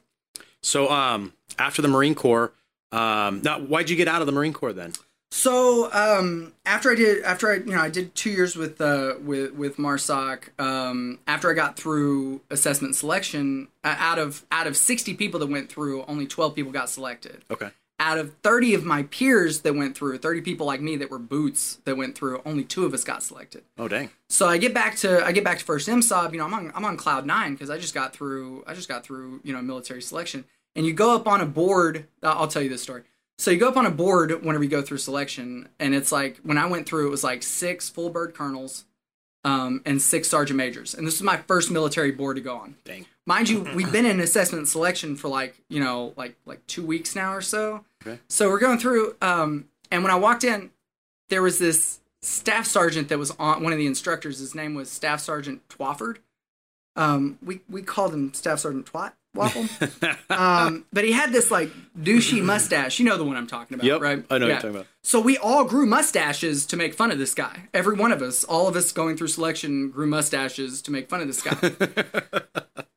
So 0.63 0.91
um, 0.91 1.33
after 1.59 1.83
the 1.83 1.89
Marine 1.89 2.15
Corps, 2.15 2.53
um, 2.93 3.43
now 3.43 3.61
why'd 3.61 3.91
you 3.91 3.97
get 3.97 4.09
out 4.09 4.21
of 4.21 4.27
the 4.27 4.33
Marine 4.33 4.53
Corps 4.53 4.73
then? 4.73 4.93
So 5.31 5.93
um, 5.93 6.55
after 6.65 6.91
I 6.91 6.95
did, 6.95 7.23
after 7.23 7.51
I 7.51 7.57
you 7.57 7.73
know 7.73 7.81
I 7.81 7.91
did 7.91 8.15
two 8.15 8.31
years 8.31 8.57
with 8.57 8.81
uh, 8.81 9.15
with 9.23 9.53
with 9.53 9.77
Marsoc. 9.77 10.59
Um, 10.59 11.19
after 11.27 11.51
I 11.51 11.55
got 11.55 11.77
through 11.77 12.41
assessment 12.51 12.97
selection, 12.97 13.69
uh, 13.85 13.95
out 13.99 14.19
of 14.19 14.45
out 14.51 14.67
of 14.67 14.77
sixty 14.77 15.15
people 15.15 15.39
that 15.41 15.49
went 15.49 15.69
through, 15.69 16.05
only 16.07 16.27
twelve 16.27 16.55
people 16.55 16.73
got 16.73 16.89
selected. 16.89 17.45
Okay. 17.51 17.71
Out 18.01 18.19
of 18.19 18.35
thirty 18.43 18.75
of 18.75 18.85
my 18.85 19.03
peers 19.05 19.63
that 19.63 19.75
went 19.75 19.97
through, 19.97 20.19
thirty 20.19 20.41
people 20.41 20.67
like 20.67 20.81
me 20.81 20.97
that 20.97 21.11
were 21.11 21.19
boots 21.19 21.79
that 21.85 21.97
went 21.97 22.17
through, 22.17 22.41
only 22.45 22.63
two 22.65 22.85
of 22.85 22.95
us 22.95 23.03
got 23.03 23.23
selected. 23.23 23.65
Oh 23.77 23.89
dang. 23.89 24.11
So 24.29 24.47
I 24.47 24.59
get 24.59 24.73
back 24.73 24.97
to 24.99 25.25
I 25.25 25.33
get 25.33 25.43
back 25.43 25.59
to 25.59 25.65
first 25.65 25.89
MSOB. 25.89 26.33
You 26.33 26.39
know, 26.39 26.45
I'm 26.45 26.55
on 26.55 26.73
I'm 26.75 26.85
on 26.85 26.97
cloud 26.97 27.27
nine 27.27 27.55
because 27.55 27.71
I 27.71 27.79
just 27.79 27.95
got 27.95 28.13
through 28.13 28.63
I 28.67 28.75
just 28.75 28.89
got 28.89 29.05
through 29.05 29.41
you 29.43 29.53
know 29.53 29.61
military 29.63 30.03
selection. 30.03 30.45
And 30.77 30.87
you 30.87 30.93
go 30.93 31.17
up 31.17 31.27
on 31.27 31.41
a 31.41 31.47
board. 31.47 32.07
I'll 32.23 32.47
tell 32.47 32.63
you 32.63 32.69
this 32.69 32.83
story. 32.83 33.03
So 33.39 33.51
you 33.53 33.59
go 33.59 33.69
up 33.69 33.77
on 33.77 33.87
a 33.87 33.91
board 33.91 34.45
whenever 34.45 34.65
you 34.65 34.71
go 34.71 34.83
through 34.83 34.99
selection, 34.99 35.69
and 35.79 35.95
it's 35.95 36.11
like 36.11 36.39
when 36.43 36.59
I 36.59 36.67
went 36.67 36.89
through, 36.89 37.07
it 37.07 37.11
was 37.11 37.23
like 37.23 37.43
six 37.45 37.89
full 37.89 38.11
bird 38.11 38.35
colonels, 38.35 38.85
um, 39.45 39.81
and 39.87 40.03
six 40.03 40.29
sergeant 40.29 40.57
majors. 40.57 40.95
And 40.95 41.07
this 41.07 41.15
is 41.15 41.23
my 41.23 41.37
first 41.37 41.71
military 41.71 42.11
board 42.11 42.37
to 42.37 42.43
go 42.43 42.57
on. 42.57 42.77
Dang. 42.85 43.07
Mind 43.29 43.51
you, 43.51 43.61
we've 43.75 43.93
been 43.93 44.07
in 44.07 44.21
assessment 44.21 44.61
and 44.61 44.69
selection 44.69 45.15
for 45.15 45.29
like 45.29 45.61
you 45.69 45.79
know 45.85 46.15
like 46.17 46.35
like 46.47 46.67
two 46.67 46.85
weeks 46.85 47.15
now 47.15 47.35
or 47.35 47.43
so. 47.43 47.85
Okay. 48.03 48.19
So 48.29 48.49
we're 48.49 48.59
going 48.59 48.79
through, 48.79 49.17
um, 49.21 49.67
and 49.91 50.03
when 50.03 50.11
I 50.11 50.17
walked 50.17 50.45
in, 50.45 50.71
there 51.29 51.43
was 51.43 51.59
this 51.59 52.01
staff 52.23 52.67
sergeant 52.67 53.09
that 53.11 53.19
was 53.19 53.31
on 53.33 53.63
one 53.63 53.73
of 53.73 53.79
the 53.79 53.87
instructors. 53.87 54.39
His 54.39 54.55
name 54.55 54.75
was 54.75 54.91
Staff 54.91 55.21
Sergeant 55.21 55.69
Twafford. 55.69 56.17
Um, 56.97 57.39
we 57.45 57.61
we 57.69 57.83
called 57.83 58.15
him 58.15 58.33
Staff 58.33 58.61
Sergeant 58.61 58.91
Twat 58.91 59.13
Waffle. 59.35 59.67
um, 60.31 60.87
but 60.91 61.05
he 61.05 61.13
had 61.13 61.31
this 61.31 61.51
like 61.51 61.71
douchey 62.01 62.43
mustache. 62.43 62.99
You 62.99 63.05
know 63.05 63.19
the 63.19 63.25
one 63.25 63.37
I'm 63.37 63.47
talking 63.47 63.75
about, 63.75 63.87
Yep. 63.87 64.01
right? 64.01 64.25
I 64.31 64.39
know 64.39 64.47
what 64.47 64.47
Yeah. 64.47 64.47
you're 64.47 64.57
talking 64.57 64.71
about. 64.71 64.87
So 65.03 65.21
we 65.21 65.37
all 65.37 65.65
grew 65.65 65.85
mustaches 65.85 66.65
to 66.67 66.77
make 66.79 66.95
fun 66.95 67.13
of 67.13 67.19
this 67.19 67.35
guy. 67.35 67.69
Every 67.75 67.95
one 67.95 68.11
of 68.11 68.23
us, 68.23 68.43
all 68.45 68.69
of 68.69 68.75
us 68.75 68.91
going 68.91 69.17
through 69.19 69.29
selection, 69.29 69.91
grew 69.91 70.07
mustaches 70.07 70.81
to 70.83 70.91
make 70.91 71.11
fun 71.11 71.21
of 71.21 71.27
this 71.27 71.43
guy. 71.43 71.57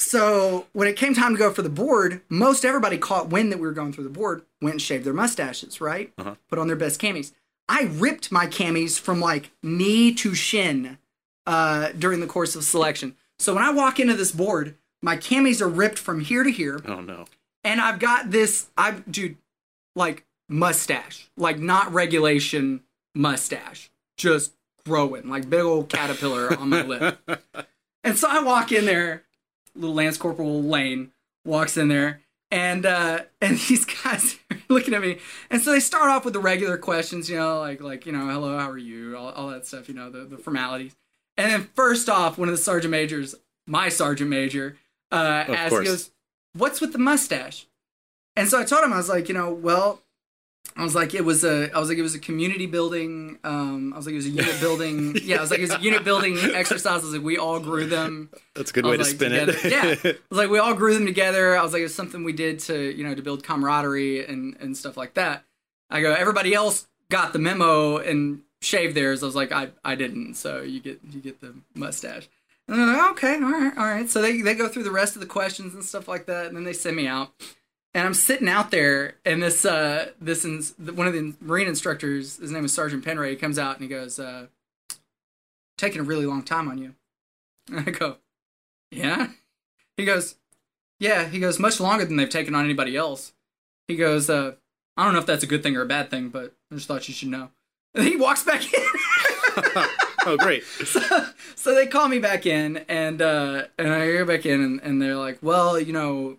so 0.00 0.66
when 0.72 0.88
it 0.88 0.96
came 0.96 1.14
time 1.14 1.32
to 1.34 1.38
go 1.38 1.52
for 1.52 1.62
the 1.62 1.68
board, 1.68 2.22
most 2.28 2.64
everybody 2.64 2.98
caught 2.98 3.28
wind 3.28 3.52
that 3.52 3.58
we 3.58 3.66
were 3.66 3.72
going 3.72 3.92
through 3.92 4.04
the 4.04 4.10
board, 4.10 4.42
went 4.62 4.74
and 4.74 4.82
shaved 4.82 5.04
their 5.04 5.12
mustaches, 5.12 5.80
right? 5.80 6.12
Uh-huh. 6.18 6.34
Put 6.48 6.58
on 6.58 6.66
their 6.66 6.76
best 6.76 7.00
camis. 7.00 7.32
I 7.68 7.82
ripped 7.92 8.32
my 8.32 8.46
camis 8.46 8.98
from 8.98 9.20
like 9.20 9.50
knee 9.62 10.12
to 10.14 10.34
shin 10.34 10.98
uh, 11.46 11.90
during 11.98 12.20
the 12.20 12.26
course 12.26 12.56
of 12.56 12.64
selection. 12.64 13.14
So 13.38 13.54
when 13.54 13.62
I 13.64 13.70
walk 13.70 14.00
into 14.00 14.14
this 14.14 14.32
board, 14.32 14.76
my 15.02 15.16
camis 15.16 15.60
are 15.60 15.68
ripped 15.68 15.98
from 15.98 16.20
here 16.20 16.42
to 16.44 16.50
here 16.50 16.80
Oh 16.86 17.00
no. 17.00 17.24
and 17.64 17.80
I've 17.80 17.98
got 17.98 18.30
this 18.30 18.68
I 18.76 18.92
dude 19.10 19.36
like 19.96 20.24
mustache, 20.48 21.30
like 21.36 21.58
not 21.58 21.92
regulation 21.92 22.82
mustache, 23.14 23.90
just 24.16 24.52
growing 24.84 25.28
like 25.28 25.48
big 25.48 25.60
old 25.60 25.88
caterpillar 25.88 26.56
on 26.58 26.68
my 26.70 26.82
lip. 26.82 27.18
And 28.02 28.16
so 28.16 28.28
I 28.30 28.40
walk 28.42 28.72
in 28.72 28.86
there, 28.86 29.24
little 29.74 29.94
Lance 29.94 30.16
Corporal 30.16 30.62
Lane 30.62 31.12
walks 31.44 31.76
in 31.76 31.88
there, 31.88 32.20
and 32.50 32.84
uh, 32.86 33.20
and 33.40 33.58
these 33.58 33.84
guys 33.84 34.38
are 34.50 34.58
looking 34.68 34.94
at 34.94 35.02
me, 35.02 35.18
and 35.50 35.60
so 35.62 35.72
they 35.72 35.80
start 35.80 36.10
off 36.10 36.24
with 36.24 36.34
the 36.34 36.40
regular 36.40 36.78
questions, 36.78 37.28
you 37.30 37.36
know, 37.36 37.58
like 37.60 37.80
like 37.80 38.06
you 38.06 38.12
know, 38.12 38.26
hello, 38.28 38.58
how 38.58 38.70
are 38.70 38.78
you, 38.78 39.16
all, 39.16 39.30
all 39.30 39.48
that 39.48 39.66
stuff, 39.66 39.88
you 39.88 39.94
know, 39.94 40.10
the, 40.10 40.24
the 40.24 40.38
formalities. 40.38 40.94
And 41.36 41.50
then 41.50 41.70
first 41.74 42.08
off, 42.08 42.36
one 42.38 42.48
of 42.48 42.54
the 42.54 42.62
sergeant 42.62 42.90
majors, 42.90 43.34
my 43.66 43.88
sergeant 43.88 44.28
major, 44.28 44.76
uh, 45.10 45.44
Of 45.48 45.54
as 45.54 45.70
course. 45.70 45.82
he 45.82 45.88
goes, 45.90 46.10
"What's 46.54 46.80
with 46.80 46.92
the 46.92 46.98
mustache?" 46.98 47.66
And 48.36 48.48
so 48.48 48.60
I 48.60 48.64
told 48.64 48.84
him, 48.84 48.92
I 48.92 48.96
was 48.98 49.08
like, 49.08 49.28
you 49.28 49.34
know, 49.34 49.52
well, 49.52 50.02
I 50.76 50.84
was 50.84 50.94
like, 50.94 51.14
it 51.14 51.24
was 51.24 51.44
a, 51.44 51.70
I 51.74 51.78
was 51.78 51.88
like, 51.88 51.98
it 51.98 52.02
was 52.02 52.14
a 52.14 52.18
community 52.18 52.66
building. 52.66 53.38
Um, 53.44 53.92
I 53.92 53.96
was 53.96 54.06
like, 54.06 54.12
it 54.12 54.16
was 54.16 54.26
a 54.26 54.30
unit 54.30 54.60
building. 54.60 55.16
Yeah, 55.22 55.38
I 55.38 55.40
was 55.40 55.50
like, 55.50 55.58
it 55.60 55.68
was 55.68 55.72
a 55.72 55.80
unit 55.80 56.04
building 56.04 56.38
exercise. 56.38 57.02
I 57.02 57.04
was 57.04 57.12
like, 57.12 57.22
we 57.22 57.38
all 57.38 57.60
grew 57.60 57.86
them. 57.86 58.30
That's 58.54 58.70
a 58.70 58.74
good 58.74 58.86
way 58.86 58.96
to 58.96 59.04
spin 59.04 59.32
together. 59.32 59.54
it. 59.64 59.72
yeah, 59.72 60.10
I 60.12 60.16
was 60.30 60.38
like, 60.38 60.48
we 60.48 60.58
all 60.58 60.74
grew 60.74 60.94
them 60.94 61.06
together. 61.06 61.56
I 61.56 61.62
was 61.62 61.72
like, 61.72 61.82
it's 61.82 61.94
something 61.94 62.24
we 62.24 62.32
did 62.32 62.60
to, 62.60 62.96
you 62.96 63.04
know, 63.04 63.14
to 63.14 63.22
build 63.22 63.42
camaraderie 63.44 64.24
and 64.24 64.56
and 64.60 64.76
stuff 64.76 64.96
like 64.96 65.14
that. 65.14 65.44
I 65.90 66.00
go, 66.00 66.12
everybody 66.12 66.54
else 66.54 66.86
got 67.10 67.32
the 67.32 67.38
memo 67.40 67.98
and 67.98 68.42
shaved 68.62 68.94
theirs. 68.94 69.22
I 69.22 69.26
was 69.26 69.36
like, 69.36 69.52
I 69.52 69.70
I 69.84 69.96
didn't. 69.96 70.34
So 70.34 70.62
you 70.62 70.80
get 70.80 71.00
you 71.10 71.20
get 71.20 71.40
the 71.40 71.54
mustache. 71.74 72.28
And 72.68 72.78
they're 72.78 72.86
like, 72.86 73.10
okay, 73.12 73.34
all 73.34 73.50
right, 73.50 73.76
all 73.76 73.84
right. 73.86 74.08
So 74.08 74.22
they 74.22 74.40
they 74.40 74.54
go 74.54 74.68
through 74.68 74.84
the 74.84 74.92
rest 74.92 75.16
of 75.16 75.20
the 75.20 75.26
questions 75.26 75.74
and 75.74 75.84
stuff 75.84 76.06
like 76.06 76.26
that, 76.26 76.46
and 76.46 76.56
then 76.56 76.64
they 76.64 76.72
send 76.72 76.96
me 76.96 77.06
out. 77.08 77.32
And 77.92 78.06
I'm 78.06 78.14
sitting 78.14 78.48
out 78.48 78.70
there, 78.70 79.16
and 79.24 79.42
this 79.42 79.64
uh 79.64 80.10
this 80.20 80.44
ins- 80.44 80.74
one 80.78 81.08
of 81.08 81.12
the 81.12 81.34
marine 81.40 81.66
instructors, 81.66 82.36
his 82.36 82.52
name 82.52 82.64
is 82.64 82.72
Sergeant 82.72 83.04
Penray, 83.04 83.30
he 83.30 83.36
comes 83.36 83.58
out 83.58 83.74
and 83.74 83.82
he 83.82 83.88
goes, 83.88 84.18
uh, 84.18 84.46
"Taking 85.76 86.00
a 86.00 86.04
really 86.04 86.26
long 86.26 86.42
time 86.42 86.68
on 86.68 86.78
you." 86.78 86.94
And 87.70 87.80
I 87.80 87.90
go, 87.90 88.16
"Yeah." 88.90 89.28
He 89.96 90.04
goes, 90.04 90.36
"Yeah." 90.98 91.26
He 91.28 91.38
goes, 91.40 91.58
"Much 91.58 91.80
longer 91.80 92.04
than 92.04 92.16
they've 92.16 92.28
taken 92.28 92.54
on 92.54 92.64
anybody 92.64 92.96
else." 92.96 93.32
He 93.88 93.96
goes, 93.96 94.30
uh, 94.30 94.54
"I 94.96 95.04
don't 95.04 95.12
know 95.12 95.20
if 95.20 95.26
that's 95.26 95.44
a 95.44 95.48
good 95.48 95.62
thing 95.62 95.76
or 95.76 95.82
a 95.82 95.86
bad 95.86 96.10
thing, 96.10 96.28
but 96.28 96.54
I 96.70 96.76
just 96.76 96.86
thought 96.86 97.08
you 97.08 97.14
should 97.14 97.28
know." 97.28 97.50
And 97.92 98.06
he 98.06 98.14
walks 98.16 98.44
back 98.44 98.62
in. 98.62 98.86
oh 100.26 100.36
great. 100.38 100.62
so, 100.62 101.00
so 101.56 101.74
they 101.74 101.88
call 101.88 102.06
me 102.06 102.20
back 102.20 102.46
in 102.46 102.76
and 102.88 103.20
uh 103.20 103.64
and 103.78 103.88
I 103.92 104.12
go 104.12 104.24
back 104.24 104.46
in 104.46 104.60
and, 104.62 104.80
and 104.80 105.02
they're 105.02 105.16
like, 105.16 105.40
well, 105.42 105.76
you 105.80 105.92
know, 105.92 106.38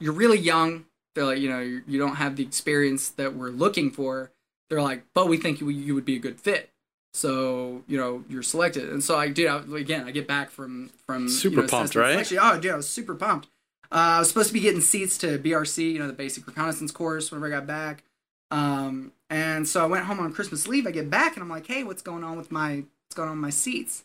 you're 0.00 0.12
really 0.12 0.38
young. 0.38 0.86
They're 1.14 1.24
like, 1.24 1.38
you 1.38 1.48
know, 1.48 1.60
you, 1.60 1.82
you 1.86 1.98
don't 1.98 2.16
have 2.16 2.36
the 2.36 2.42
experience 2.42 3.08
that 3.10 3.34
we're 3.34 3.50
looking 3.50 3.90
for. 3.90 4.30
They're 4.68 4.82
like, 4.82 5.04
but 5.14 5.28
we 5.28 5.36
think 5.36 5.60
you, 5.60 5.68
you 5.68 5.94
would 5.94 6.04
be 6.04 6.16
a 6.16 6.20
good 6.20 6.40
fit. 6.40 6.70
So 7.16 7.82
you 7.88 7.96
know 7.96 8.24
you're 8.28 8.42
selected, 8.42 8.90
and 8.90 9.02
so 9.02 9.16
I 9.16 9.28
did. 9.28 9.46
I, 9.46 9.62
again, 9.78 10.04
I 10.06 10.10
get 10.10 10.28
back 10.28 10.50
from 10.50 10.90
from 11.06 11.30
Super 11.30 11.56
you 11.56 11.62
know, 11.62 11.68
pumped, 11.68 11.94
right? 11.94 12.12
selection. 12.12 12.38
Oh, 12.42 12.60
dude, 12.60 12.72
I 12.72 12.76
was 12.76 12.90
super 12.90 13.14
pumped. 13.14 13.46
Uh, 13.90 13.94
I 13.94 14.18
was 14.18 14.28
supposed 14.28 14.48
to 14.48 14.52
be 14.52 14.60
getting 14.60 14.82
seats 14.82 15.16
to 15.18 15.38
BRC, 15.38 15.94
you 15.94 15.98
know, 15.98 16.08
the 16.08 16.12
basic 16.12 16.46
reconnaissance 16.46 16.92
course. 16.92 17.30
Whenever 17.30 17.46
I 17.46 17.58
got 17.58 17.66
back, 17.66 18.02
um, 18.50 19.12
and 19.30 19.66
so 19.66 19.82
I 19.82 19.86
went 19.86 20.04
home 20.04 20.20
on 20.20 20.30
Christmas 20.30 20.68
leave. 20.68 20.86
I 20.86 20.90
get 20.90 21.08
back 21.08 21.36
and 21.36 21.42
I'm 21.42 21.48
like, 21.48 21.66
hey, 21.66 21.84
what's 21.84 22.02
going 22.02 22.22
on 22.22 22.36
with 22.36 22.52
my 22.52 22.84
what's 23.06 23.14
going 23.14 23.30
on 23.30 23.36
with 23.36 23.42
my 23.42 23.50
seats? 23.50 24.04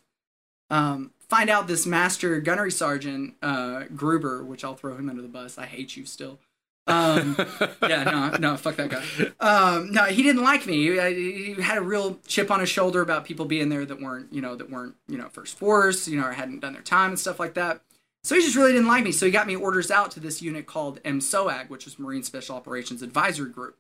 Um, 0.69 1.11
find 1.31 1.49
out 1.49 1.65
this 1.65 1.85
master 1.85 2.41
gunnery 2.41 2.73
sergeant 2.73 3.35
uh, 3.41 3.85
Gruber, 3.95 4.43
which 4.43 4.65
I'll 4.65 4.75
throw 4.75 4.97
him 4.97 5.09
under 5.09 5.21
the 5.21 5.29
bus. 5.29 5.57
I 5.57 5.65
hate 5.65 5.95
you 5.95 6.05
still. 6.05 6.39
Um, 6.87 7.37
yeah, 7.81 8.03
no, 8.03 8.35
no, 8.37 8.57
fuck 8.57 8.75
that 8.75 8.89
guy. 8.89 9.01
Um, 9.39 9.93
no, 9.93 10.03
he 10.03 10.23
didn't 10.23 10.43
like 10.43 10.65
me. 10.65 10.89
He, 10.89 11.53
he 11.53 11.61
had 11.61 11.77
a 11.77 11.81
real 11.81 12.19
chip 12.27 12.51
on 12.51 12.59
his 12.59 12.67
shoulder 12.67 12.99
about 12.99 13.23
people 13.23 13.45
being 13.45 13.69
there 13.69 13.85
that 13.85 14.01
weren't, 14.01 14.33
you 14.33 14.41
know, 14.41 14.57
that 14.57 14.69
weren't, 14.69 14.95
you 15.07 15.17
know, 15.17 15.29
first 15.29 15.57
force, 15.57 16.05
you 16.05 16.19
know, 16.19 16.27
or 16.27 16.33
hadn't 16.33 16.59
done 16.59 16.73
their 16.73 16.81
time 16.81 17.11
and 17.11 17.19
stuff 17.19 17.39
like 17.39 17.53
that. 17.53 17.79
So 18.25 18.35
he 18.35 18.41
just 18.41 18.57
really 18.57 18.73
didn't 18.73 18.89
like 18.89 19.05
me. 19.05 19.13
So 19.13 19.25
he 19.25 19.31
got 19.31 19.47
me 19.47 19.55
orders 19.55 19.89
out 19.89 20.11
to 20.11 20.19
this 20.19 20.41
unit 20.41 20.65
called 20.65 21.01
MSOAG, 21.03 21.69
which 21.69 21.85
was 21.85 21.97
Marine 21.97 22.23
Special 22.23 22.57
Operations 22.57 23.01
Advisory 23.01 23.51
Group. 23.51 23.77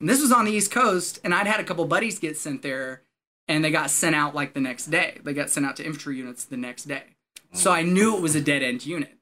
And 0.00 0.08
this 0.08 0.22
was 0.22 0.32
on 0.32 0.46
the 0.46 0.52
East 0.52 0.70
Coast, 0.70 1.18
and 1.22 1.34
I'd 1.34 1.46
had 1.46 1.60
a 1.60 1.64
couple 1.64 1.84
buddies 1.84 2.18
get 2.18 2.38
sent 2.38 2.62
there, 2.62 3.02
and 3.48 3.64
they 3.64 3.70
got 3.70 3.90
sent 3.90 4.14
out 4.16 4.34
like 4.34 4.54
the 4.54 4.60
next 4.60 4.86
day. 4.86 5.18
They 5.22 5.34
got 5.34 5.50
sent 5.50 5.66
out 5.66 5.76
to 5.76 5.84
infantry 5.84 6.16
units 6.16 6.44
the 6.44 6.56
next 6.56 6.84
day. 6.84 7.02
So 7.52 7.70
I 7.70 7.82
knew 7.82 8.16
it 8.16 8.20
was 8.22 8.34
a 8.34 8.40
dead 8.40 8.62
end 8.62 8.84
unit. 8.84 9.16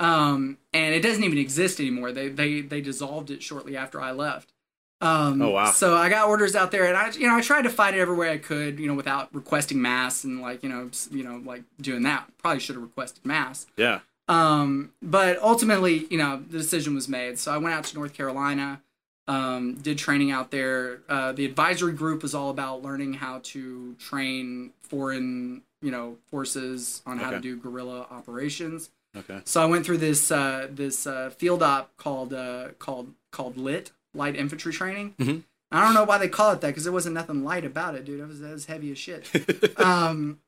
Um, 0.00 0.58
and 0.72 0.94
it 0.94 1.00
doesn't 1.00 1.24
even 1.24 1.38
exist 1.38 1.80
anymore. 1.80 2.12
They 2.12 2.28
they 2.28 2.60
they 2.60 2.80
dissolved 2.80 3.30
it 3.30 3.42
shortly 3.42 3.76
after 3.76 4.00
I 4.00 4.12
left. 4.12 4.52
Um, 5.00 5.40
Oh, 5.40 5.50
wow. 5.50 5.70
So 5.70 5.96
I 5.96 6.08
got 6.08 6.28
orders 6.28 6.56
out 6.56 6.70
there, 6.72 6.86
and 6.86 6.96
I 6.96 7.10
you 7.12 7.26
know 7.26 7.36
I 7.36 7.40
tried 7.40 7.62
to 7.62 7.70
fight 7.70 7.94
it 7.94 8.00
every 8.00 8.16
way 8.16 8.32
I 8.32 8.38
could, 8.38 8.78
you 8.80 8.86
know, 8.88 8.94
without 8.94 9.32
requesting 9.34 9.80
mast 9.82 10.24
and 10.24 10.40
like 10.40 10.62
you 10.62 10.68
know 10.68 10.90
you 11.10 11.22
know 11.24 11.40
like 11.44 11.62
doing 11.80 12.02
that. 12.02 12.28
Probably 12.38 12.60
should 12.60 12.74
have 12.76 12.82
requested 12.82 13.24
mast. 13.24 13.68
yeah. 13.76 14.00
Um, 14.28 14.92
but 15.00 15.40
ultimately, 15.42 16.06
you 16.10 16.18
know, 16.18 16.36
the 16.50 16.58
decision 16.58 16.94
was 16.94 17.08
made. 17.08 17.38
So 17.38 17.50
I 17.52 17.56
went 17.58 17.74
out 17.74 17.84
to 17.84 17.94
North 17.96 18.12
Carolina, 18.12 18.82
um, 19.28 19.74
did 19.74 19.98
training 19.98 20.30
out 20.32 20.50
there. 20.50 21.00
Uh, 21.08 21.32
the 21.32 21.44
advisory 21.44 21.92
group 21.92 22.22
was 22.22 22.34
all 22.34 22.50
about 22.50 22.82
learning 22.82 23.14
how 23.14 23.40
to 23.44 23.94
train 24.00 24.72
foreign, 24.80 25.62
you 25.80 25.90
know, 25.90 26.16
forces 26.30 27.02
on 27.06 27.18
how 27.18 27.30
to 27.30 27.40
do 27.40 27.56
guerrilla 27.56 28.06
operations. 28.10 28.90
Okay. 29.16 29.40
So 29.44 29.62
I 29.62 29.66
went 29.66 29.86
through 29.86 29.98
this 29.98 30.30
uh, 30.30 30.68
this 30.70 31.06
uh, 31.06 31.30
field 31.30 31.62
op 31.62 31.96
called 31.96 32.32
uh, 32.34 32.70
called 32.78 33.12
called 33.30 33.56
lit 33.56 33.92
light 34.14 34.34
infantry 34.34 34.72
training. 34.72 35.14
Mhm. 35.18 35.44
I 35.70 35.84
don't 35.84 35.92
know 35.92 36.04
why 36.04 36.16
they 36.16 36.28
call 36.28 36.52
it 36.52 36.62
that 36.62 36.68
because 36.68 36.84
there 36.84 36.92
wasn't 36.92 37.14
nothing 37.14 37.44
light 37.44 37.64
about 37.64 37.94
it, 37.94 38.06
dude. 38.06 38.20
It 38.20 38.26
was, 38.26 38.40
it 38.40 38.50
was 38.50 38.64
heavy 38.64 38.90
as 38.90 38.96
shit 38.98 39.28
um, 39.78 40.40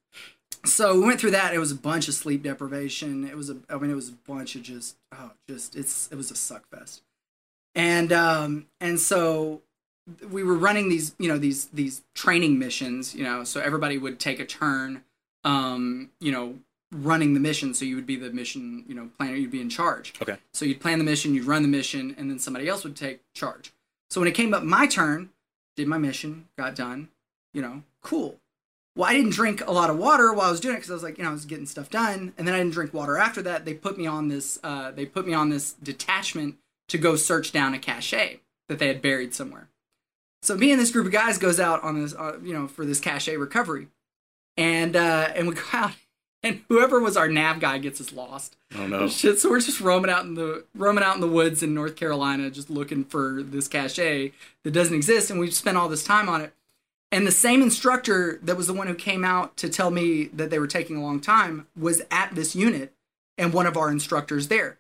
so 0.65 0.95
we 0.95 1.07
went 1.07 1.21
through 1.21 1.33
that. 1.33 1.55
It 1.55 1.59
was 1.59 1.73
a 1.73 1.77
bunch 1.77 2.09
of 2.09 2.15
sleep 2.15 2.43
deprivation. 2.43 3.25
It 3.25 3.37
was 3.37 3.51
a, 3.51 3.57
I 3.69 3.77
mean, 3.79 3.91
it 3.91 3.95
was 3.95 4.09
a 4.09 4.19
bunch 4.27 4.57
of 4.57 4.63
just, 4.63 4.97
oh, 5.13 5.33
just 5.49 5.77
it's, 5.77 6.09
it 6.13 6.17
was 6.17 6.31
a 6.31 6.35
suck 6.35 6.69
fest. 6.69 7.03
And 7.75 8.13
um, 8.13 8.67
and 8.81 8.99
so 8.99 9.63
we 10.29 10.43
were 10.43 10.57
running 10.57 10.89
these, 10.89 11.15
you 11.19 11.29
know, 11.29 11.39
these 11.39 11.67
these 11.67 12.03
training 12.15 12.59
missions, 12.59 13.15
you 13.15 13.25
know, 13.25 13.45
so 13.45 13.61
everybody 13.61 13.99
would 13.99 14.19
take 14.19 14.41
a 14.41 14.45
turn, 14.45 15.05
um, 15.45 16.11
you 16.21 16.33
know, 16.33 16.57
running 16.93 17.35
the 17.35 17.41
mission. 17.41 17.75
So 17.75 17.85
you 17.85 17.97
would 17.97 18.07
be 18.07 18.17
the 18.17 18.31
mission, 18.31 18.85
you 18.89 18.95
know, 18.95 19.11
planner. 19.17 19.37
You'd 19.37 19.51
be 19.51 19.61
in 19.61 19.71
charge. 19.71 20.15
Okay. 20.21 20.37
So 20.53 20.65
you'd 20.65 20.81
plan 20.81 20.99
the 20.99 21.05
mission, 21.05 21.35
you'd 21.35 21.45
run 21.45 21.63
the 21.63 21.69
mission, 21.69 22.15
and 22.19 22.29
then 22.31 22.39
somebody 22.39 22.69
else 22.69 22.85
would 22.85 22.97
take 22.97 23.21
charge. 23.35 23.73
So 24.11 24.21
when 24.21 24.29
it 24.29 24.35
came 24.35 24.53
up 24.53 24.65
my 24.65 24.87
turn, 24.87 25.31
did 25.77 25.87
my 25.87 25.99
mission, 25.99 26.47
got 26.59 26.75
done, 26.75 27.09
you 27.55 27.63
know, 27.63 27.85
cool. 28.03 28.41
Well, 28.97 29.09
I 29.09 29.15
didn't 29.15 29.31
drink 29.31 29.65
a 29.65 29.71
lot 29.71 29.89
of 29.89 29.99
water 29.99 30.33
while 30.33 30.49
I 30.49 30.51
was 30.51 30.59
doing 30.59 30.75
it 30.75 30.79
because 30.79 30.91
I 30.91 30.95
was 30.95 31.05
like, 31.05 31.17
you 31.17 31.23
know, 31.23 31.31
I 31.31 31.33
was 31.33 31.45
getting 31.45 31.67
stuff 31.67 31.91
done, 31.91 32.33
and 32.37 32.47
then 32.47 32.55
I 32.55 32.59
didn't 32.59 32.73
drink 32.73 32.93
water 32.93 33.17
after 33.17 33.41
that. 33.43 33.65
They 33.65 33.75
put 33.75 33.97
me 33.97 34.07
on 34.07 34.27
this, 34.27 34.59
uh, 34.65 34.91
they 34.91 35.07
put 35.07 35.29
me 35.29 35.33
on 35.33 35.49
this 35.49 35.75
detachment 35.75 36.57
to 36.91 36.99
go 36.99 37.17
search 37.17 37.53
down 37.53 37.73
a 37.73 37.79
cache 37.79 38.39
that 38.69 38.79
they 38.79 38.89
had 38.89 39.01
buried 39.01 39.35
somewhere. 39.35 39.69
So 40.43 40.57
me 40.57 40.71
and 40.71 40.81
this 40.81 40.91
group 40.91 41.07
of 41.07 41.13
guys 41.13 41.39
goes 41.39 41.61
out 41.61 41.83
on 41.83 42.01
this, 42.01 42.15
uh, 42.15 42.39
you 42.43 42.53
know, 42.53 42.67
for 42.67 42.85
this 42.85 43.01
cache 43.01 43.29
recovery, 43.29 43.89
and 44.57 44.97
uh, 44.97 45.31
and 45.35 45.49
we 45.49 45.55
go 45.55 45.63
out, 45.73 45.93
and 46.43 46.63
whoever 46.69 47.01
was 47.01 47.17
our 47.17 47.29
nav 47.29 47.61
guy 47.61 47.79
gets 47.79 48.01
us 48.01 48.13
lost. 48.13 48.57
Oh 48.77 48.87
no. 48.87 49.09
Shit, 49.09 49.39
so 49.39 49.51
we're 49.51 49.61
just 49.61 49.81
roaming 49.81 50.11
out 50.11 50.25
in 50.25 50.35
the 50.35 50.65
roaming 50.75 51.05
out 51.05 51.15
in 51.15 51.21
the 51.21 51.29
woods 51.29 51.63
in 51.63 51.75
North 51.75 51.97
Carolina, 51.97 52.51
just 52.51 52.71
looking 52.71 53.05
for 53.05 53.43
this 53.43 53.69
cache 53.69 53.97
that 53.97 54.33
doesn't 54.71 54.95
exist, 54.95 55.31
and 55.31 55.39
we've 55.39 55.55
spent 55.55 55.77
all 55.77 55.89
this 55.89 56.05
time 56.05 56.29
on 56.29 56.41
it. 56.41 56.53
And 57.13 57.27
the 57.27 57.33
same 57.33 57.61
instructor 57.61 58.39
that 58.43 58.57
was 58.57 58.69
the 58.69 58.73
one 58.73 58.87
who 58.87 58.95
came 58.95 59.25
out 59.25 59.57
to 59.59 59.69
tell 59.69 59.91
me 59.91 60.27
that 60.27 60.51
they 60.51 60.61
were 60.61 60.69
taking 60.69 60.97
a 60.97 61.03
long 61.03 61.21
time 61.21 61.67
was 61.77 62.03
at 62.11 62.35
this 62.35 62.55
unit 62.55 62.95
and 63.37 63.53
one 63.53 63.67
of 63.67 63.77
our 63.77 63.91
instructors 63.91 64.47
there. 64.49 64.79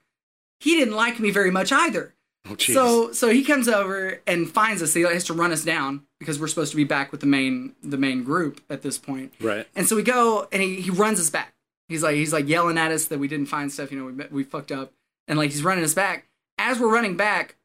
He 0.60 0.76
didn't 0.76 0.94
like 0.94 1.18
me 1.18 1.30
very 1.30 1.50
much 1.50 1.72
either. 1.72 2.14
Oh. 2.48 2.56
So 2.58 3.12
so 3.12 3.28
he 3.30 3.44
comes 3.44 3.68
over 3.68 4.20
and 4.26 4.50
finds 4.50 4.82
us. 4.82 4.94
He 4.94 5.02
has 5.02 5.24
to 5.24 5.34
run 5.34 5.52
us 5.52 5.64
down 5.64 6.02
because 6.18 6.40
we're 6.40 6.48
supposed 6.48 6.70
to 6.70 6.76
be 6.76 6.84
back 6.84 7.12
with 7.12 7.20
the 7.20 7.26
main 7.26 7.74
the 7.82 7.96
main 7.98 8.22
group 8.22 8.62
at 8.70 8.82
this 8.82 8.98
point. 8.98 9.32
right. 9.40 9.66
And 9.74 9.86
so 9.86 9.96
we 9.96 10.02
go 10.02 10.48
and 10.52 10.62
he, 10.62 10.80
he 10.80 10.90
runs 10.90 11.20
us 11.20 11.30
back. 11.30 11.54
He's 11.88 12.02
like 12.02 12.14
he's 12.14 12.32
like 12.32 12.48
yelling 12.48 12.78
at 12.78 12.92
us 12.92 13.06
that 13.06 13.18
we 13.18 13.28
didn't 13.28 13.46
find 13.46 13.70
stuff. 13.70 13.92
You 13.92 13.98
know 13.98 14.06
we 14.06 14.42
we 14.42 14.44
fucked 14.44 14.72
up 14.72 14.92
and 15.28 15.38
like 15.38 15.50
he's 15.50 15.64
running 15.64 15.84
us 15.84 15.94
back. 15.94 16.26
As 16.58 16.78
we're 16.78 16.92
running 16.92 17.16
back, 17.16 17.56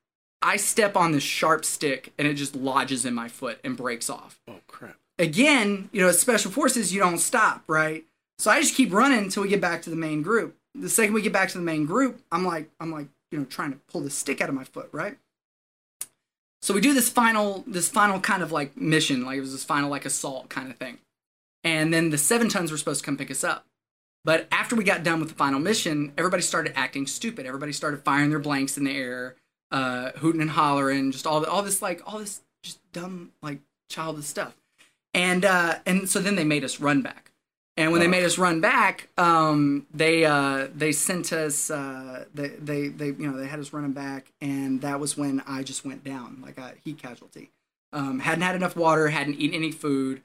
I 0.42 0.58
step 0.58 0.96
on 0.96 1.12
this 1.12 1.24
sharp 1.24 1.66
stick 1.66 2.14
and 2.18 2.28
it 2.28 2.36
just 2.36 2.56
lodges 2.56 3.06
in 3.06 3.14
my 3.14 3.28
foot 3.30 3.60
and 3.64 3.78
breaks 3.78 4.10
off. 4.10 4.40
Oh 4.48 4.60
crap. 4.68 4.98
Again, 5.18 5.90
you 5.94 6.02
know, 6.02 6.10
as 6.10 6.20
special 6.20 6.52
forces, 6.52 6.94
you 6.94 7.00
don't 7.00 7.20
stop, 7.20 7.64
right? 7.68 8.04
So 8.38 8.52
I 8.52 8.60
just 8.60 8.76
keep 8.76 8.92
running 8.94 9.20
until 9.20 9.44
we 9.44 9.50
get 9.50 9.62
back 9.62 9.82
to 9.84 9.90
the 9.90 9.96
main 9.96 10.22
group. 10.22 10.58
The 10.78 10.90
second 10.90 11.14
we 11.14 11.22
get 11.22 11.34
back 11.34 11.50
to 11.50 11.58
the 11.58 11.64
main 11.64 11.86
group, 11.86 12.22
I'm 12.32 12.46
like, 12.46 12.70
I'm 12.80 12.92
like, 12.92 13.08
you 13.32 13.40
know, 13.40 13.46
trying 13.46 13.72
to 13.72 13.80
pull 13.92 14.02
the 14.02 14.10
stick 14.10 14.42
out 14.42 14.50
of 14.50 14.56
my 14.56 14.64
foot, 14.64 14.90
right? 14.92 15.18
So 16.62 16.74
we 16.74 16.82
do 16.82 16.94
this 16.94 17.10
final, 17.10 17.64
this 17.68 17.90
final 17.90 18.20
kind 18.20 18.42
of 18.42 18.52
like 18.52 18.76
mission, 18.76 19.24
like 19.24 19.38
it 19.38 19.42
was 19.42 19.52
this 19.52 19.64
final 19.64 19.90
like 19.90 20.06
assault 20.06 20.50
kind 20.50 20.72
of 20.72 20.78
thing, 20.78 20.98
and 21.64 21.94
then 21.94 22.10
the 22.10 22.18
seven 22.18 22.50
tons 22.50 22.72
were 22.72 22.78
supposed 22.78 23.02
to 23.02 23.06
come 23.06 23.18
pick 23.18 23.30
us 23.30 23.44
up. 23.44 23.66
But 24.24 24.48
after 24.52 24.76
we 24.76 24.84
got 24.84 25.04
done 25.04 25.20
with 25.20 25.30
the 25.30 25.36
final 25.36 25.60
mission, 25.60 26.12
everybody 26.18 26.42
started 26.42 26.74
acting 26.76 27.06
stupid. 27.06 27.46
Everybody 27.46 27.72
started 27.72 28.04
firing 28.04 28.32
their 28.32 28.40
blanks 28.40 28.76
in 28.76 28.84
the 28.84 28.98
air, 28.98 29.36
uh, 29.70 30.12
hooting 30.18 30.42
and 30.42 30.50
hollering, 30.50 31.12
just 31.12 31.28
all 31.28 31.46
all 31.46 31.62
this 31.62 31.82
like 31.84 32.02
all 32.08 32.18
this 32.18 32.42
just 32.64 32.80
dumb 32.92 33.32
like 33.44 33.60
childish 33.90 34.26
stuff. 34.26 34.56
And 35.14 35.46
uh, 35.46 35.78
and 35.86 36.10
so 36.10 36.20
then 36.20 36.36
they 36.36 36.44
made 36.44 36.64
us 36.64 36.80
run 36.80 37.04
back. 37.04 37.25
And 37.78 37.92
when 37.92 38.00
they 38.00 38.08
Oh. 38.08 38.12
made 38.12 38.24
us 38.24 38.38
run 38.38 38.62
back, 38.62 39.10
um, 39.18 39.86
they 39.94 40.24
uh, 40.24 40.68
they 40.74 40.94
sent 40.94 41.34
us 41.34 41.70
uh, 41.70 42.24
they, 42.34 42.48
they 42.50 42.88
they 42.88 43.08
you 43.08 43.30
know 43.30 43.38
they 43.38 43.48
had 43.48 43.60
us 43.60 43.74
running 43.74 43.92
back, 43.92 44.32
and 44.40 44.82
that 44.82 45.00
was 45.00 45.18
when 45.18 45.42
I 45.46 45.62
just 45.64 45.84
went 45.86 46.04
down 46.04 46.40
like 46.42 46.58
a 46.58 46.74
heat 46.84 46.98
casualty. 46.98 47.52
Um, 47.92 48.20
hadn't 48.20 48.44
had 48.44 48.56
enough 48.56 48.76
water, 48.78 49.10
hadn't 49.10 49.36
eaten 49.36 49.56
any 49.56 49.72
food, 49.72 50.22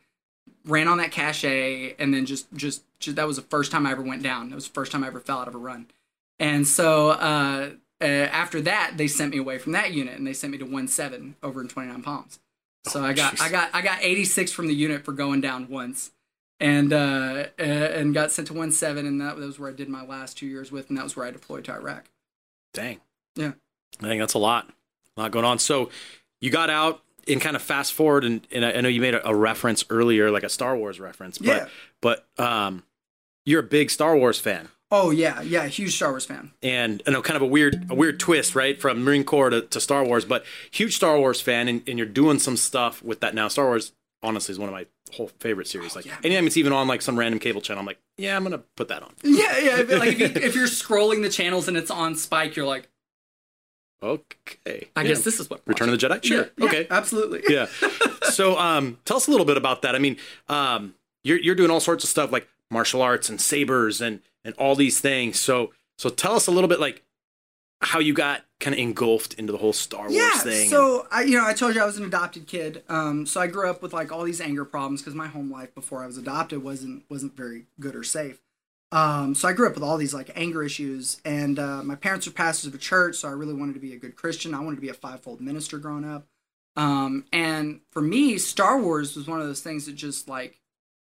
ran 0.65 0.87
on 0.87 0.99
that 0.99 1.11
cache, 1.11 1.45
and 1.99 2.15
then 2.15 2.25
just 2.25 2.53
just, 2.55 2.83
just 3.01 3.17
that 3.17 3.27
was 3.27 3.35
the 3.37 3.43
first 3.43 3.73
time 3.73 3.85
I 3.85 3.91
ever 3.93 4.03
went 4.03 4.23
down. 4.23 4.51
That 4.51 4.55
was 4.55 4.69
the 4.69 4.75
first 4.75 4.93
time 4.93 5.03
I 5.03 5.09
ever 5.09 5.21
fell 5.21 5.39
out 5.41 5.49
of 5.49 5.55
a 5.57 5.59
run. 5.59 5.87
And 6.39 6.67
so 6.69 7.11
uh, 7.11 7.71
uh, 8.01 8.05
after 8.05 8.61
that, 8.63 8.93
they 8.97 9.09
sent 9.09 9.33
me 9.33 9.39
away 9.39 9.59
from 9.59 9.73
that 9.73 9.93
unit, 9.93 10.17
and 10.17 10.25
they 10.27 10.33
sent 10.35 10.53
me 10.53 10.59
to 10.59 10.65
one 10.65 10.87
seven 10.87 11.35
over 11.43 11.61
in 11.61 11.67
Twenty 11.69 11.89
Nine 11.91 12.03
Palms. 12.03 12.39
So 12.87 13.01
Oh, 13.01 13.05
I 13.07 13.13
got 13.13 13.35
jeez. 13.35 13.41
I 13.43 13.51
got 13.51 13.71
I 13.75 13.83
got 13.83 13.99
eighty 14.03 14.25
six 14.25 14.53
from 14.53 14.69
the 14.69 14.75
unit 14.75 15.05
for 15.05 15.11
going 15.13 15.41
down 15.41 15.69
once 15.69 16.13
and 16.61 16.93
uh, 16.93 17.47
and 17.59 18.13
got 18.15 18.31
sent 18.31 18.49
to 18.49 18.55
one 18.55 18.71
seven, 18.73 19.07
and 19.07 19.21
that 19.21 19.37
was 19.37 19.59
where 19.59 19.71
I 19.71 19.73
did 19.73 19.89
my 19.89 20.05
last 20.05 20.37
two 20.39 20.47
years 20.47 20.71
with, 20.71 20.89
and 20.89 20.99
that 20.99 21.05
was 21.05 21.17
where 21.17 21.27
I 21.27 21.31
deployed 21.31 21.65
to 21.65 21.73
Iraq. 21.73 22.05
Dang. 22.73 23.01
Yeah. 23.35 23.53
I 24.01 24.05
think 24.05 24.21
that's 24.21 24.35
a 24.35 24.39
lot. 24.39 24.71
A 25.17 25.21
lot 25.23 25.31
going 25.33 25.45
on. 25.45 25.59
So 25.59 25.91
you 26.41 26.51
got 26.51 26.71
out 26.71 27.03
and 27.29 27.41
kind 27.41 27.57
of 27.57 27.63
fast 27.63 27.93
forward 27.93 28.25
and, 28.25 28.47
and 28.53 28.65
I 28.65 28.73
I 28.73 28.81
know 28.81 28.89
you 28.89 29.01
made 29.01 29.15
a, 29.15 29.29
a 29.29 29.35
reference 29.35 29.85
earlier, 29.91 30.31
like 30.31 30.43
a 30.43 30.49
Star 30.49 30.77
Wars 30.77 31.01
reference. 31.01 31.39
But 31.39 31.47
Yeah. 31.47 31.69
but 32.01 32.27
um 32.39 32.85
you're 33.45 33.61
a 33.61 33.65
big 33.65 33.91
Star 33.91 34.17
Wars 34.17 34.39
fan. 34.39 34.69
Oh 34.93 35.11
yeah, 35.11 35.41
yeah, 35.43 35.67
huge 35.67 35.95
Star 35.97 36.11
Wars 36.11 36.25
fan. 36.27 36.53
and 36.63 37.03
I 37.07 37.11
know 37.11 37.23
kind 37.23 37.37
of 37.37 37.43
a 37.43 37.47
weird 37.47 37.87
a 37.91 37.95
weird 37.95 38.19
twist, 38.21 38.55
right, 38.55 38.81
from 38.81 39.03
Marine 39.05 39.25
Corps 39.25 39.51
to, 39.51 39.63
to 39.63 39.81
Star 39.81 40.05
Wars, 40.05 40.25
but 40.25 40.45
huge 40.71 40.97
Star 40.97 41.19
Wars 41.19 41.41
fan, 41.41 41.69
and, 41.69 41.83
and 41.89 41.99
you're 41.99 42.07
doing 42.09 42.39
some 42.39 42.57
stuff 42.57 43.03
with 43.03 43.21
that 43.21 43.35
now. 43.35 43.49
Star 43.49 43.67
Wars, 43.67 43.93
honestly, 44.23 44.53
is 44.53 44.59
one 44.59 44.69
of 44.69 44.73
my 44.75 44.87
whole 45.13 45.29
favorite 45.41 45.67
series. 45.67 45.95
Like, 45.97 46.07
yeah. 46.07 46.17
anytime 46.25 46.47
it's 46.47 46.57
even 46.57 46.73
on 46.73 46.89
like 46.89 47.03
some 47.03 47.19
random 47.19 47.39
cable 47.39 47.61
channel, 47.61 47.81
I'm 47.81 47.87
like, 47.87 47.99
yeah, 48.17 48.37
I'm 48.37 48.43
gonna 48.43 48.59
put 48.77 48.89
that 48.89 49.03
on. 49.03 49.13
Yeah, 49.23 49.59
yeah. 49.59 49.83
but, 49.83 49.99
Like 49.99 50.21
if, 50.21 50.21
you, 50.21 50.27
if 50.49 50.55
you're 50.55 50.67
scrolling 50.67 51.23
the 51.23 51.29
channels 51.31 51.69
and 51.69 51.77
it's 51.77 51.91
on 51.91 52.15
Spike, 52.17 52.57
you're 52.57 52.67
like, 52.67 52.89
Okay, 54.03 54.89
I 54.97 55.03
Yeah. 55.03 55.09
guess 55.09 55.23
this 55.25 55.41
is 55.41 55.51
what. 55.51 55.61
Return 55.67 55.91
of 55.91 55.99
the 56.01 56.07
Jedi. 56.09 56.25
Sure. 56.25 56.49
Yeah, 56.57 56.65
okay. 56.65 56.87
absolutely. 56.91 57.43
yeah. 57.49 57.67
So, 58.31 58.57
um, 58.59 58.99
tell 59.05 59.17
us 59.17 59.27
a 59.27 59.31
little 59.33 59.45
bit 59.47 59.57
about 59.57 59.83
that. 59.83 59.97
I 59.97 59.99
mean, 59.99 60.17
um, 60.49 60.95
you're 61.25 61.39
you're 61.39 61.57
doing 61.57 61.71
all 61.71 61.81
sorts 61.81 62.05
of 62.05 62.11
stuff 62.11 62.31
like 62.31 62.47
martial 62.71 63.03
arts 63.03 63.29
and 63.29 63.41
sabers 63.41 64.01
and 64.01 64.21
and 64.45 64.55
all 64.55 64.77
these 64.77 65.01
things. 65.01 65.41
So, 65.41 65.73
so 65.99 66.11
tell 66.11 66.37
us 66.37 66.47
a 66.47 66.53
little 66.53 66.69
bit 66.69 66.79
like 66.79 67.03
how 67.83 67.99
you 67.99 68.13
got 68.13 68.43
kind 68.59 68.75
of 68.75 68.79
engulfed 68.79 69.35
into 69.35 69.53
the 69.53 69.59
whole 69.59 69.73
Star 69.73 70.03
Wars 70.03 70.15
yeah 70.15 70.37
thing. 70.39 70.69
so 70.69 71.07
i 71.11 71.23
you 71.23 71.37
know 71.37 71.47
i 71.47 71.55
told 71.55 71.75
you 71.75 71.81
i 71.81 71.87
was 71.87 71.97
an 71.97 72.05
adopted 72.05 72.47
kid 72.47 72.83
um 72.89 73.25
so 73.25 73.41
i 73.41 73.47
grew 73.47 73.71
up 73.71 73.81
with 73.81 73.95
like 73.95 74.13
all 74.13 74.23
these 74.23 74.41
anger 74.41 74.67
problems 74.67 75.01
because 75.01 75.15
my 75.15 75.29
home 75.29 75.51
life 75.51 75.75
before 75.75 76.03
i 76.03 76.07
was 76.07 76.19
adopted 76.19 76.63
wasn't 76.63 77.03
wasn't 77.09 77.35
very 77.37 77.65
good 77.81 77.97
or 77.97 78.03
safe. 78.05 78.41
Um 78.93 79.35
so 79.35 79.49
i 79.49 79.53
grew 79.55 79.67
up 79.67 79.75
with 79.75 79.83
all 79.83 79.97
these 79.97 80.13
like 80.13 80.31
anger 80.35 80.63
issues 80.63 81.21
and 81.25 81.59
uh, 81.59 81.83
my 81.83 81.95
parents 81.95 82.27
were 82.27 82.33
pastors 82.33 82.67
of 82.67 82.75
a 82.75 82.79
church 82.79 83.17
so 83.17 83.29
i 83.29 83.33
really 83.33 83.55
wanted 83.55 83.75
to 83.75 83.81
be 83.81 83.95
a 83.95 83.99
good 83.99 84.15
christian. 84.15 84.55
I 84.55 84.61
wanted 84.61 84.77
to 84.77 84.83
be 84.83 84.91
a 84.91 84.95
fivefold 84.95 85.41
minister 85.41 85.79
growing 85.79 86.05
up. 86.05 86.27
Um 86.77 87.25
and 87.33 87.81
for 87.91 88.03
me 88.03 88.37
star 88.37 88.79
wars 88.79 89.17
was 89.17 89.27
one 89.27 89.41
of 89.41 89.47
those 89.47 89.63
things 89.63 89.87
that 89.87 89.95
just 89.95 90.29
like 90.29 90.61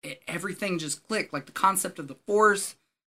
it, 0.04 0.22
everything 0.28 0.80
just 0.80 1.06
clicked 1.08 1.34
like 1.34 1.48
the 1.48 1.52
concept 1.52 2.00
of 2.00 2.08
the 2.08 2.16
force 2.16 2.76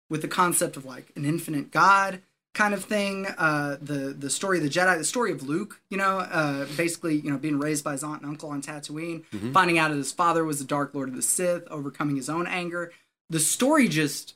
with 0.09 0.21
the 0.23 0.27
concept 0.27 0.75
of 0.75 0.85
like 0.85 1.11
an 1.15 1.23
infinite 1.23 1.69
god 1.69 2.21
kind 2.53 2.73
of 2.73 2.83
thing. 2.85 3.27
Uh, 3.37 3.77
the 3.81 4.15
the 4.17 4.29
story 4.29 4.57
of 4.57 4.63
the 4.63 4.69
Jedi, 4.69 4.97
the 4.97 5.03
story 5.03 5.31
of 5.31 5.43
Luke, 5.43 5.81
you 5.89 5.97
know, 5.97 6.19
uh, 6.19 6.65
basically, 6.77 7.15
you 7.15 7.31
know, 7.31 7.37
being 7.37 7.59
raised 7.59 7.83
by 7.83 7.93
his 7.93 8.03
aunt 8.03 8.21
and 8.21 8.29
uncle 8.29 8.49
on 8.49 8.61
Tatooine, 8.61 9.23
finding 9.53 9.77
out 9.77 9.89
that 9.91 9.97
his 9.97 10.11
father 10.11 10.43
was 10.43 10.59
the 10.59 10.65
Dark 10.65 10.93
Lord 10.93 11.09
of 11.09 11.15
the 11.15 11.21
Sith, 11.21 11.67
overcoming 11.69 12.15
his 12.15 12.29
own 12.29 12.47
anger. 12.47 12.91
The 13.29 13.39
story 13.39 13.87
just 13.87 14.35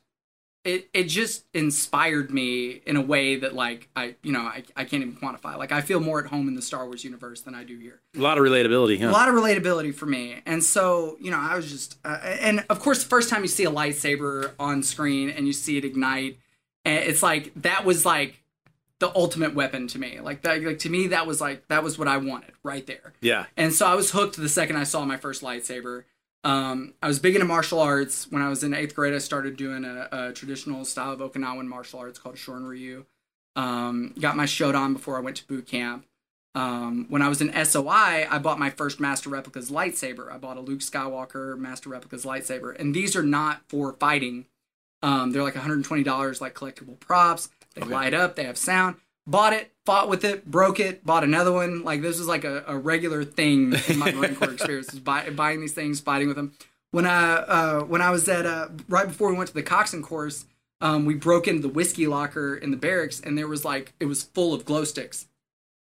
it 0.63 0.89
it 0.93 1.03
just 1.03 1.45
inspired 1.53 2.31
me 2.31 2.81
in 2.85 2.97
a 2.97 3.01
way 3.01 3.35
that 3.37 3.53
like 3.55 3.87
I 3.95 4.15
you 4.23 4.31
know 4.33 4.41
I, 4.41 4.63
I 4.75 4.83
can't 4.83 5.03
even 5.03 5.15
quantify. 5.15 5.57
Like 5.57 5.71
I 5.71 5.81
feel 5.81 5.99
more 5.99 6.19
at 6.19 6.27
home 6.27 6.47
in 6.47 6.55
the 6.55 6.61
Star 6.61 6.85
Wars 6.85 7.03
universe 7.03 7.41
than 7.41 7.55
I 7.55 7.63
do 7.63 7.77
here 7.77 8.01
a 8.15 8.19
lot 8.19 8.37
of 8.37 8.43
relatability. 8.43 8.99
Huh? 8.99 9.09
a 9.09 9.11
lot 9.11 9.29
of 9.29 9.35
relatability 9.35 9.93
for 9.93 10.07
me 10.07 10.41
and 10.45 10.63
so 10.63 11.17
you 11.21 11.29
know 11.29 11.37
i 11.39 11.55
was 11.55 11.69
just 11.69 11.97
uh, 12.03 12.17
and 12.23 12.65
of 12.69 12.79
course 12.79 13.03
the 13.03 13.09
first 13.09 13.29
time 13.29 13.43
you 13.43 13.47
see 13.47 13.63
a 13.65 13.71
lightsaber 13.71 14.51
on 14.59 14.81
screen 14.81 15.29
and 15.29 15.45
you 15.45 15.53
see 15.53 15.77
it 15.77 15.85
ignite 15.85 16.39
and 16.87 17.03
it's 17.03 17.21
like 17.21 17.51
that 17.55 17.85
was 17.85 18.05
like 18.05 18.41
the 18.99 19.15
ultimate 19.15 19.53
weapon 19.53 19.87
to 19.87 19.99
me 19.99 20.19
like 20.21 20.41
that 20.41 20.63
like 20.63 20.79
to 20.79 20.89
me 20.89 21.07
that 21.07 21.27
was 21.27 21.39
like 21.39 21.67
that 21.67 21.83
was 21.83 21.99
what 21.99 22.07
i 22.07 22.17
wanted 22.17 22.51
right 22.63 22.87
there 22.87 23.13
yeah. 23.21 23.45
and 23.55 23.73
so 23.73 23.85
I 23.85 23.95
was 23.95 24.11
hooked 24.11 24.37
the 24.37 24.49
second 24.49 24.77
I 24.77 24.83
saw 24.83 25.05
my 25.05 25.17
first 25.17 25.41
lightsaber. 25.41 26.03
Um, 26.43 26.93
I 27.01 27.07
was 27.07 27.19
big 27.19 27.35
into 27.35 27.45
martial 27.45 27.79
arts. 27.79 28.31
When 28.31 28.41
I 28.41 28.49
was 28.49 28.63
in 28.63 28.73
eighth 28.73 28.95
grade, 28.95 29.13
I 29.13 29.17
started 29.17 29.57
doing 29.57 29.85
a, 29.85 30.07
a 30.11 30.33
traditional 30.33 30.85
style 30.85 31.11
of 31.11 31.19
Okinawan 31.19 31.67
martial 31.67 31.99
arts 31.99 32.19
called 32.19 32.35
Shorin 32.35 32.67
Ryu. 32.67 33.05
Um, 33.55 34.13
got 34.19 34.35
my 34.35 34.45
Shodan 34.45 34.93
before 34.93 35.17
I 35.17 35.21
went 35.21 35.37
to 35.37 35.47
boot 35.47 35.67
camp. 35.67 36.05
Um, 36.55 37.05
when 37.09 37.21
I 37.21 37.27
was 37.27 37.41
in 37.41 37.53
SOI, 37.65 38.27
I 38.29 38.39
bought 38.39 38.59
my 38.59 38.69
first 38.69 38.99
Master 38.99 39.29
Replicas 39.29 39.69
lightsaber. 39.69 40.31
I 40.31 40.37
bought 40.37 40.57
a 40.57 40.61
Luke 40.61 40.79
Skywalker 40.79 41.57
Master 41.57 41.89
Replicas 41.89 42.25
lightsaber, 42.25 42.79
and 42.79 42.95
these 42.95 43.15
are 43.15 43.23
not 43.23 43.61
for 43.67 43.93
fighting. 43.93 44.45
Um, 45.03 45.31
they're 45.31 45.43
like 45.43 45.53
$120, 45.53 46.41
like 46.41 46.53
collectible 46.55 46.99
props. 46.99 47.49
They 47.75 47.81
Okay. 47.81 47.91
light 47.91 48.13
up. 48.13 48.35
They 48.35 48.43
have 48.45 48.57
sound. 48.57 48.95
Bought 49.27 49.53
it, 49.53 49.71
fought 49.85 50.07
with 50.09 50.23
it, 50.23 50.49
broke 50.49 50.79
it, 50.79 51.05
bought 51.05 51.23
another 51.23 51.51
one. 51.51 51.83
Like 51.83 52.01
this 52.01 52.17
was 52.17 52.27
like 52.27 52.43
a, 52.45 52.63
a 52.65 52.77
regular 52.77 53.23
thing 53.25 53.73
in 53.87 53.97
my 53.99 54.11
Marine 54.13 54.35
Corps 54.35 54.51
experience, 54.53 54.93
is 54.93 54.99
buy, 55.01 55.29
buying 55.29 55.59
these 55.59 55.73
things, 55.73 55.99
fighting 55.99 56.27
with 56.29 56.37
them. 56.37 56.53
When 56.91 57.05
I 57.05 57.33
uh, 57.35 57.79
when 57.81 58.01
I 58.01 58.09
was 58.09 58.27
at 58.29 58.45
uh, 58.45 58.69
right 58.87 59.05
before 59.07 59.29
we 59.29 59.37
went 59.37 59.49
to 59.49 59.53
the 59.53 59.61
coxswain 59.63 60.01
course, 60.01 60.45
um, 60.79 61.03
we 61.05 61.13
broke 61.13 61.45
into 61.47 61.61
the 61.61 61.67
whiskey 61.67 62.07
locker 62.07 62.55
in 62.55 62.71
the 62.71 62.77
barracks, 62.77 63.19
and 63.19 63.37
there 63.37 63.49
was 63.49 63.65
like 63.65 63.93
it 63.99 64.05
was 64.05 64.23
full 64.23 64.53
of 64.53 64.63
glow 64.63 64.85
sticks. 64.85 65.27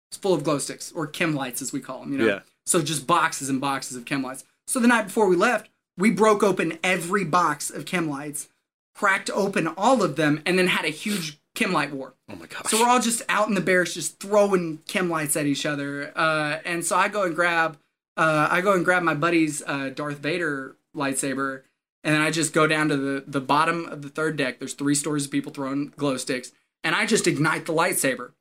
It's 0.10 0.18
full 0.18 0.34
of 0.34 0.44
glow 0.46 0.58
sticks 0.58 0.94
or 0.96 1.06
chem 1.06 1.36
lights 1.36 1.62
as 1.62 1.74
we 1.74 1.82
call 1.82 2.00
them. 2.00 2.14
You 2.14 2.20
know, 2.20 2.26
Yeah. 2.28 2.40
so 2.66 2.82
just 2.82 3.06
boxes 3.06 3.50
and 3.50 3.60
boxes 3.60 3.98
of 3.98 4.06
chem 4.06 4.24
lights. 4.24 4.46
So 4.68 4.80
the 4.80 4.88
night 4.88 5.04
before 5.08 5.28
we 5.28 5.36
left, 5.36 5.70
we 5.98 6.12
broke 6.12 6.42
open 6.44 6.80
every 6.82 7.26
box 7.26 7.70
of 7.70 7.84
chem 7.86 8.10
lights, 8.10 8.48
cracked 8.94 9.30
open 9.32 9.68
all 9.68 10.04
of 10.04 10.16
them, 10.16 10.42
and 10.46 10.58
then 10.58 10.68
had 10.68 10.86
a 10.86 10.90
huge 10.90 11.40
chem 11.56 11.72
light 11.74 11.92
war. 11.94 12.14
Oh 12.30 12.36
my 12.36 12.46
gosh. 12.48 12.64
So 12.68 12.80
we're 12.82 12.90
all 12.90 13.00
just 13.00 13.22
out 13.30 13.48
in 13.48 13.54
the 13.54 13.62
barracks, 13.62 13.94
just 13.94 14.20
throwing 14.20 14.80
chem 14.88 15.10
lights 15.10 15.36
at 15.36 15.46
each 15.46 15.66
other. 15.66 16.12
Uh, 16.16 16.60
and 16.66 16.84
so 16.86 16.96
I 16.96 17.08
go 17.08 17.24
and 17.24 17.36
grab 17.36 17.78
uh, 18.16 18.48
I 18.52 18.62
go 18.62 18.74
and 18.74 18.86
grab 18.86 19.02
my 19.04 19.16
buddy's 19.16 19.64
uh, 19.66 19.90
Darth 19.90 20.20
Vader 20.20 20.76
lightsaber, 20.96 21.64
and 22.04 22.14
then 22.14 22.22
I 22.22 22.30
just 22.30 22.54
go 22.54 22.68
down 22.68 22.90
to 22.90 22.98
the 22.98 23.24
the 23.26 23.42
bottom 23.42 23.86
of 23.86 24.02
the 24.04 24.10
third 24.10 24.38
deck. 24.38 24.60
There's 24.60 24.74
three 24.74 24.96
stories 24.96 25.26
of 25.26 25.32
people 25.32 25.52
throwing 25.52 25.94
glow 25.98 26.18
sticks, 26.18 26.52
and 26.84 26.96
I 26.96 27.06
just 27.08 27.26
ignite 27.28 27.66
the 27.66 27.74
lightsaber. 27.74 28.32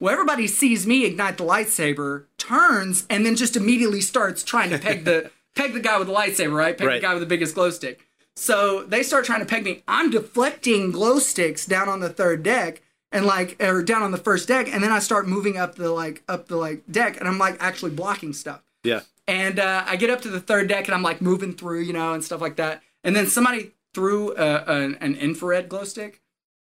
Well, 0.00 0.12
everybody 0.12 0.46
sees 0.46 0.86
me 0.86 1.04
ignite 1.04 1.36
the 1.38 1.44
lightsaber, 1.44 2.24
turns, 2.38 3.04
and 3.10 3.26
then 3.26 3.34
just 3.36 3.56
immediately 3.56 4.00
starts 4.00 4.42
trying 4.44 4.70
to 4.70 4.78
peg 4.78 5.04
the 5.04 5.30
peg 5.54 5.74
the 5.74 5.80
guy 5.80 5.98
with 5.98 6.08
the 6.08 6.14
lightsaber, 6.14 6.54
right? 6.54 6.78
Peg 6.78 6.86
Right. 6.86 6.94
the 7.02 7.06
guy 7.06 7.12
with 7.12 7.22
the 7.22 7.26
biggest 7.26 7.54
glow 7.54 7.68
stick. 7.70 8.07
So 8.38 8.84
they 8.84 9.02
start 9.02 9.24
trying 9.24 9.40
to 9.40 9.46
peg 9.46 9.64
me. 9.64 9.82
I'm 9.88 10.10
deflecting 10.10 10.92
glow 10.92 11.18
sticks 11.18 11.66
down 11.66 11.88
on 11.88 11.98
the 11.98 12.08
third 12.08 12.44
deck 12.44 12.82
and 13.10 13.26
like 13.26 13.60
or 13.60 13.82
down 13.82 14.02
on 14.02 14.12
the 14.12 14.16
first 14.18 14.46
deck, 14.46 14.72
and 14.72 14.82
then 14.82 14.92
I 14.92 15.00
start 15.00 15.26
moving 15.26 15.56
up 15.56 15.74
the 15.74 15.90
like 15.90 16.22
up 16.28 16.46
the 16.46 16.56
like 16.56 16.84
deck, 16.88 17.18
and 17.18 17.28
I'm 17.28 17.38
like 17.38 17.56
actually 17.58 17.90
blocking 17.90 18.32
stuff. 18.32 18.62
Yeah. 18.84 19.00
And 19.26 19.58
uh, 19.58 19.82
I 19.86 19.96
get 19.96 20.08
up 20.08 20.20
to 20.22 20.28
the 20.28 20.40
third 20.40 20.68
deck 20.68 20.86
and 20.86 20.94
I'm 20.94 21.02
like 21.02 21.20
moving 21.20 21.52
through, 21.52 21.80
you 21.80 21.92
know, 21.92 22.14
and 22.14 22.24
stuff 22.24 22.40
like 22.40 22.56
that. 22.56 22.80
And 23.02 23.14
then 23.14 23.26
somebody 23.26 23.72
threw 23.92 24.34
a, 24.36 24.62
an, 24.66 24.96
an 25.00 25.16
infrared 25.16 25.68
glow 25.68 25.82
stick, 25.82 26.22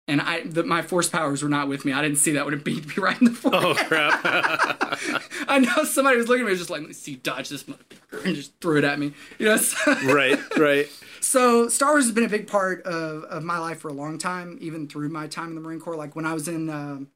and 0.10 0.20
I 0.20 0.42
the, 0.44 0.64
my 0.64 0.82
force 0.82 1.08
powers 1.08 1.42
were 1.42 1.50
not 1.50 1.70
with 1.70 1.86
me. 1.86 1.94
I 1.94 2.02
didn't 2.02 2.18
see 2.18 2.34
that 2.34 2.44
when 2.44 2.54
it 2.54 2.66
beat 2.66 2.86
me 2.86 2.94
right 2.98 3.20
in 3.20 3.28
the 3.28 3.32
forehead. 3.32 3.64
Oh 3.64 3.76
crap. 3.76 4.20
I 5.48 5.60
know 5.60 5.86
somebody 5.86 6.18
was 6.18 6.28
looking 6.28 6.44
at 6.44 6.52
me 6.52 6.58
just 6.58 6.70
like, 6.70 6.82
let 6.82 6.90
me 6.90 6.94
see, 6.94 7.16
dodge 7.16 7.48
this 7.48 7.64
motherfucker, 7.64 8.26
and 8.26 8.36
just 8.36 8.60
threw 8.60 8.78
it 8.78 8.84
at 8.84 9.00
me. 9.00 9.14
You 9.40 9.46
know. 9.46 9.58
So, 9.58 9.94
right. 10.14 10.38
Right. 10.58 10.90
So 11.22 11.70
Star 11.70 11.92
Wars 11.92 12.06
has 12.06 12.14
been 12.14 12.24
a 12.26 12.30
big 12.30 12.48
part 12.48 12.84
of, 12.84 13.24
of 13.26 13.44
my 13.44 13.58
life 13.58 13.80
for 13.80 13.88
a 13.90 13.94
long 13.94 14.18
time, 14.18 14.58
even 14.62 14.88
through 14.88 15.10
my 15.10 15.28
time 15.28 15.50
in 15.50 15.56
the 15.56 15.62
Marine 15.62 15.80
Corps. 15.80 15.96
Like 15.96 16.16
when 16.16 16.26
I 16.26 16.34
was 16.34 16.48
in 16.48 16.70
um 16.70 17.10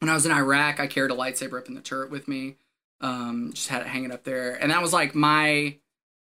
when 0.00 0.08
I 0.08 0.14
was 0.14 0.26
in 0.26 0.32
Iraq, 0.32 0.80
I 0.80 0.86
carried 0.86 1.10
a 1.10 1.14
lightsaber 1.14 1.58
up 1.58 1.68
in 1.68 1.74
the 1.74 1.80
turret 1.80 2.10
with 2.10 2.28
me. 2.28 2.56
Um, 3.00 3.52
just 3.54 3.68
had 3.68 3.82
it 3.82 3.88
hanging 3.88 4.12
up 4.12 4.24
there, 4.24 4.54
and 4.54 4.70
that 4.70 4.80
was 4.82 4.92
like 4.92 5.14
my 5.14 5.76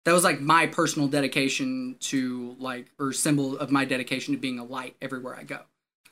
that 0.04 0.12
was 0.12 0.24
like 0.24 0.40
my 0.40 0.66
personal 0.66 1.08
dedication 1.08 1.96
to 2.00 2.56
like 2.58 2.90
or 2.98 3.12
symbol 3.12 3.56
of 3.58 3.70
my 3.70 3.84
dedication 3.84 4.34
to 4.34 4.40
being 4.40 4.58
a 4.58 4.64
light 4.64 4.96
everywhere 5.00 5.36
I 5.36 5.44
go. 5.44 5.60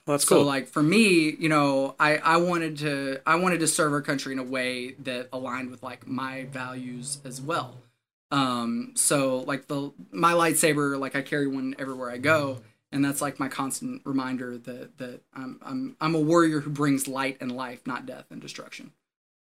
Well, 0.06 0.16
that's 0.16 0.26
So 0.26 0.36
cool. 0.36 0.44
like 0.44 0.68
for 0.68 0.82
me, 0.82 1.30
you 1.38 1.48
know, 1.48 1.96
I 1.98 2.16
I 2.18 2.36
wanted 2.38 2.78
to 2.78 3.20
I 3.26 3.36
wanted 3.36 3.60
to 3.60 3.66
serve 3.66 3.92
our 3.92 4.00
country 4.02 4.32
in 4.32 4.38
a 4.38 4.44
way 4.44 4.92
that 5.00 5.28
aligned 5.32 5.70
with 5.70 5.82
like 5.82 6.06
my 6.06 6.44
values 6.44 7.18
as 7.24 7.40
well. 7.40 7.74
Um 8.30 8.92
so 8.94 9.38
like 9.40 9.66
the 9.66 9.92
my 10.12 10.32
lightsaber 10.32 10.98
like 10.98 11.16
I 11.16 11.22
carry 11.22 11.46
one 11.46 11.74
everywhere 11.78 12.10
I 12.10 12.18
go 12.18 12.60
and 12.92 13.04
that's 13.04 13.20
like 13.20 13.38
my 13.38 13.48
constant 13.48 14.02
reminder 14.04 14.58
that 14.58 14.98
that 14.98 15.20
I'm 15.34 15.58
I'm 15.62 15.96
I'm 16.00 16.14
a 16.14 16.20
warrior 16.20 16.60
who 16.60 16.70
brings 16.70 17.08
light 17.08 17.38
and 17.40 17.52
life, 17.52 17.86
not 17.86 18.06
death 18.06 18.26
and 18.30 18.40
destruction 18.40 18.92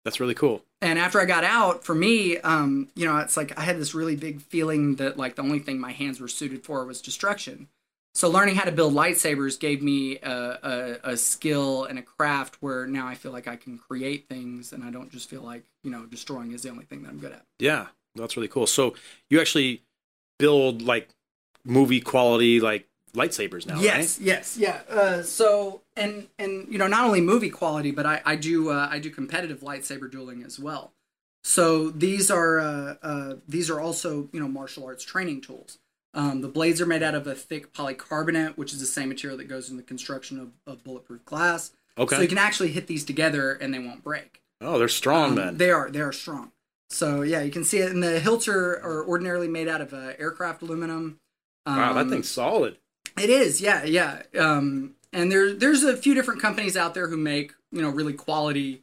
that's 0.05 0.21
really 0.21 0.35
cool. 0.35 0.63
and 0.83 0.99
after 0.99 1.21
I 1.21 1.25
got 1.25 1.45
out, 1.45 1.83
for 1.83 1.95
me, 1.95 2.37
um, 2.39 2.89
you 2.95 3.07
know, 3.07 3.17
it's 3.19 3.37
like 3.37 3.59
I 3.59 3.63
had 3.63 3.79
this 3.79 3.95
really 3.95 4.17
big 4.17 4.43
feeling 4.43 4.97
that 4.97 5.17
like 5.17 5.35
the 5.35 5.43
only 5.43 5.61
thing 5.61 5.81
my 5.81 5.93
hands 5.93 6.21
were 6.21 6.29
suited 6.29 6.63
for 6.63 6.85
was 6.85 7.01
destruction. 7.01 7.69
So 8.15 8.29
learning 8.29 8.55
how 8.55 8.65
to 8.65 8.71
build 8.71 8.95
lightsabers 8.95 9.59
gave 9.59 9.83
me 9.83 10.19
a, 10.19 10.59
a, 10.63 11.11
a 11.13 11.17
skill 11.17 11.85
and 11.85 11.99
a 11.99 12.03
craft 12.03 12.59
where 12.61 12.87
now 12.87 13.09
I 13.09 13.17
feel 13.17 13.33
like 13.33 13.49
I 13.49 13.57
can 13.57 13.77
create 13.77 14.29
things, 14.29 14.73
and 14.73 14.85
I 14.85 14.91
don't 14.91 15.11
just 15.11 15.29
feel 15.29 15.43
like 15.43 15.65
you 15.83 15.91
know 15.91 16.05
destroying 16.05 16.53
is 16.53 16.63
the 16.63 16.71
only 16.71 16.85
thing 16.85 17.03
that 17.03 17.09
I'm 17.09 17.19
good 17.19 17.33
at. 17.33 17.47
Yeah. 17.59 17.87
That's 18.15 18.37
really 18.37 18.49
cool. 18.49 18.67
So 18.67 18.95
you 19.31 19.41
actually 19.41 19.83
build 20.39 20.83
like 20.83 21.09
movie 21.65 22.01
quality 22.01 22.61
like 22.61 22.87
lightsabers 23.15 23.65
now, 23.67 23.81
yes, 23.81 24.19
yes, 24.21 24.57
yeah. 24.59 24.81
Uh, 24.91 25.23
so 25.23 25.83
and 25.97 26.27
and 26.39 26.67
you 26.71 26.79
know 26.79 26.87
not 26.89 27.05
only 27.05 27.21
movie 27.21 27.51
quality, 27.51 27.91
but 27.91 28.07
I 28.07 28.21
I 28.25 28.37
do 28.37 28.71
uh, 28.71 28.89
I 28.91 28.99
do 28.99 29.11
competitive 29.11 29.61
lightsaber 29.61 30.11
dueling 30.11 30.43
as 30.43 30.59
well. 30.59 30.93
So 31.43 31.91
these 31.91 32.31
are 32.31 32.59
uh, 32.59 32.95
uh, 33.03 33.35
these 33.49 33.71
are 33.71 33.81
also 33.81 34.29
you 34.33 34.41
know 34.41 34.49
martial 34.49 34.85
arts 34.87 35.05
training 35.05 35.43
tools. 35.43 35.79
Um, 36.15 36.43
the 36.43 36.49
blades 36.49 36.81
are 36.81 36.87
made 36.87 37.03
out 37.03 37.17
of 37.17 37.27
a 37.27 37.35
thick 37.35 37.73
polycarbonate, 37.73 38.57
which 38.57 38.73
is 38.73 38.79
the 38.79 38.87
same 38.87 39.09
material 39.09 39.37
that 39.39 39.49
goes 39.49 39.69
in 39.69 39.77
the 39.77 39.83
construction 39.83 40.39
of, 40.39 40.51
of 40.65 40.85
bulletproof 40.85 41.25
glass. 41.25 41.73
Okay. 41.99 42.17
So 42.17 42.23
you 42.23 42.29
can 42.29 42.39
actually 42.39 42.71
hit 42.71 42.87
these 42.87 43.05
together 43.05 43.53
and 43.53 43.75
they 43.75 43.81
won't 43.81 44.05
break. 44.05 44.41
oh, 44.61 44.79
they're 44.79 44.87
strong 44.89 45.31
Um, 45.31 45.35
then. 45.37 45.57
They 45.57 45.71
are 45.71 45.91
they 45.91 46.01
are 46.01 46.13
strong. 46.13 46.53
So 46.91 47.23
yeah, 47.23 47.43
you 47.43 47.51
can 47.51 47.65
see 47.65 47.79
it. 47.79 47.91
And 47.91 48.03
the 48.03 48.21
hilts 48.21 48.49
are, 48.49 48.75
are 48.83 49.05
ordinarily 49.07 49.49
made 49.49 49.69
out 49.69 49.81
of 49.81 49.93
uh, 49.93 50.13
aircraft 50.19 50.63
aluminum. 50.63 51.19
wow, 51.67 51.93
that 51.93 52.03
Um, 52.03 52.11
thing's 52.11 52.29
solid. 52.31 52.79
it 53.19 53.31
is, 53.31 53.61
yeah, 53.61 53.85
yeah. 53.85 54.23
Um, 54.39 54.95
and 55.13 55.31
there, 55.31 55.53
there's 55.55 55.83
a 55.83 55.97
few 55.97 56.15
different 56.15 56.41
companies 56.43 56.77
out 56.77 56.95
there 56.95 57.09
who 57.09 57.17
make, 57.17 57.53
you 57.73 57.83
know, 57.83 57.89
really 57.91 58.13
quality 58.13 58.83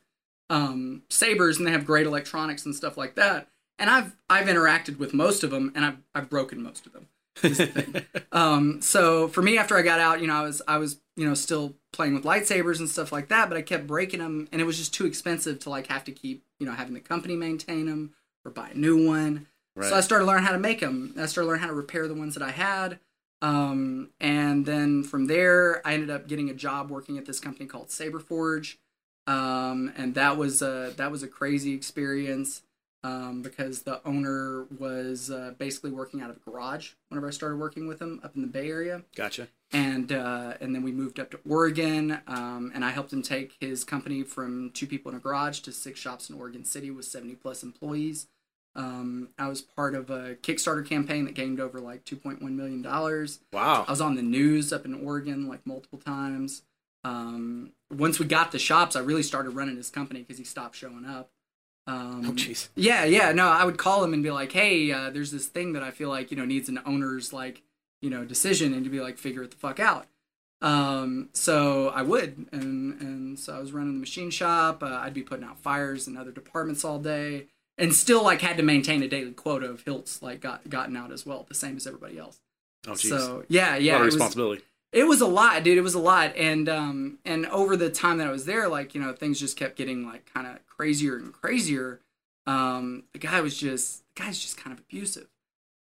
um, 0.49 1.03
sabers, 1.09 1.57
and 1.57 1.67
they 1.67 1.71
have 1.71 1.85
great 1.85 2.07
electronics 2.07 2.65
and 2.65 2.75
stuff 2.75 2.97
like 2.97 3.15
that. 3.15 3.47
And 3.79 3.89
I've, 3.89 4.15
I've 4.29 4.47
interacted 4.47 4.97
with 4.97 5.13
most 5.13 5.43
of 5.43 5.51
them, 5.51 5.71
and 5.75 5.83
I've, 5.85 5.97
I've 6.13 6.29
broken 6.29 6.61
most 6.61 6.85
of 6.85 6.93
them. 6.93 7.07
the 7.41 8.05
um, 8.31 8.81
so 8.81 9.27
for 9.27 9.41
me, 9.41 9.57
after 9.57 9.77
I 9.77 9.81
got 9.81 9.99
out, 9.99 10.21
you 10.21 10.27
know, 10.27 10.35
I 10.35 10.41
was, 10.43 10.61
I 10.67 10.77
was, 10.77 10.99
you 11.15 11.27
know, 11.27 11.33
still 11.33 11.75
playing 11.93 12.13
with 12.13 12.23
lightsabers 12.23 12.79
and 12.79 12.89
stuff 12.89 13.11
like 13.11 13.29
that, 13.29 13.49
but 13.49 13.57
I 13.57 13.61
kept 13.61 13.87
breaking 13.87 14.19
them, 14.19 14.47
and 14.51 14.61
it 14.61 14.65
was 14.65 14.77
just 14.77 14.93
too 14.93 15.05
expensive 15.05 15.59
to 15.59 15.69
like 15.69 15.87
have 15.87 16.03
to 16.05 16.11
keep, 16.11 16.43
you 16.61 16.67
know, 16.67 16.73
having 16.73 16.93
the 16.93 16.99
company 16.99 17.35
maintain 17.35 17.87
them 17.87 18.13
or 18.45 18.51
buy 18.51 18.69
a 18.69 18.77
new 18.77 19.07
one. 19.07 19.47
Right. 19.75 19.89
So 19.89 19.95
I 19.95 20.01
started 20.01 20.25
learning 20.25 20.45
how 20.45 20.51
to 20.51 20.59
make 20.59 20.79
them. 20.79 21.15
I 21.17 21.25
started 21.25 21.47
learning 21.47 21.63
how 21.63 21.67
to 21.67 21.73
repair 21.73 22.07
the 22.07 22.13
ones 22.13 22.35
that 22.35 22.43
I 22.43 22.51
had. 22.51 22.99
Um, 23.41 24.11
and 24.19 24.63
then 24.63 25.03
from 25.03 25.25
there, 25.25 25.85
I 25.85 25.95
ended 25.95 26.11
up 26.11 26.27
getting 26.27 26.51
a 26.51 26.53
job 26.53 26.91
working 26.91 27.17
at 27.17 27.25
this 27.25 27.39
company 27.39 27.65
called 27.65 27.87
Saberforge. 27.87 28.77
Um, 29.25 29.91
and 29.97 30.13
that 30.13 30.37
was 30.37 30.61
a, 30.61 30.93
that 30.97 31.11
was 31.11 31.23
a 31.23 31.27
crazy 31.27 31.73
experience 31.73 32.61
um, 33.03 33.41
because 33.41 33.81
the 33.81 34.05
owner 34.05 34.65
was 34.77 35.31
uh, 35.31 35.53
basically 35.57 35.91
working 35.91 36.21
out 36.21 36.29
of 36.29 36.37
a 36.37 36.39
garage 36.39 36.91
whenever 37.09 37.27
I 37.27 37.31
started 37.31 37.57
working 37.57 37.87
with 37.87 38.01
him 38.01 38.19
up 38.23 38.35
in 38.35 38.41
the 38.41 38.47
Bay 38.47 38.69
Area 38.69 39.03
gotcha. 39.15 39.47
and 39.71 40.11
uh, 40.11 40.53
and 40.61 40.75
then 40.75 40.83
we 40.83 40.91
moved 40.91 41.19
up 41.19 41.31
to 41.31 41.39
Oregon, 41.47 42.19
um, 42.27 42.71
and 42.75 42.85
I 42.85 42.91
helped 42.91 43.11
him 43.11 43.23
take 43.23 43.55
his 43.59 43.83
company 43.83 44.23
from 44.23 44.71
two 44.71 44.87
people 44.87 45.11
in 45.11 45.17
a 45.17 45.21
garage 45.21 45.59
to 45.61 45.71
six 45.71 45.99
shops 45.99 46.29
in 46.29 46.37
Oregon 46.37 46.63
City 46.63 46.91
with 46.91 47.05
seventy 47.05 47.35
plus 47.35 47.63
employees. 47.63 48.27
Um, 48.73 49.29
I 49.37 49.47
was 49.47 49.61
part 49.61 49.95
of 49.95 50.09
a 50.09 50.35
Kickstarter 50.35 50.87
campaign 50.87 51.25
that 51.25 51.33
gained 51.33 51.59
over 51.59 51.79
like 51.79 52.05
two 52.05 52.15
point 52.15 52.41
one 52.41 52.55
million 52.55 52.81
dollars. 52.81 53.39
Wow. 53.51 53.83
I 53.87 53.91
was 53.91 54.01
on 54.01 54.15
the 54.15 54.21
news 54.21 54.71
up 54.71 54.85
in 54.85 54.93
Oregon 55.05 55.47
like 55.47 55.65
multiple 55.65 55.99
times. 55.99 56.61
Um, 57.03 57.71
once 57.89 58.19
we 58.19 58.27
got 58.27 58.51
the 58.51 58.59
shops, 58.59 58.95
I 58.95 58.99
really 58.99 59.23
started 59.23 59.51
running 59.51 59.75
his 59.75 59.89
company 59.89 60.21
because 60.21 60.37
he 60.37 60.43
stopped 60.43 60.75
showing 60.75 61.05
up. 61.05 61.31
Um, 61.87 62.23
Oh 62.27 62.31
jeez. 62.33 62.69
yeah, 62.75 63.05
yeah. 63.05 63.31
No, 63.31 63.47
I 63.47 63.65
would 63.65 63.77
call 63.77 64.03
him 64.03 64.13
and 64.13 64.21
be 64.23 64.31
like, 64.31 64.51
"Hey, 64.51 64.91
uh, 64.91 65.09
there's 65.09 65.31
this 65.31 65.47
thing 65.47 65.73
that 65.73 65.83
I 65.83 65.91
feel 65.91 66.09
like 66.09 66.29
you 66.31 66.37
know 66.37 66.45
needs 66.45 66.69
an 66.69 66.79
owner's 66.85 67.33
like 67.33 67.63
you 68.01 68.09
know 68.09 68.23
decision," 68.23 68.73
and 68.73 68.83
to 68.83 68.89
be 68.89 68.99
like, 69.01 69.17
"Figure 69.17 69.43
it 69.43 69.51
the 69.51 69.57
fuck 69.57 69.79
out." 69.79 70.07
Um, 70.61 71.29
so 71.33 71.89
I 71.89 72.03
would, 72.03 72.45
and 72.51 73.01
and 73.01 73.39
so 73.39 73.55
I 73.55 73.59
was 73.59 73.71
running 73.71 73.93
the 73.93 73.99
machine 73.99 74.29
shop. 74.29 74.83
Uh, 74.83 74.87
I'd 75.01 75.13
be 75.13 75.23
putting 75.23 75.43
out 75.45 75.59
fires 75.59 76.07
in 76.07 76.17
other 76.17 76.31
departments 76.31 76.85
all 76.85 76.99
day, 76.99 77.47
and 77.79 77.93
still 77.95 78.23
like 78.23 78.41
had 78.41 78.57
to 78.57 78.63
maintain 78.63 79.01
a 79.01 79.07
daily 79.07 79.31
quota 79.31 79.65
of 79.67 79.81
hilts 79.83 80.21
like 80.21 80.39
got 80.39 80.69
gotten 80.69 80.95
out 80.95 81.11
as 81.11 81.25
well, 81.25 81.45
the 81.49 81.55
same 81.55 81.77
as 81.77 81.87
everybody 81.87 82.19
else. 82.19 82.39
Oh 82.87 82.91
jeez. 82.91 83.09
So 83.09 83.43
yeah, 83.47 83.75
a 83.75 83.79
yeah, 83.79 83.93
lot 83.93 84.01
of 84.01 84.03
it 84.03 84.05
was- 84.05 84.15
responsibility. 84.15 84.61
It 84.91 85.05
was 85.07 85.21
a 85.21 85.27
lot, 85.27 85.63
dude. 85.63 85.77
It 85.77 85.81
was 85.81 85.93
a 85.93 85.99
lot, 85.99 86.35
and 86.35 86.67
um, 86.67 87.19
and 87.23 87.45
over 87.47 87.77
the 87.77 87.89
time 87.89 88.17
that 88.17 88.27
I 88.27 88.31
was 88.31 88.45
there, 88.45 88.67
like 88.67 88.93
you 88.93 89.01
know, 89.01 89.13
things 89.13 89.39
just 89.39 89.57
kept 89.57 89.77
getting 89.77 90.05
like 90.05 90.31
kind 90.33 90.47
of 90.47 90.65
crazier 90.67 91.15
and 91.15 91.31
crazier. 91.33 92.01
Um, 92.45 93.03
the 93.13 93.19
guy 93.19 93.39
was 93.39 93.55
just, 93.57 94.03
the 94.15 94.23
guy's 94.23 94.39
just 94.39 94.57
kind 94.57 94.73
of 94.73 94.79
abusive, 94.79 95.27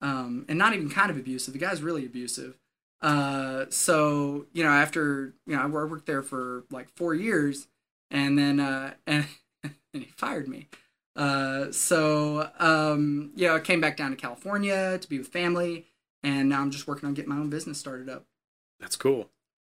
um, 0.02 0.46
and 0.48 0.58
not 0.58 0.74
even 0.74 0.90
kind 0.90 1.12
of 1.12 1.18
abusive. 1.18 1.54
The 1.54 1.60
guy's 1.60 1.82
really 1.82 2.06
abusive. 2.06 2.58
Uh, 3.02 3.66
so 3.70 4.46
you 4.54 4.64
know, 4.64 4.70
after 4.70 5.34
you 5.46 5.56
know, 5.56 5.62
I 5.62 5.66
worked 5.66 6.06
there 6.06 6.24
for 6.24 6.64
like 6.72 6.88
four 6.96 7.14
years, 7.14 7.68
and 8.10 8.40
then 8.40 8.62
uh, 8.62 8.94
and 9.06 9.26
and 9.64 9.74
he 9.92 10.12
fired 10.16 10.48
me. 10.48 10.70
Uh, 11.18 11.72
so 11.72 12.50
um, 12.58 13.32
you 13.36 13.48
know, 13.48 13.56
I 13.56 13.60
came 13.60 13.82
back 13.82 13.98
down 13.98 14.12
to 14.12 14.18
California 14.18 14.98
to 14.98 15.10
be 15.10 15.18
with 15.18 15.28
family, 15.28 15.88
and 16.24 16.48
now 16.48 16.62
I'm 16.62 16.72
just 16.72 16.88
working 16.88 17.08
on 17.08 17.14
getting 17.14 17.30
my 17.30 17.38
own 17.38 17.50
business 17.50 17.78
started 17.78 18.08
up. 18.08 18.26
That's 18.84 18.96
cool. 18.98 19.30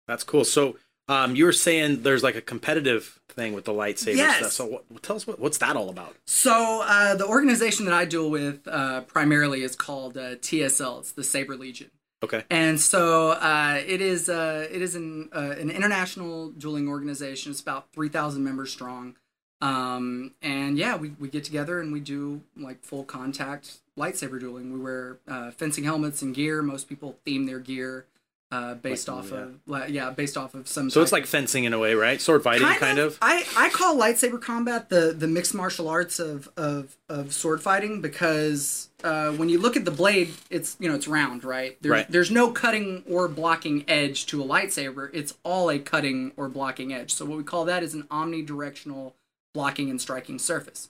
That's 0.07 0.23
cool. 0.23 0.45
So, 0.45 0.77
um, 1.09 1.35
you 1.35 1.47
were 1.47 1.53
saying 1.53 2.03
there's 2.03 2.23
like 2.23 2.35
a 2.37 2.43
competitive 2.43 3.19
thing 3.31 3.55
with 3.55 3.65
the 3.65 3.73
lightsaber 3.73 4.17
Yes. 4.17 4.37
stuff. 4.39 4.53
So, 4.53 4.67
what, 4.67 5.03
tell 5.03 5.17
us 5.17 5.27
what, 5.27 5.39
what's 5.41 5.57
that 5.59 5.75
all 5.77 5.89
about? 5.89 6.15
So 6.27 6.83
uh, 6.85 7.15
the 7.15 7.27
organization 7.27 7.87
that 7.87 7.95
I 7.95 8.05
deal 8.05 8.31
with 8.31 8.69
uh, 8.69 9.01
primarily 9.03 9.63
is 9.63 9.75
called 9.75 10.19
uh, 10.19 10.37
TSL. 10.37 11.01
It's 11.01 11.13
the 11.13 11.25
Saber 11.25 11.57
Legion, 11.57 11.91
Okay. 12.23 12.45
and 12.51 12.79
so 12.79 13.31
uh, 13.31 13.81
it 13.87 14.03
is 14.03 14.29
uh, 14.29 14.67
it 14.71 14.83
is 14.83 14.95
an 14.95 15.31
uh, 15.35 15.55
an 15.59 15.71
international 15.71 16.51
dueling 16.51 16.87
organization. 16.89 17.53
It's 17.53 17.63
about 17.63 17.91
three 17.95 18.11
thousand 18.11 18.45
members 18.45 18.71
strong, 18.71 19.17
um, 19.63 20.35
and 20.43 20.77
yeah, 20.79 20.97
we, 20.97 21.11
we 21.19 21.29
get 21.29 21.45
together 21.45 21.81
and 21.81 21.93
we 21.93 22.01
do 22.01 22.43
like 22.57 22.83
full 22.85 23.05
contact 23.05 23.79
lightsaber 23.97 24.39
dueling. 24.39 24.73
We 24.75 24.79
wear 24.81 25.19
uh, 25.27 25.51
fencing 25.53 25.85
helmets 25.85 26.21
and 26.23 26.35
gear. 26.35 26.61
Most 26.63 26.89
people 26.89 27.17
theme 27.25 27.47
their 27.47 27.59
gear 27.61 28.05
uh, 28.51 28.75
based 28.75 29.09
Like, 29.09 29.19
off 29.19 29.31
yeah. 29.31 29.39
of 29.39 29.55
like, 29.67 29.91
yeah, 29.91 30.11
based 30.11 30.37
off 30.37 30.55
of 30.55 30.67
some. 30.69 30.89
So 30.91 31.03
it's 31.03 31.13
like 31.13 31.27
fencing 31.27 31.65
in 31.65 31.73
a 31.73 31.79
way, 31.79 31.95
right? 31.95 32.21
Sword 32.21 32.43
fighting, 32.43 32.67
kind, 32.67 32.99
of. 32.99 33.19
I, 33.21 33.45
I 33.57 33.69
call 33.69 33.97
lightsaber 33.97 34.41
combat 34.41 34.89
the, 34.89 35.15
the 35.17 35.27
mixed 35.27 35.55
martial 35.55 35.89
arts 35.89 36.19
of, 36.19 36.49
of, 36.57 36.97
of 37.09 37.33
sword 37.33 37.61
fighting 37.61 38.01
because 38.01 38.89
uh, 39.05 39.33
when 39.33 39.49
you 39.51 39.59
look 39.59 39.77
at 39.77 39.85
the 39.85 39.91
blade, 39.91 40.33
it's 40.49 40.77
you 40.81 40.89
know 40.89 40.95
it's 40.95 41.07
round, 41.07 41.45
right? 41.45 41.77
There's, 41.83 41.93
Right. 41.93 42.11
There's 42.11 42.31
no 42.31 42.51
cutting 42.51 43.05
or 43.09 43.29
blocking 43.29 43.85
edge 43.89 44.25
to 44.27 44.43
a 44.43 44.47
lightsaber. 44.47 45.11
It's 45.13 45.35
all 45.45 45.71
a 45.71 45.79
cutting 45.79 46.33
or 46.37 46.49
blocking 46.49 46.93
edge. 46.93 47.13
So 47.13 47.27
what 47.27 47.37
we 47.37 47.45
call 47.45 47.67
that 47.67 47.83
is 47.83 47.93
an 47.95 48.05
omnidirectional 48.05 49.13
blocking 49.55 49.91
and 49.91 50.01
striking 50.01 50.39
surface. 50.39 50.89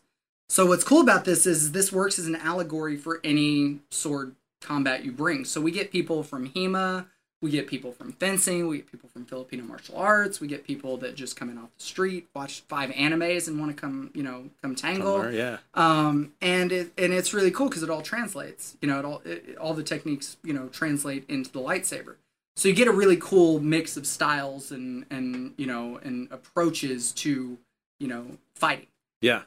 So 0.49 0.67
what's 0.67 0.85
cool 0.85 1.01
about 1.03 1.25
this 1.25 1.45
is 1.45 1.73
this 1.73 1.93
works 1.93 2.19
as 2.19 2.27
an 2.27 2.37
allegory 2.37 2.97
for 2.97 3.21
any 3.23 3.81
sword 3.91 4.35
combat 4.61 5.05
you 5.05 5.13
bring. 5.13 5.45
So 5.45 5.61
we 5.61 5.71
get 5.71 5.93
people 5.93 6.23
from 6.23 6.49
HEMA, 6.51 7.07
we 7.41 7.51
get 7.51 7.69
people 7.69 7.93
from 7.93 8.13
fencing, 8.13 8.67
we 8.67 8.79
get 8.79 8.91
people 8.91 9.09
from 9.09 9.25
Filipino 9.25 9.63
martial 9.63 9.97
arts, 9.97 10.41
we 10.41 10.49
get 10.49 10.65
people 10.65 10.97
that 10.99 11.15
just 11.15 11.37
come 11.37 11.49
in 11.51 11.59
off 11.59 11.69
the 11.79 11.85
street, 11.85 12.27
watch 12.35 12.61
five 12.63 12.91
animes, 12.91 13.47
and 13.47 13.61
want 13.61 13.75
to 13.75 13.81
come, 13.81 14.11
you 14.15 14.23
know, 14.23 14.51
come 14.61 14.75
tangle. 14.75 15.23
Somewhere, 15.23 15.33
yeah. 15.33 15.59
um, 15.75 16.33
and 16.41 16.73
it 16.73 16.93
and 16.99 17.13
it's 17.13 17.33
really 17.33 17.51
cool 17.51 17.69
because 17.69 17.83
it 17.83 17.91
all 17.91 18.03
translates. 18.03 18.77
You 18.81 18.89
know, 18.89 18.99
it 18.99 19.05
all 19.05 19.23
it, 19.25 19.57
all 19.59 19.75
the 19.75 19.85
techniques 19.85 20.37
you 20.43 20.53
know 20.53 20.69
translate 20.69 21.25
into 21.29 21.51
the 21.53 21.61
lightsaber. 21.61 22.17
So 22.57 22.69
you 22.69 22.75
get 22.75 22.89
a 22.89 22.93
really 22.93 23.17
cool 23.17 23.61
mix 23.61 23.97
of 23.97 24.07
styles 24.07 24.73
and 24.73 25.07
and 25.11 25.55
you 25.57 25.67
know 25.67 26.01
and 26.03 26.27
approaches 26.33 27.13
to 27.13 27.57
you 28.01 28.09
know 28.09 28.39
fighting. 28.57 28.89
Yeah. 29.21 29.43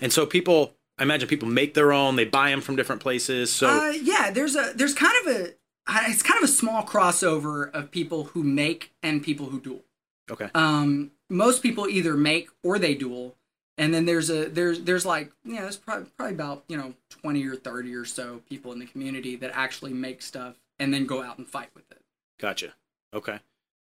And 0.00 0.12
so 0.12 0.26
people, 0.26 0.74
I 0.98 1.02
imagine 1.02 1.28
people 1.28 1.48
make 1.48 1.74
their 1.74 1.92
own. 1.92 2.16
They 2.16 2.24
buy 2.24 2.50
them 2.50 2.60
from 2.60 2.76
different 2.76 3.00
places. 3.00 3.52
So 3.52 3.68
Uh, 3.68 3.90
yeah, 3.90 4.30
there's 4.30 4.56
a 4.56 4.72
there's 4.74 4.94
kind 4.94 5.14
of 5.26 5.36
a 5.36 5.54
it's 5.88 6.22
kind 6.22 6.42
of 6.42 6.48
a 6.48 6.52
small 6.52 6.82
crossover 6.84 7.70
of 7.72 7.90
people 7.90 8.24
who 8.24 8.42
make 8.42 8.92
and 9.02 9.22
people 9.22 9.46
who 9.46 9.60
duel. 9.60 9.84
okay, 10.30 10.50
Um, 10.54 11.12
most 11.30 11.62
people 11.62 11.88
either 11.88 12.14
make 12.16 12.48
or 12.62 12.78
they 12.78 12.94
duel, 12.94 13.36
and 13.76 13.92
then 13.94 14.04
there's 14.06 14.30
a 14.30 14.46
there's 14.48 14.80
there's 14.82 15.06
like 15.06 15.30
yeah, 15.44 15.62
there's 15.62 15.76
probably 15.76 16.10
probably 16.16 16.34
about 16.34 16.64
you 16.68 16.76
know 16.76 16.94
twenty 17.10 17.46
or 17.46 17.54
thirty 17.56 17.94
or 17.94 18.04
so 18.04 18.40
people 18.48 18.72
in 18.72 18.78
the 18.78 18.86
community 18.86 19.36
that 19.36 19.50
actually 19.54 19.92
make 19.92 20.20
stuff 20.22 20.56
and 20.78 20.92
then 20.92 21.06
go 21.06 21.22
out 21.22 21.38
and 21.38 21.46
fight 21.46 21.70
with 21.74 21.90
it. 21.90 22.00
gotcha. 22.40 22.74
Okay, 23.14 23.40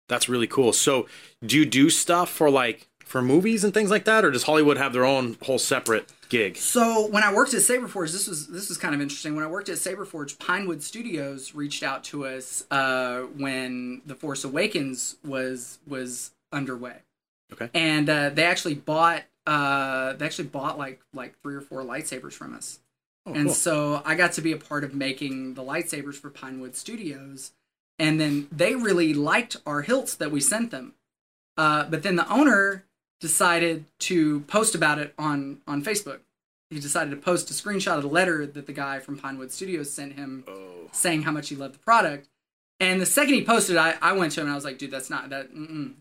that's 0.10 0.28
really 0.30 0.48
cool. 0.48 0.74
So 0.74 1.08
do 1.46 1.58
you 1.58 1.66
do 1.66 1.90
stuff 1.90 2.30
for 2.30 2.50
like 2.50 2.88
for 3.06 3.22
movies 3.22 3.64
and 3.64 3.74
things 3.74 3.90
like 3.90 4.06
that, 4.06 4.24
or 4.26 4.32
does 4.32 4.44
Hollywood 4.44 4.78
have 4.78 4.94
their 4.94 5.06
own 5.06 5.38
whole 5.44 5.60
separate 5.60 6.12
gig? 6.30 6.58
So 6.58 7.08
when 7.08 7.24
I 7.24 7.34
worked 7.34 7.54
at 7.54 7.62
Saberforge, 7.62 8.12
this 8.12 8.28
was 8.28 8.48
this 8.48 8.70
was 8.70 8.78
kind 8.78 8.96
of 8.96 9.02
interesting. 9.02 9.36
When 9.36 9.44
I 9.44 9.48
worked 9.48 9.70
at 9.70 9.78
Saberforge, 9.78 10.40
Pinewood 10.40 10.82
Studios 10.82 11.54
reached 11.54 11.84
out 11.84 12.04
to 12.06 12.26
us 12.26 12.66
uh, 12.72 13.22
when 13.22 14.02
The 14.06 14.16
Force 14.16 14.44
Awakens 14.44 15.18
was 15.26 15.80
was 15.88 16.32
underway. 16.52 16.98
Okay. 17.54 17.70
And 17.74 18.10
uh, 18.10 18.30
they 18.30 18.44
actually 18.44 18.76
bought 18.76 19.24
uh, 19.46 20.14
they 20.14 20.26
actually 20.26 20.48
bought 20.48 20.78
like 20.78 21.02
like 21.14 21.40
three 21.42 21.56
or 21.56 21.62
four 21.62 21.84
lightsabers 21.84 22.34
from 22.34 22.56
us. 22.56 22.80
Oh, 23.26 23.34
and 23.34 23.46
cool. 23.48 23.54
so 23.54 24.02
I 24.06 24.16
got 24.16 24.34
to 24.34 24.42
be 24.42 24.52
a 24.52 24.58
part 24.58 24.84
of 24.84 24.96
making 24.96 25.54
the 25.54 25.64
lightsabers 25.64 26.16
for 26.16 26.30
Pinewood 26.30 26.76
Studios. 26.76 27.52
And 28.00 28.20
then 28.20 28.48
they 28.52 28.74
really 28.74 29.14
liked 29.14 29.58
our 29.66 29.84
hilts 29.84 30.16
that 30.16 30.32
we 30.32 30.42
sent 30.42 30.72
them. 30.72 30.94
Uh, 31.56 31.84
but 31.84 32.02
then 32.02 32.16
the 32.16 32.28
owner 32.32 32.86
decided 33.22 33.86
to 34.00 34.42
post 34.42 34.76
about 34.76 35.00
it 35.00 35.14
on, 35.18 35.60
on 35.68 35.82
Facebook. 35.84 36.20
He 36.70 36.80
decided 36.80 37.12
to 37.12 37.18
post 37.18 37.50
a 37.50 37.54
screenshot 37.54 37.96
of 37.98 38.02
the 38.04 38.10
letter 38.10 38.46
that 38.46 38.66
the 38.66 38.74
guy 38.74 39.00
from 39.00 39.18
Pinewood 39.18 39.52
Studios 39.52 39.92
sent 39.92 40.14
him 40.14 40.44
Oh, 40.48 40.90
saying 40.92 41.22
how 41.24 41.32
much 41.32 41.50
he 41.50 41.56
loved 41.56 41.76
the 41.76 41.80
product. 41.80 42.28
And 42.80 43.00
the 43.00 43.06
second 43.06 43.36
he 43.36 43.44
posted, 43.46 43.78
I, 43.78 43.96
I 44.02 44.14
went 44.14 44.32
to 44.34 44.42
him 44.42 44.48
and 44.48 44.54
I 44.54 44.56
was 44.56 44.66
like, 44.66 44.78
dude, 44.80 44.90
that's 44.92 45.10
not 45.10 45.30
that. 45.30 45.50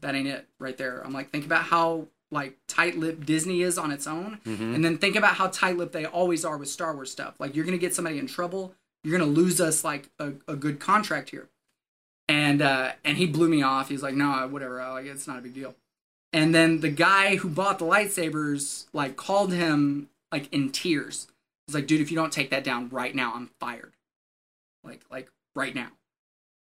That 0.00 0.14
ain't 0.14 0.28
it 0.28 0.48
right 0.58 0.76
there. 0.78 1.02
I'm 1.04 1.12
like, 1.12 1.30
think 1.30 1.44
about 1.44 1.64
how 1.64 2.06
like 2.32 2.56
tight-lipped 2.68 3.26
Disney 3.26 3.60
is 3.62 3.76
on 3.76 3.90
its 3.90 4.06
own, 4.06 4.38
Mhm. 4.46 4.74
and 4.76 4.84
then 4.84 4.96
think 4.98 5.16
about 5.16 5.34
how 5.34 5.48
tight-lipped 5.48 5.92
they 5.92 6.06
always 6.06 6.44
are 6.44 6.56
with 6.56 6.68
Star 6.68 6.94
Wars 6.94 7.10
stuff. 7.10 7.34
Like 7.40 7.56
you're 7.56 7.64
gonna 7.64 7.76
get 7.76 7.92
somebody 7.92 8.20
in 8.20 8.28
trouble, 8.28 8.72
you're 9.02 9.18
gonna 9.18 9.30
lose 9.30 9.60
us 9.60 9.82
like 9.82 10.08
a, 10.20 10.34
a 10.46 10.54
good 10.54 10.78
contract 10.78 11.30
here. 11.30 11.48
And 12.28 12.62
uh, 12.62 12.92
and 13.04 13.16
he 13.18 13.26
blew 13.26 13.48
me 13.48 13.62
off. 13.62 13.88
He's 13.88 14.02
like, 14.04 14.14
no, 14.14 14.46
whatever. 14.48 14.80
I, 14.80 14.92
Like 14.92 15.06
it's 15.06 15.26
not 15.26 15.38
a 15.38 15.42
big 15.42 15.54
deal. 15.54 15.74
And 16.32 16.54
then 16.54 16.80
the 16.80 16.90
guy 16.90 17.36
who 17.36 17.48
bought 17.48 17.78
the 17.78 17.84
lightsabers 17.84 18.86
like 18.92 19.16
called 19.16 19.52
him 19.52 20.08
like 20.30 20.52
in 20.52 20.70
tears. 20.70 21.26
He's 21.66 21.74
like, 21.74 21.86
dude, 21.86 22.00
if 22.00 22.10
you 22.10 22.16
don't 22.16 22.32
take 22.32 22.50
that 22.50 22.64
down 22.64 22.88
right 22.90 23.14
now, 23.14 23.32
I'm 23.34 23.50
fired. 23.58 23.92
Like 24.84 25.00
like 25.10 25.30
right 25.54 25.74
now. 25.74 25.88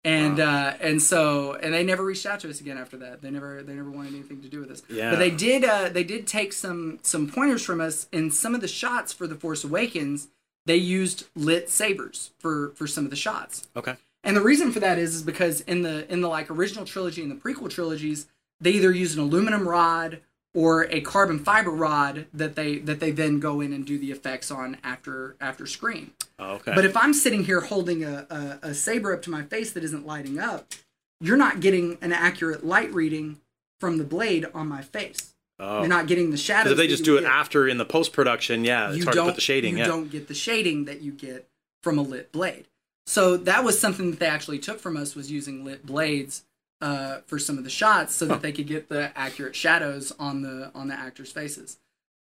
And 0.05 0.41
uh 0.41 0.75
and 0.81 1.03
so 1.03 1.55
and 1.55 1.75
they 1.75 1.85
never 1.85 2.05
reached 2.05 2.25
out 2.25 2.41
to 2.41 2.51
us 2.51 2.61
again 2.61 2.79
after 2.79 2.97
that. 2.99 3.21
They 3.21 3.31
never 3.31 3.63
they 3.63 3.75
never 3.75 3.91
wanted 3.91 4.15
anything 4.15 4.41
to 4.43 4.49
do 4.49 4.61
with 4.61 4.71
us. 4.71 4.83
Yeah. 4.89 5.11
But 5.11 5.19
they 5.19 5.31
did 5.31 5.65
uh 5.65 5.89
they 5.91 6.05
did 6.05 6.27
take 6.27 6.53
some 6.53 6.99
some 7.03 7.29
pointers 7.29 7.65
from 7.65 7.81
us 7.81 8.07
in 8.11 8.31
some 8.31 8.55
of 8.55 8.61
the 8.61 8.69
shots 8.69 9.13
for 9.13 9.27
The 9.27 9.35
Force 9.35 9.65
Awakens. 9.65 10.29
They 10.67 10.77
used 10.77 11.27
lit 11.35 11.69
sabers 11.69 12.31
for 12.39 12.71
for 12.75 12.87
some 12.87 13.05
of 13.05 13.11
the 13.11 13.17
shots. 13.17 13.69
okay. 13.77 13.97
And 14.25 14.37
the 14.37 14.41
reason 14.43 14.73
for 14.73 14.81
that 14.81 14.99
is 14.99 15.15
is 15.15 15.23
because 15.23 15.61
in 15.63 15.83
the 15.83 16.11
in 16.13 16.21
the 16.21 16.29
like 16.29 16.51
original 16.51 16.85
trilogy 16.85 17.23
and 17.23 17.31
the 17.31 17.37
prequel 17.37 17.71
trilogies, 17.71 18.27
they 18.61 18.73
either 18.73 18.93
use 18.93 19.15
an 19.15 19.21
aluminum 19.21 19.69
rod 19.69 20.21
or 20.55 20.85
a 20.91 21.01
carbon 21.01 21.39
fiber 21.39 21.71
rod 21.71 22.27
that 22.33 22.57
they 22.57 22.79
that 22.79 23.01
they 23.01 23.11
then 23.11 23.39
go 23.39 23.61
in 23.61 23.73
and 23.73 23.87
do 23.87 23.99
the 23.99 24.11
effects 24.11 24.51
on 24.51 24.77
after 24.83 25.37
after 25.41 25.67
screen. 25.67 26.13
Oh, 26.39 26.55
okay. 26.55 26.75
But 26.75 26.85
if 26.85 26.97
I'm 26.97 27.13
sitting 27.13 27.45
here 27.45 27.61
holding 27.61 28.05
a, 28.05 28.27
a, 28.31 28.69
a 28.69 28.75
saber 28.75 29.13
up 29.13 29.23
to 29.23 29.31
my 29.31 29.43
face 29.43 29.73
that 29.73 29.85
isn't 29.85 30.07
lighting 30.07 30.39
up, 30.39 30.73
you're 31.21 31.37
not 31.37 31.61
getting 31.61 31.99
an 32.01 32.13
accurate 32.13 32.65
light 32.65 32.93
reading 32.93 33.41
from 33.81 33.99
the 33.99 34.05
blade 34.05 34.47
on 34.55 34.69
my 34.69 34.83
face. 34.83 35.35
oh. 35.59 35.81
You're 35.81 35.89
not 35.89 36.07
getting 36.07 36.31
the 36.31 36.37
shadows. 36.37 36.73
If 36.73 36.79
they 36.79 36.89
just 36.89 37.05
do 37.05 37.17
it 37.17 37.23
get. 37.23 37.31
after 37.31 37.69
in 37.69 37.79
the 37.79 37.85
post 37.85 38.13
production, 38.13 38.65
yeah, 38.65 38.89
it's 38.89 38.99
you 38.99 39.05
hard 39.05 39.17
to 39.17 39.25
put 39.25 39.35
the 39.35 39.41
shading. 39.41 39.75
You 39.75 39.81
yeah. 39.81 39.87
don't 39.87 40.11
get 40.11 40.29
the 40.29 40.35
shading 40.35 40.87
that 40.87 41.03
you 41.03 41.13
get 41.13 41.49
from 41.83 41.99
a 41.99 42.03
lit 42.03 42.33
blade. 42.33 42.67
So 43.07 43.37
that 43.39 43.65
was 43.65 43.79
something 43.81 44.11
that 44.11 44.21
they 44.21 44.27
actually 44.27 44.59
took 44.59 44.81
from 44.81 44.97
us 44.97 45.15
was 45.15 45.31
using 45.31 45.65
lit 45.65 45.87
blades 45.87 46.45
uh, 46.81 47.19
for 47.27 47.39
some 47.39 47.59
of 47.59 47.65
the 47.65 47.71
shots 47.71 48.15
so 48.15 48.27
that 48.27 48.43
they 48.43 48.53
could 48.53 48.67
get 48.67 48.89
the 48.89 49.11
accurate 49.17 49.57
shadows 49.57 50.13
on 50.19 50.43
the 50.43 50.71
on 50.75 50.89
the 50.89 50.95
actors' 50.95 51.33
faces. 51.33 51.79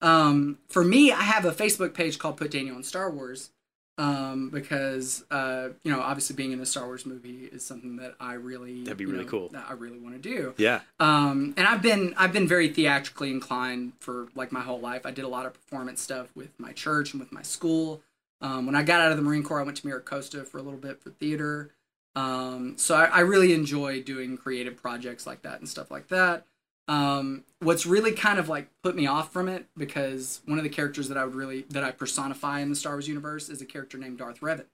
Um, 0.01 0.59
for 0.69 0.83
me, 0.83 1.11
I 1.11 1.21
have 1.21 1.45
a 1.45 1.51
Facebook 1.51 1.93
page 1.93 2.19
called 2.19 2.37
Put 2.37 2.51
Daniel 2.51 2.77
in 2.77 2.83
Star 2.83 3.09
Wars 3.09 3.49
um, 3.97 4.49
because 4.49 5.25
uh, 5.31 5.69
you 5.83 5.91
know 5.91 6.01
obviously 6.01 6.35
being 6.35 6.51
in 6.51 6.59
a 6.59 6.65
Star 6.65 6.85
Wars 6.85 7.05
movie 7.05 7.49
is 7.51 7.65
something 7.65 7.97
that 7.97 8.15
I 8.19 8.33
really 8.33 8.83
That'd 8.83 8.97
be 8.97 9.05
really 9.05 9.23
know, 9.25 9.29
cool. 9.29 9.49
that 9.49 9.65
I 9.67 9.73
really 9.73 9.99
want 9.99 10.21
to 10.21 10.21
do. 10.21 10.53
Yeah. 10.57 10.81
Um, 10.99 11.53
and 11.57 11.67
I've 11.67 11.81
been 11.81 12.13
I've 12.17 12.33
been 12.33 12.47
very 12.47 12.69
theatrically 12.69 13.31
inclined 13.31 13.93
for 13.99 14.27
like 14.35 14.51
my 14.51 14.61
whole 14.61 14.79
life. 14.79 15.05
I 15.05 15.11
did 15.11 15.25
a 15.25 15.29
lot 15.29 15.45
of 15.45 15.53
performance 15.53 16.01
stuff 16.01 16.29
with 16.35 16.49
my 16.59 16.71
church 16.73 17.13
and 17.13 17.19
with 17.19 17.31
my 17.31 17.41
school. 17.41 18.01
Um, 18.39 18.67
when 18.67 18.75
I 18.75 18.83
got 18.83 19.01
out 19.01 19.09
of 19.09 19.17
the 19.17 19.23
Marine 19.23 19.41
Corps, 19.41 19.59
I 19.59 19.63
went 19.63 19.77
to 19.77 19.87
MiraCosta 19.87 20.45
for 20.45 20.59
a 20.59 20.61
little 20.61 20.79
bit 20.79 21.01
for 21.01 21.09
theater. 21.09 21.71
Um, 22.18 22.74
so 22.78 22.95
I, 22.95 23.05
I 23.05 23.20
really 23.20 23.53
enjoy 23.53 24.01
doing 24.01 24.38
creative 24.38 24.76
projects 24.76 25.28
like 25.28 25.43
that 25.43 25.59
and 25.59 25.70
stuff 25.70 25.91
like 25.91 26.07
that. 26.07 26.47
Um, 26.88 27.43
what's 27.59 27.86
really 27.86 28.11
kind 28.11 28.39
of 28.39 28.49
like 28.49 28.70
put 28.82 28.95
me 28.95 29.05
off 29.05 29.32
from 29.32 29.47
it 29.47 29.68
because 29.78 30.41
one 30.45 30.57
of 30.57 30.63
the 30.63 30.70
characters 30.70 31.09
that 31.09 31.18
I 31.18 31.26
would 31.26 31.36
really 31.36 31.65
that 31.70 31.84
I 31.84 31.91
personify 31.91 32.61
in 32.61 32.72
the 32.72 32.76
Star 32.76 32.93
Wars 32.93 33.07
universe 33.07 33.49
is 33.49 33.61
a 33.61 33.65
character 33.65 33.99
named 33.99 34.18
Darth 34.18 34.39
Revan. 34.39 34.65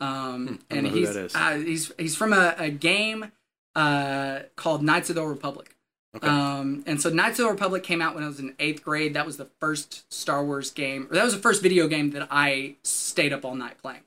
Um, 0.00 0.60
and 0.70 0.86
he's. 0.86 1.16
Uh, 1.16 1.54
he's 1.64 1.90
he's 1.98 2.14
from 2.14 2.32
a, 2.32 2.54
a 2.56 2.70
game 2.70 3.32
uh, 3.74 4.40
called 4.54 4.84
Knights 4.84 5.08
of 5.08 5.16
the 5.16 5.22
Old 5.22 5.30
Republic. 5.30 5.74
Okay. 6.16 6.28
Um, 6.28 6.84
and 6.86 7.02
so 7.02 7.10
Knights 7.10 7.40
of 7.40 7.46
the 7.46 7.50
Republic 7.50 7.82
came 7.82 8.00
out 8.00 8.14
when 8.14 8.22
I 8.22 8.28
was 8.28 8.38
in 8.38 8.54
eighth 8.60 8.84
grade. 8.84 9.14
That 9.14 9.26
was 9.26 9.36
the 9.36 9.48
first 9.58 10.12
Star 10.12 10.44
Wars 10.44 10.70
game, 10.70 11.08
or 11.10 11.14
that 11.16 11.24
was 11.24 11.34
the 11.34 11.40
first 11.40 11.60
video 11.60 11.88
game 11.88 12.12
that 12.12 12.28
I 12.30 12.76
stayed 12.84 13.32
up 13.32 13.44
all 13.44 13.56
night 13.56 13.78
playing. 13.82 14.02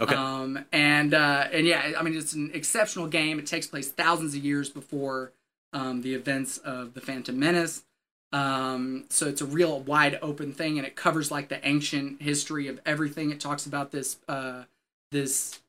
Okay. 0.00 0.14
Um, 0.14 0.64
and 0.72 1.14
uh, 1.14 1.48
and 1.52 1.66
yeah, 1.66 1.92
I 1.98 2.02
mean 2.02 2.16
it's 2.16 2.32
an 2.32 2.50
exceptional 2.54 3.06
game. 3.06 3.38
It 3.38 3.46
takes 3.46 3.66
place 3.66 3.90
thousands 3.90 4.34
of 4.34 4.44
years 4.44 4.68
before 4.68 5.32
um, 5.72 6.02
the 6.02 6.14
events 6.14 6.58
of 6.58 6.94
the 6.94 7.00
Phantom 7.00 7.38
Menace. 7.38 7.84
Um, 8.32 9.06
so 9.08 9.26
it's 9.26 9.40
a 9.40 9.46
real 9.46 9.80
wide 9.80 10.18
open 10.22 10.52
thing, 10.52 10.78
and 10.78 10.86
it 10.86 10.96
covers 10.96 11.30
like 11.30 11.48
the 11.48 11.66
ancient 11.66 12.22
history 12.22 12.68
of 12.68 12.80
everything. 12.86 13.30
It 13.30 13.40
talks 13.40 13.66
about 13.66 13.90
this 13.90 14.18
uh, 14.28 14.64
this 15.10 15.60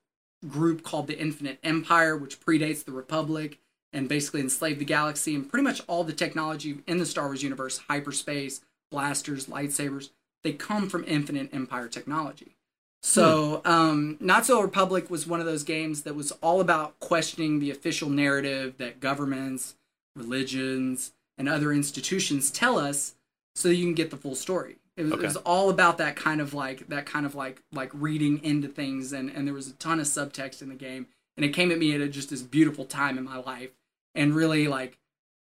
group 0.48 0.84
called 0.84 1.08
the 1.08 1.20
Infinite 1.20 1.60
Empire, 1.64 2.16
which 2.18 2.40
predates 2.40 2.84
the 2.84 2.92
Republic 2.92 3.60
and 3.94 4.08
basically 4.08 4.40
enslaved 4.40 4.80
the 4.80 4.86
galaxy 4.86 5.36
and 5.36 5.50
pretty 5.50 5.64
much 5.64 5.82
all 5.88 6.04
the 6.04 6.14
technology 6.14 6.80
in 6.88 6.98
the 6.98 7.06
Star 7.06 7.26
Wars 7.26 7.44
universe, 7.44 7.80
hyperspace, 7.90 8.62
blasters, 8.90 9.48
lightsabers, 9.48 10.10
they 10.44 10.54
come 10.54 10.90
from 10.90 11.04
Infinite 11.06 11.54
Empire 11.54 11.88
technology. 11.88 12.56
So, 13.04 13.62
um, 13.66 14.18
Not 14.20 14.46
So 14.46 14.62
Republic 14.62 15.10
was 15.10 15.26
one 15.26 15.40
of 15.40 15.46
those 15.46 15.64
games 15.64 16.04
that 16.04 16.16
was 16.16 16.32
all 16.34 16.62
about 16.62 17.00
questioning 17.00 17.60
the 17.60 17.72
official 17.72 18.10
narrative 18.10 18.78
that 18.78 19.00
governments, 19.00 19.76
religions, 20.16 21.12
and 21.38 21.50
other 21.50 21.74
institutions 21.74 22.52
tell 22.52 22.78
us 22.78 23.16
so 23.56 23.70
that 23.70 23.76
you 23.76 23.86
can 23.86 23.96
get 23.96 24.12
the 24.12 24.18
full 24.18 24.36
story. 24.36 24.78
It 24.98 25.04
was, 25.04 25.14
Okay. 25.14 25.24
it 25.24 25.26
was 25.28 25.38
all 25.38 25.70
about 25.70 25.98
that 25.98 26.16
kind 26.16 26.42
of 26.42 26.54
like 26.54 26.88
that 26.90 27.06
kind 27.06 27.26
of 27.26 27.34
like 27.34 27.64
like 27.72 27.90
reading 27.94 28.44
into 28.44 28.68
things 28.68 29.14
and 29.14 29.30
and 29.32 29.48
there 29.48 29.54
was 29.54 29.68
a 29.70 29.74
ton 29.74 30.00
of 30.00 30.06
subtext 30.06 30.62
in 30.62 30.70
the 30.70 30.76
game 30.76 31.08
and 31.38 31.46
it 31.46 31.50
came 31.54 31.72
at 31.72 31.80
me 31.80 31.96
at 31.96 32.02
a, 32.02 32.08
just 32.10 32.30
this 32.30 32.42
beautiful 32.42 32.86
time 32.86 33.18
in 33.18 33.24
my 33.24 33.38
life, 33.38 33.72
and 34.14 34.36
really 34.36 34.68
like 34.68 35.00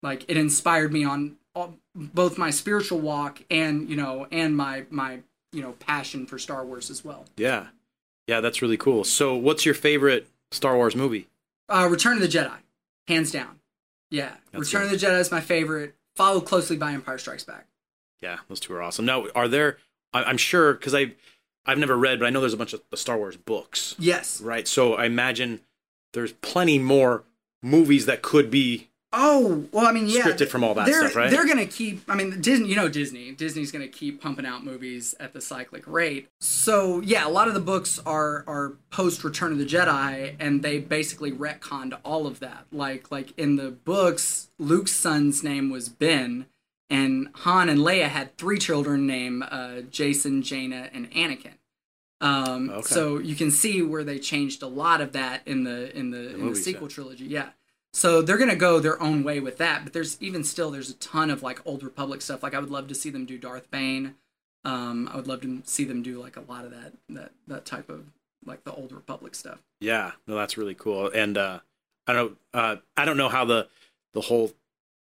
like 0.03 0.23
it 0.29 0.37
inspired 0.37 0.93
me 0.93 1.03
on 1.03 1.37
all, 1.55 1.75
both 1.95 2.37
my 2.37 2.49
spiritual 2.51 2.99
walk 2.99 3.41
and 3.49 3.89
you 3.89 3.95
know 3.95 4.27
and 4.31 4.55
my 4.55 4.85
my 4.89 5.19
you 5.51 5.61
know 5.61 5.73
passion 5.73 6.25
for 6.25 6.37
Star 6.39 6.65
Wars 6.65 6.89
as 6.89 7.03
well. 7.05 7.25
Yeah, 7.37 7.67
yeah, 8.27 8.39
that's 8.41 8.61
really 8.61 8.77
cool. 8.77 9.03
So, 9.03 9.35
what's 9.35 9.65
your 9.65 9.75
favorite 9.75 10.27
Star 10.51 10.75
Wars 10.75 10.95
movie? 10.95 11.27
Uh, 11.69 11.87
Return 11.89 12.13
of 12.13 12.21
the 12.21 12.27
Jedi, 12.27 12.57
hands 13.07 13.31
down. 13.31 13.59
Yeah, 14.09 14.33
That's 14.51 14.73
Return 14.73 14.83
of 14.85 14.91
the 14.91 14.97
Jedi 15.05 15.19
is 15.19 15.31
my 15.31 15.39
favorite, 15.41 15.95
followed 16.15 16.41
closely 16.41 16.75
by 16.75 16.91
Empire 16.91 17.17
Strikes 17.17 17.45
Back. 17.45 17.67
Yeah, 18.21 18.39
those 18.49 18.59
two 18.59 18.73
are 18.73 18.81
awesome. 18.81 19.05
Now, 19.05 19.27
are 19.35 19.47
there? 19.47 19.77
I, 20.13 20.23
I'm 20.23 20.37
sure 20.37 20.73
because 20.73 20.93
I, 20.93 21.13
I've 21.65 21.77
never 21.77 21.95
read, 21.97 22.19
but 22.19 22.25
I 22.25 22.29
know 22.29 22.41
there's 22.41 22.53
a 22.53 22.57
bunch 22.57 22.73
of 22.73 22.81
the 22.91 22.97
Star 22.97 23.17
Wars 23.17 23.37
books, 23.37 23.95
Yes. 23.97 24.41
right? 24.41 24.67
So 24.67 24.95
I 24.95 25.05
imagine 25.05 25.61
there's 26.13 26.33
plenty 26.33 26.77
more 26.77 27.23
movies 27.63 28.05
that 28.05 28.21
could 28.21 28.51
be 28.51 28.89
Oh 29.13 29.65
well, 29.73 29.85
I 29.85 29.91
mean, 29.91 30.07
yeah, 30.07 30.21
Scripted 30.21 30.47
from 30.47 30.63
all 30.63 30.73
that 30.75 30.85
they're, 30.85 31.01
stuff, 31.01 31.15
right? 31.17 31.29
They're 31.29 31.45
gonna 31.45 31.65
keep. 31.65 32.09
I 32.09 32.15
mean, 32.15 32.39
Disney. 32.39 32.69
You 32.69 32.77
know, 32.77 32.87
Disney. 32.87 33.31
Disney's 33.31 33.69
gonna 33.71 33.89
keep 33.89 34.21
pumping 34.21 34.45
out 34.45 34.63
movies 34.63 35.13
at 35.19 35.33
the 35.33 35.41
cyclic 35.41 35.85
rate. 35.85 36.29
So 36.39 37.01
yeah, 37.01 37.27
a 37.27 37.29
lot 37.29 37.49
of 37.49 37.53
the 37.53 37.59
books 37.59 37.99
are 38.05 38.45
are 38.47 38.73
post 38.89 39.25
Return 39.25 39.51
of 39.51 39.57
the 39.57 39.65
Jedi, 39.65 40.35
and 40.39 40.63
they 40.63 40.79
basically 40.79 41.31
retconned 41.31 41.97
all 42.05 42.25
of 42.25 42.39
that. 42.39 42.67
Like 42.71 43.11
like 43.11 43.37
in 43.37 43.57
the 43.57 43.71
books, 43.71 44.49
Luke's 44.57 44.93
son's 44.93 45.43
name 45.43 45.69
was 45.69 45.89
Ben, 45.89 46.45
and 46.89 47.27
Han 47.35 47.67
and 47.67 47.79
Leia 47.79 48.07
had 48.07 48.37
three 48.37 48.57
children 48.57 49.07
named 49.07 49.43
uh, 49.43 49.81
Jacen, 49.89 50.41
Jaina, 50.41 50.89
and 50.93 51.11
Anakin. 51.11 51.55
Um, 52.21 52.69
Okay. 52.69 52.81
So 52.93 53.17
you 53.17 53.35
can 53.35 53.51
see 53.51 53.81
where 53.81 54.05
they 54.05 54.19
changed 54.19 54.61
a 54.61 54.67
lot 54.67 55.01
of 55.01 55.11
that 55.13 55.41
in 55.45 55.65
the 55.65 55.93
in 55.97 56.11
the, 56.11 56.33
in 56.35 56.49
the 56.49 56.55
sequel 56.55 56.87
trilogy. 56.87 57.25
Yeah. 57.25 57.49
So 57.93 58.21
they're 58.21 58.37
gonna 58.37 58.55
go 58.55 58.79
their 58.79 59.01
own 59.01 59.23
way 59.23 59.39
with 59.39 59.57
that, 59.57 59.83
but 59.83 59.93
there's 59.93 60.21
even 60.21 60.43
still 60.43 60.71
there's 60.71 60.89
a 60.89 60.95
ton 60.95 61.29
of 61.29 61.43
like 61.43 61.65
old 61.65 61.83
Republic 61.83 62.21
stuff. 62.21 62.43
Like 62.43 62.53
I 62.53 62.59
would 62.59 62.71
love 62.71 62.87
to 62.87 62.95
see 62.95 63.09
them 63.09 63.25
do 63.25 63.37
Darth 63.37 63.69
Bane. 63.69 64.15
Um, 64.63 65.09
I 65.11 65.15
would 65.15 65.27
love 65.27 65.41
to 65.41 65.61
see 65.65 65.83
them 65.83 66.01
do 66.01 66.19
like 66.19 66.37
a 66.37 66.41
lot 66.41 66.65
of 66.65 66.71
that 66.71 66.93
that 67.09 67.31
that 67.47 67.65
type 67.65 67.89
of 67.89 68.05
like 68.45 68.63
the 68.63 68.73
old 68.73 68.91
Republic 68.91 69.35
stuff. 69.35 69.59
Yeah, 69.79 70.11
no, 70.27 70.35
that's 70.35 70.57
really 70.57 70.75
cool. 70.75 71.07
And 71.07 71.37
uh, 71.37 71.59
I 72.07 72.13
don't, 72.13 72.37
uh, 72.53 72.77
I 72.97 73.05
don't 73.05 73.17
know 73.17 73.29
how 73.29 73.45
the 73.45 73.67
the 74.13 74.21
whole 74.21 74.51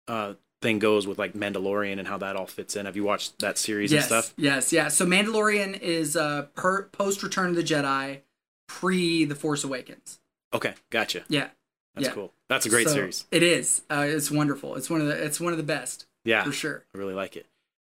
uh, 0.09 0.35
thing 0.63 0.79
goes 0.79 1.07
with 1.07 1.19
like 1.19 1.35
Mandalorian 1.35 1.99
and 1.99 2.09
how 2.09 2.19
that 2.19 2.37
all 2.37 2.47
fits 2.47 2.77
in. 2.77 2.87
Have 2.87 2.97
you 2.97 3.05
watched 3.05 3.39
that 3.41 3.59
series 3.59 3.93
yes, 3.93 4.03
and 4.03 4.25
stuff? 4.25 4.35
yes, 4.37 4.73
yeah. 4.73 4.89
So 4.89 5.07
Mandalorian 5.07 5.79
is 5.81 6.17
uh 6.17 6.47
per 6.55 6.85
post 6.85 7.23
Return 7.23 7.51
of 7.51 7.57
the 7.57 7.63
Jedi, 7.63 8.21
pre 8.67 9.25
The 9.25 9.35
Force 9.35 9.65
Awakens. 9.65 10.19
Okay, 10.55 10.75
gotcha. 10.91 11.25
Yeah, 11.29 11.49
That's 11.95 12.09
yeah. 12.09 12.15
cool. 12.15 12.33
That's 12.49 12.67
a 12.67 12.69
great 12.69 12.87
So 12.89 12.95
series. 12.95 13.25
It 13.31 13.43
is. 13.43 13.83
Uh, 13.91 14.05
it's 14.09 14.31
wonderful. 14.31 14.77
It's 14.77 14.89
one 14.89 15.01
of 15.01 15.07
the 15.07 15.25
it's 15.25 15.41
one 15.41 15.53
of 15.53 15.57
the 15.57 15.65
best 15.65 16.07
Yeah, 16.25 16.45
for 16.45 16.53
sure. 16.53 16.85
I 16.95 16.99
really 16.99 17.15
like 17.15 17.37
it. 17.37 17.47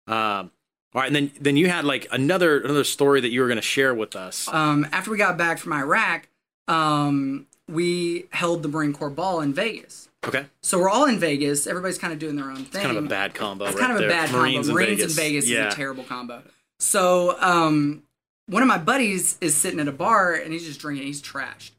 Um, 0.08 0.52
all 0.94 1.02
right, 1.02 1.08
and 1.08 1.16
then 1.16 1.32
then 1.40 1.58
you 1.58 1.70
had 1.70 1.86
like 1.86 2.08
another 2.12 2.60
another 2.62 2.84
story 2.84 3.22
that 3.22 3.30
you 3.30 3.42
were 3.42 3.48
going 3.48 3.58
to 3.58 3.62
share 3.62 3.94
with 3.94 4.16
us. 4.16 4.48
um, 4.52 4.88
after 4.92 5.12
we 5.12 5.18
got 5.18 5.38
back 5.38 5.60
from 5.60 5.74
Iraq, 5.74 6.28
um, 6.68 7.46
we 7.68 8.26
held 8.32 8.64
the 8.64 8.70
Marine 8.70 8.94
Corps 8.94 9.10
ball 9.10 9.42
in 9.42 9.54
Vegas. 9.54 10.10
Okay, 10.26 10.46
So 10.62 10.80
we're 10.80 10.90
all 10.90 11.06
in 11.06 11.20
Vegas. 11.20 11.68
Everybody's 11.68 11.98
kind 12.00 12.12
of 12.12 12.20
doing 12.20 12.36
their 12.36 12.50
own 12.50 12.56
thing. 12.58 12.66
It's 12.66 12.78
kind 12.78 12.98
of 12.98 13.06
a 13.06 13.08
bad 13.08 13.34
combo. 13.34 13.66
It's 13.66 13.76
right 13.76 13.88
kind 13.88 13.98
of 13.98 14.04
a 14.04 14.10
bad 14.10 14.32
Marines 14.32 14.68
combo. 14.68 14.82
in 14.82 14.86
Marines 14.88 15.00
Vegas. 15.00 15.18
in 15.18 15.24
Vegas 15.24 15.50
yeah. 15.50 15.68
is 15.68 15.74
a 15.74 15.78
terrible 15.78 16.04
combo. 16.04 16.42
So 16.80 17.38
um, 17.40 18.04
one 18.48 18.62
of 18.62 18.68
my 18.68 18.78
buddies 18.80 19.38
is 19.40 19.56
sitting 19.56 19.80
at 19.80 19.88
a 19.88 19.92
bar 19.94 20.34
and 20.34 20.52
he's 20.52 20.66
just 20.66 20.80
drinking. 20.82 21.06
He's 21.06 21.22
trashed, 21.22 21.72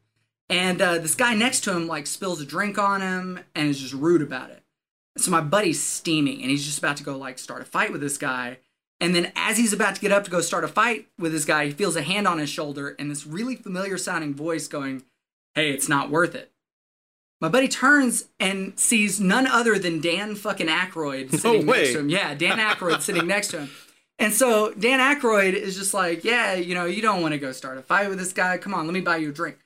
and 0.49 0.81
uh, 0.81 0.97
this 0.97 1.15
guy 1.15 1.35
next 1.35 1.61
to 1.61 1.75
him 1.75 1.87
like 1.87 2.07
spills 2.07 2.41
a 2.41 2.45
drink 2.45 2.77
on 2.77 3.01
him 3.01 3.39
and 3.55 3.69
is 3.69 3.79
just 3.79 3.93
rude 3.93 4.21
about 4.21 4.49
it. 4.49 4.63
So 5.17 5.31
my 5.31 5.41
buddy's 5.41 5.81
steaming 5.81 6.41
and 6.41 6.49
he's 6.49 6.65
just 6.65 6.79
about 6.79 6.97
to 6.97 7.03
go 7.03 7.17
like 7.17 7.37
start 7.37 7.61
a 7.61 7.65
fight 7.65 7.91
with 7.91 8.01
this 8.01 8.17
guy. 8.17 8.59
And 9.01 9.15
then 9.15 9.31
as 9.35 9.57
he's 9.57 9.73
about 9.73 9.95
to 9.95 10.01
get 10.01 10.11
up 10.11 10.25
to 10.25 10.31
go 10.31 10.41
start 10.41 10.63
a 10.63 10.67
fight 10.67 11.07
with 11.17 11.31
this 11.31 11.45
guy, 11.45 11.67
he 11.67 11.71
feels 11.71 11.95
a 11.95 12.01
hand 12.01 12.27
on 12.27 12.37
his 12.37 12.49
shoulder 12.49 12.95
and 12.99 13.09
this 13.09 13.25
really 13.25 13.55
familiar 13.55 13.97
sounding 13.97 14.33
voice 14.33 14.67
going, 14.67 15.03
"Hey, 15.55 15.71
it's 15.71 15.87
not 15.87 16.09
worth 16.09 16.35
it." 16.35 16.51
My 17.41 17.47
buddy 17.47 17.69
turns 17.69 18.25
and 18.39 18.77
sees 18.77 19.21
none 19.21 19.47
other 19.47 19.79
than 19.79 20.01
Dan 20.01 20.35
fucking 20.35 20.67
Aykroyd 20.67 21.31
sitting 21.39 21.65
way. 21.65 21.77
next 21.83 21.93
to 21.93 21.99
him. 21.99 22.09
Yeah, 22.09 22.33
Dan 22.33 22.57
Aykroyd 22.57 23.01
sitting 23.01 23.27
next 23.27 23.49
to 23.49 23.59
him. 23.59 23.69
And 24.17 24.33
so 24.33 24.73
Dan 24.73 24.99
Aykroyd 24.99 25.53
is 25.53 25.77
just 25.77 25.93
like, 25.93 26.25
yeah, 26.25 26.55
you 26.55 26.75
know, 26.75 26.85
you 26.85 27.01
don't 27.01 27.21
want 27.21 27.33
to 27.33 27.37
go 27.37 27.53
start 27.53 27.77
a 27.77 27.81
fight 27.81 28.09
with 28.09 28.19
this 28.19 28.33
guy. 28.33 28.57
Come 28.57 28.73
on, 28.73 28.85
let 28.85 28.93
me 28.93 28.99
buy 28.99 29.15
you 29.17 29.29
a 29.29 29.33
drink. 29.33 29.57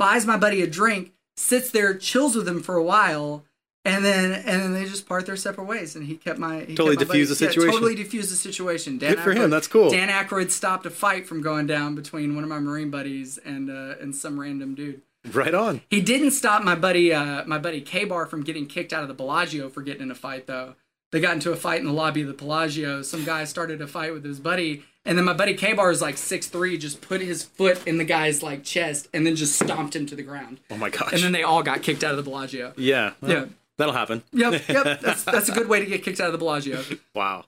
Buys 0.00 0.24
my 0.26 0.38
buddy 0.38 0.62
a 0.62 0.66
drink, 0.66 1.12
sits 1.36 1.70
there, 1.70 1.94
chills 1.94 2.34
with 2.34 2.48
him 2.48 2.62
for 2.62 2.74
a 2.76 2.82
while, 2.82 3.44
and 3.84 4.02
then 4.02 4.32
and 4.32 4.62
then 4.62 4.72
they 4.72 4.86
just 4.86 5.06
part 5.06 5.26
their 5.26 5.36
separate 5.36 5.64
ways. 5.64 5.94
And 5.94 6.06
he 6.06 6.16
kept 6.16 6.38
my 6.38 6.60
he 6.60 6.74
Totally 6.74 6.96
kept 6.96 7.08
my 7.10 7.14
diffused 7.14 7.30
buddy- 7.30 7.38
the 7.38 7.44
yeah, 7.44 7.50
situation. 7.50 7.72
totally 7.72 7.94
diffused 7.94 8.32
the 8.32 8.36
situation. 8.36 8.96
Dan 8.98 9.10
Good 9.14 9.20
for 9.20 9.32
him, 9.32 9.50
that's 9.50 9.68
cool. 9.68 9.90
Dan 9.90 10.08
Aykroyd 10.08 10.50
stopped 10.50 10.86
a 10.86 10.90
fight 10.90 11.26
from 11.28 11.42
going 11.42 11.66
down 11.66 11.94
between 11.94 12.34
one 12.34 12.42
of 12.44 12.48
my 12.50 12.58
Marine 12.60 12.90
buddies 12.90 13.36
and 13.38 13.70
uh, 13.70 13.94
and 14.00 14.16
some 14.16 14.40
random 14.40 14.74
dude. 14.74 15.02
Right 15.32 15.52
on. 15.54 15.82
He 15.90 16.00
didn't 16.00 16.30
stop 16.30 16.64
my 16.64 16.74
buddy, 16.74 17.12
uh, 17.12 17.44
my 17.44 17.58
buddy 17.58 17.82
K 17.82 18.06
Bar 18.06 18.24
from 18.24 18.42
getting 18.42 18.64
kicked 18.64 18.94
out 18.94 19.02
of 19.02 19.08
the 19.08 19.14
Bellagio 19.14 19.68
for 19.68 19.82
getting 19.82 20.00
in 20.04 20.10
a 20.10 20.14
fight, 20.14 20.46
though. 20.46 20.76
They 21.12 21.20
got 21.20 21.34
into 21.34 21.50
a 21.52 21.56
fight 21.56 21.80
in 21.80 21.86
the 21.86 21.92
lobby 21.92 22.20
of 22.22 22.28
the 22.28 22.34
Bellagio. 22.34 23.02
Some 23.02 23.24
guy 23.24 23.44
started 23.44 23.80
a 23.82 23.86
fight 23.86 24.12
with 24.12 24.24
his 24.24 24.38
buddy, 24.38 24.84
and 25.04 25.18
then 25.18 25.24
my 25.24 25.32
buddy 25.32 25.54
K 25.54 25.72
Bar 25.72 25.90
is 25.90 26.00
like 26.00 26.16
six 26.16 26.46
three, 26.46 26.78
just 26.78 27.00
put 27.00 27.20
his 27.20 27.42
foot 27.42 27.84
in 27.86 27.98
the 27.98 28.04
guy's 28.04 28.42
like 28.42 28.62
chest, 28.64 29.08
and 29.12 29.26
then 29.26 29.34
just 29.36 29.54
stomped 29.58 29.96
him 29.96 30.06
to 30.06 30.14
the 30.14 30.22
ground. 30.22 30.60
Oh 30.70 30.76
my 30.76 30.88
gosh. 30.90 31.12
And 31.12 31.22
then 31.22 31.32
they 31.32 31.42
all 31.42 31.62
got 31.62 31.82
kicked 31.82 32.04
out 32.04 32.12
of 32.12 32.16
the 32.16 32.22
Bellagio. 32.22 32.72
yeah, 32.76 33.12
well, 33.20 33.30
Yeah. 33.32 33.44
that'll 33.76 33.94
happen. 33.94 34.22
Yep, 34.32 34.68
yep. 34.68 35.00
That's 35.02 35.24
that's 35.24 35.48
a 35.48 35.52
good 35.52 35.68
way 35.68 35.80
to 35.80 35.86
get 35.86 36.04
kicked 36.04 36.20
out 36.20 36.26
of 36.26 36.32
the 36.32 36.38
Bellagio. 36.38 36.82
Wow. 37.14 37.46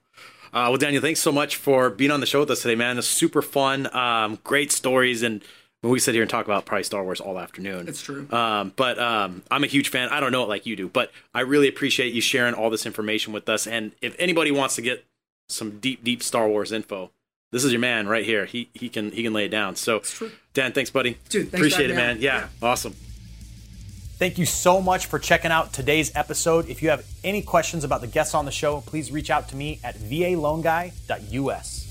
Uh, 0.55 0.69
well, 0.69 0.77
Daniel, 0.77 1.01
thanks 1.01 1.21
so 1.21 1.33
much 1.33 1.57
for 1.57 1.89
being 1.89 2.11
on 2.11 2.21
the 2.21 2.27
show 2.27 2.41
with 2.41 2.51
us 2.51 2.61
today, 2.63 2.75
man. 2.75 2.99
It's 2.99 3.07
super 3.07 3.41
fun. 3.41 3.95
Um, 3.97 4.39
great 4.45 4.71
stories, 4.71 5.23
and 5.23 5.43
we 5.91 5.99
sit 5.99 6.15
here 6.15 6.23
and 6.23 6.31
talk 6.31 6.45
about 6.45 6.65
probably 6.65 6.85
Star 6.85 7.03
Wars 7.03 7.21
all 7.21 7.39
afternoon. 7.39 7.89
It's 7.89 8.01
true. 8.01 8.29
Um, 8.31 8.73
but 8.77 8.99
um, 9.01 9.43
I'm 9.51 9.65
a 9.65 9.67
huge 9.67 9.89
fan. 9.89 10.11
I 10.11 10.21
don't 10.21 10.31
know 10.31 10.45
it 10.45 10.49
like 10.49 10.65
you 10.65 10.77
do, 10.77 10.89
but 10.89 11.11
I 11.35 11.41
really 11.41 11.69
appreciate 11.69 12.15
you 12.15 12.21
sharing 12.21 12.55
all 12.55 12.71
this 12.71 12.87
information 12.87 13.33
with 13.33 13.49
us. 13.49 13.67
And 13.67 13.93
if 14.01 14.15
anybody 14.19 14.53
wants 14.53 14.77
to 14.77 14.83
get 14.83 15.05
some 15.49 15.81
deep, 15.81 16.05
deep 16.05 16.23
Star 16.23 16.49
Wars 16.49 16.71
info, 16.71 17.11
this 17.51 17.65
is 17.65 17.73
your 17.73 17.81
man 17.81 18.07
right 18.07 18.25
here. 18.25 18.47
He 18.47 18.71
he 18.75 18.89
can 18.89 19.11
he 19.11 19.23
can 19.23 19.33
lay 19.33 19.47
it 19.47 19.51
down. 19.51 19.77
So, 19.77 19.99
true. 19.99 20.31
Dan, 20.55 20.73
thanks, 20.73 20.91
buddy. 20.91 21.19
Dude, 21.29 21.51
thanks 21.51 21.55
appreciate 21.55 21.91
it, 21.91 21.97
man. 21.97 22.17
on. 22.17 22.23
Yeah, 22.23 22.49
awesome. 22.63 22.95
Thank 24.23 24.39
you 24.39 24.47
so 24.47 24.81
much 24.81 25.07
for 25.07 25.19
checking 25.19 25.51
out 25.51 25.73
today's 25.73 26.15
episode. 26.15 26.69
If 26.69 26.81
you 26.81 26.91
have 26.91 27.05
any 27.25 27.43
questions 27.43 27.83
about 27.83 28.03
the 28.03 28.07
guests 28.07 28.37
on 28.37 28.45
the 28.45 28.53
show, 28.53 28.81
please 28.83 29.11
reach 29.11 29.31
out 29.31 29.49
to 29.49 29.57
me 29.57 29.81
at 29.83 29.97
valoanguy.us. 29.97 31.82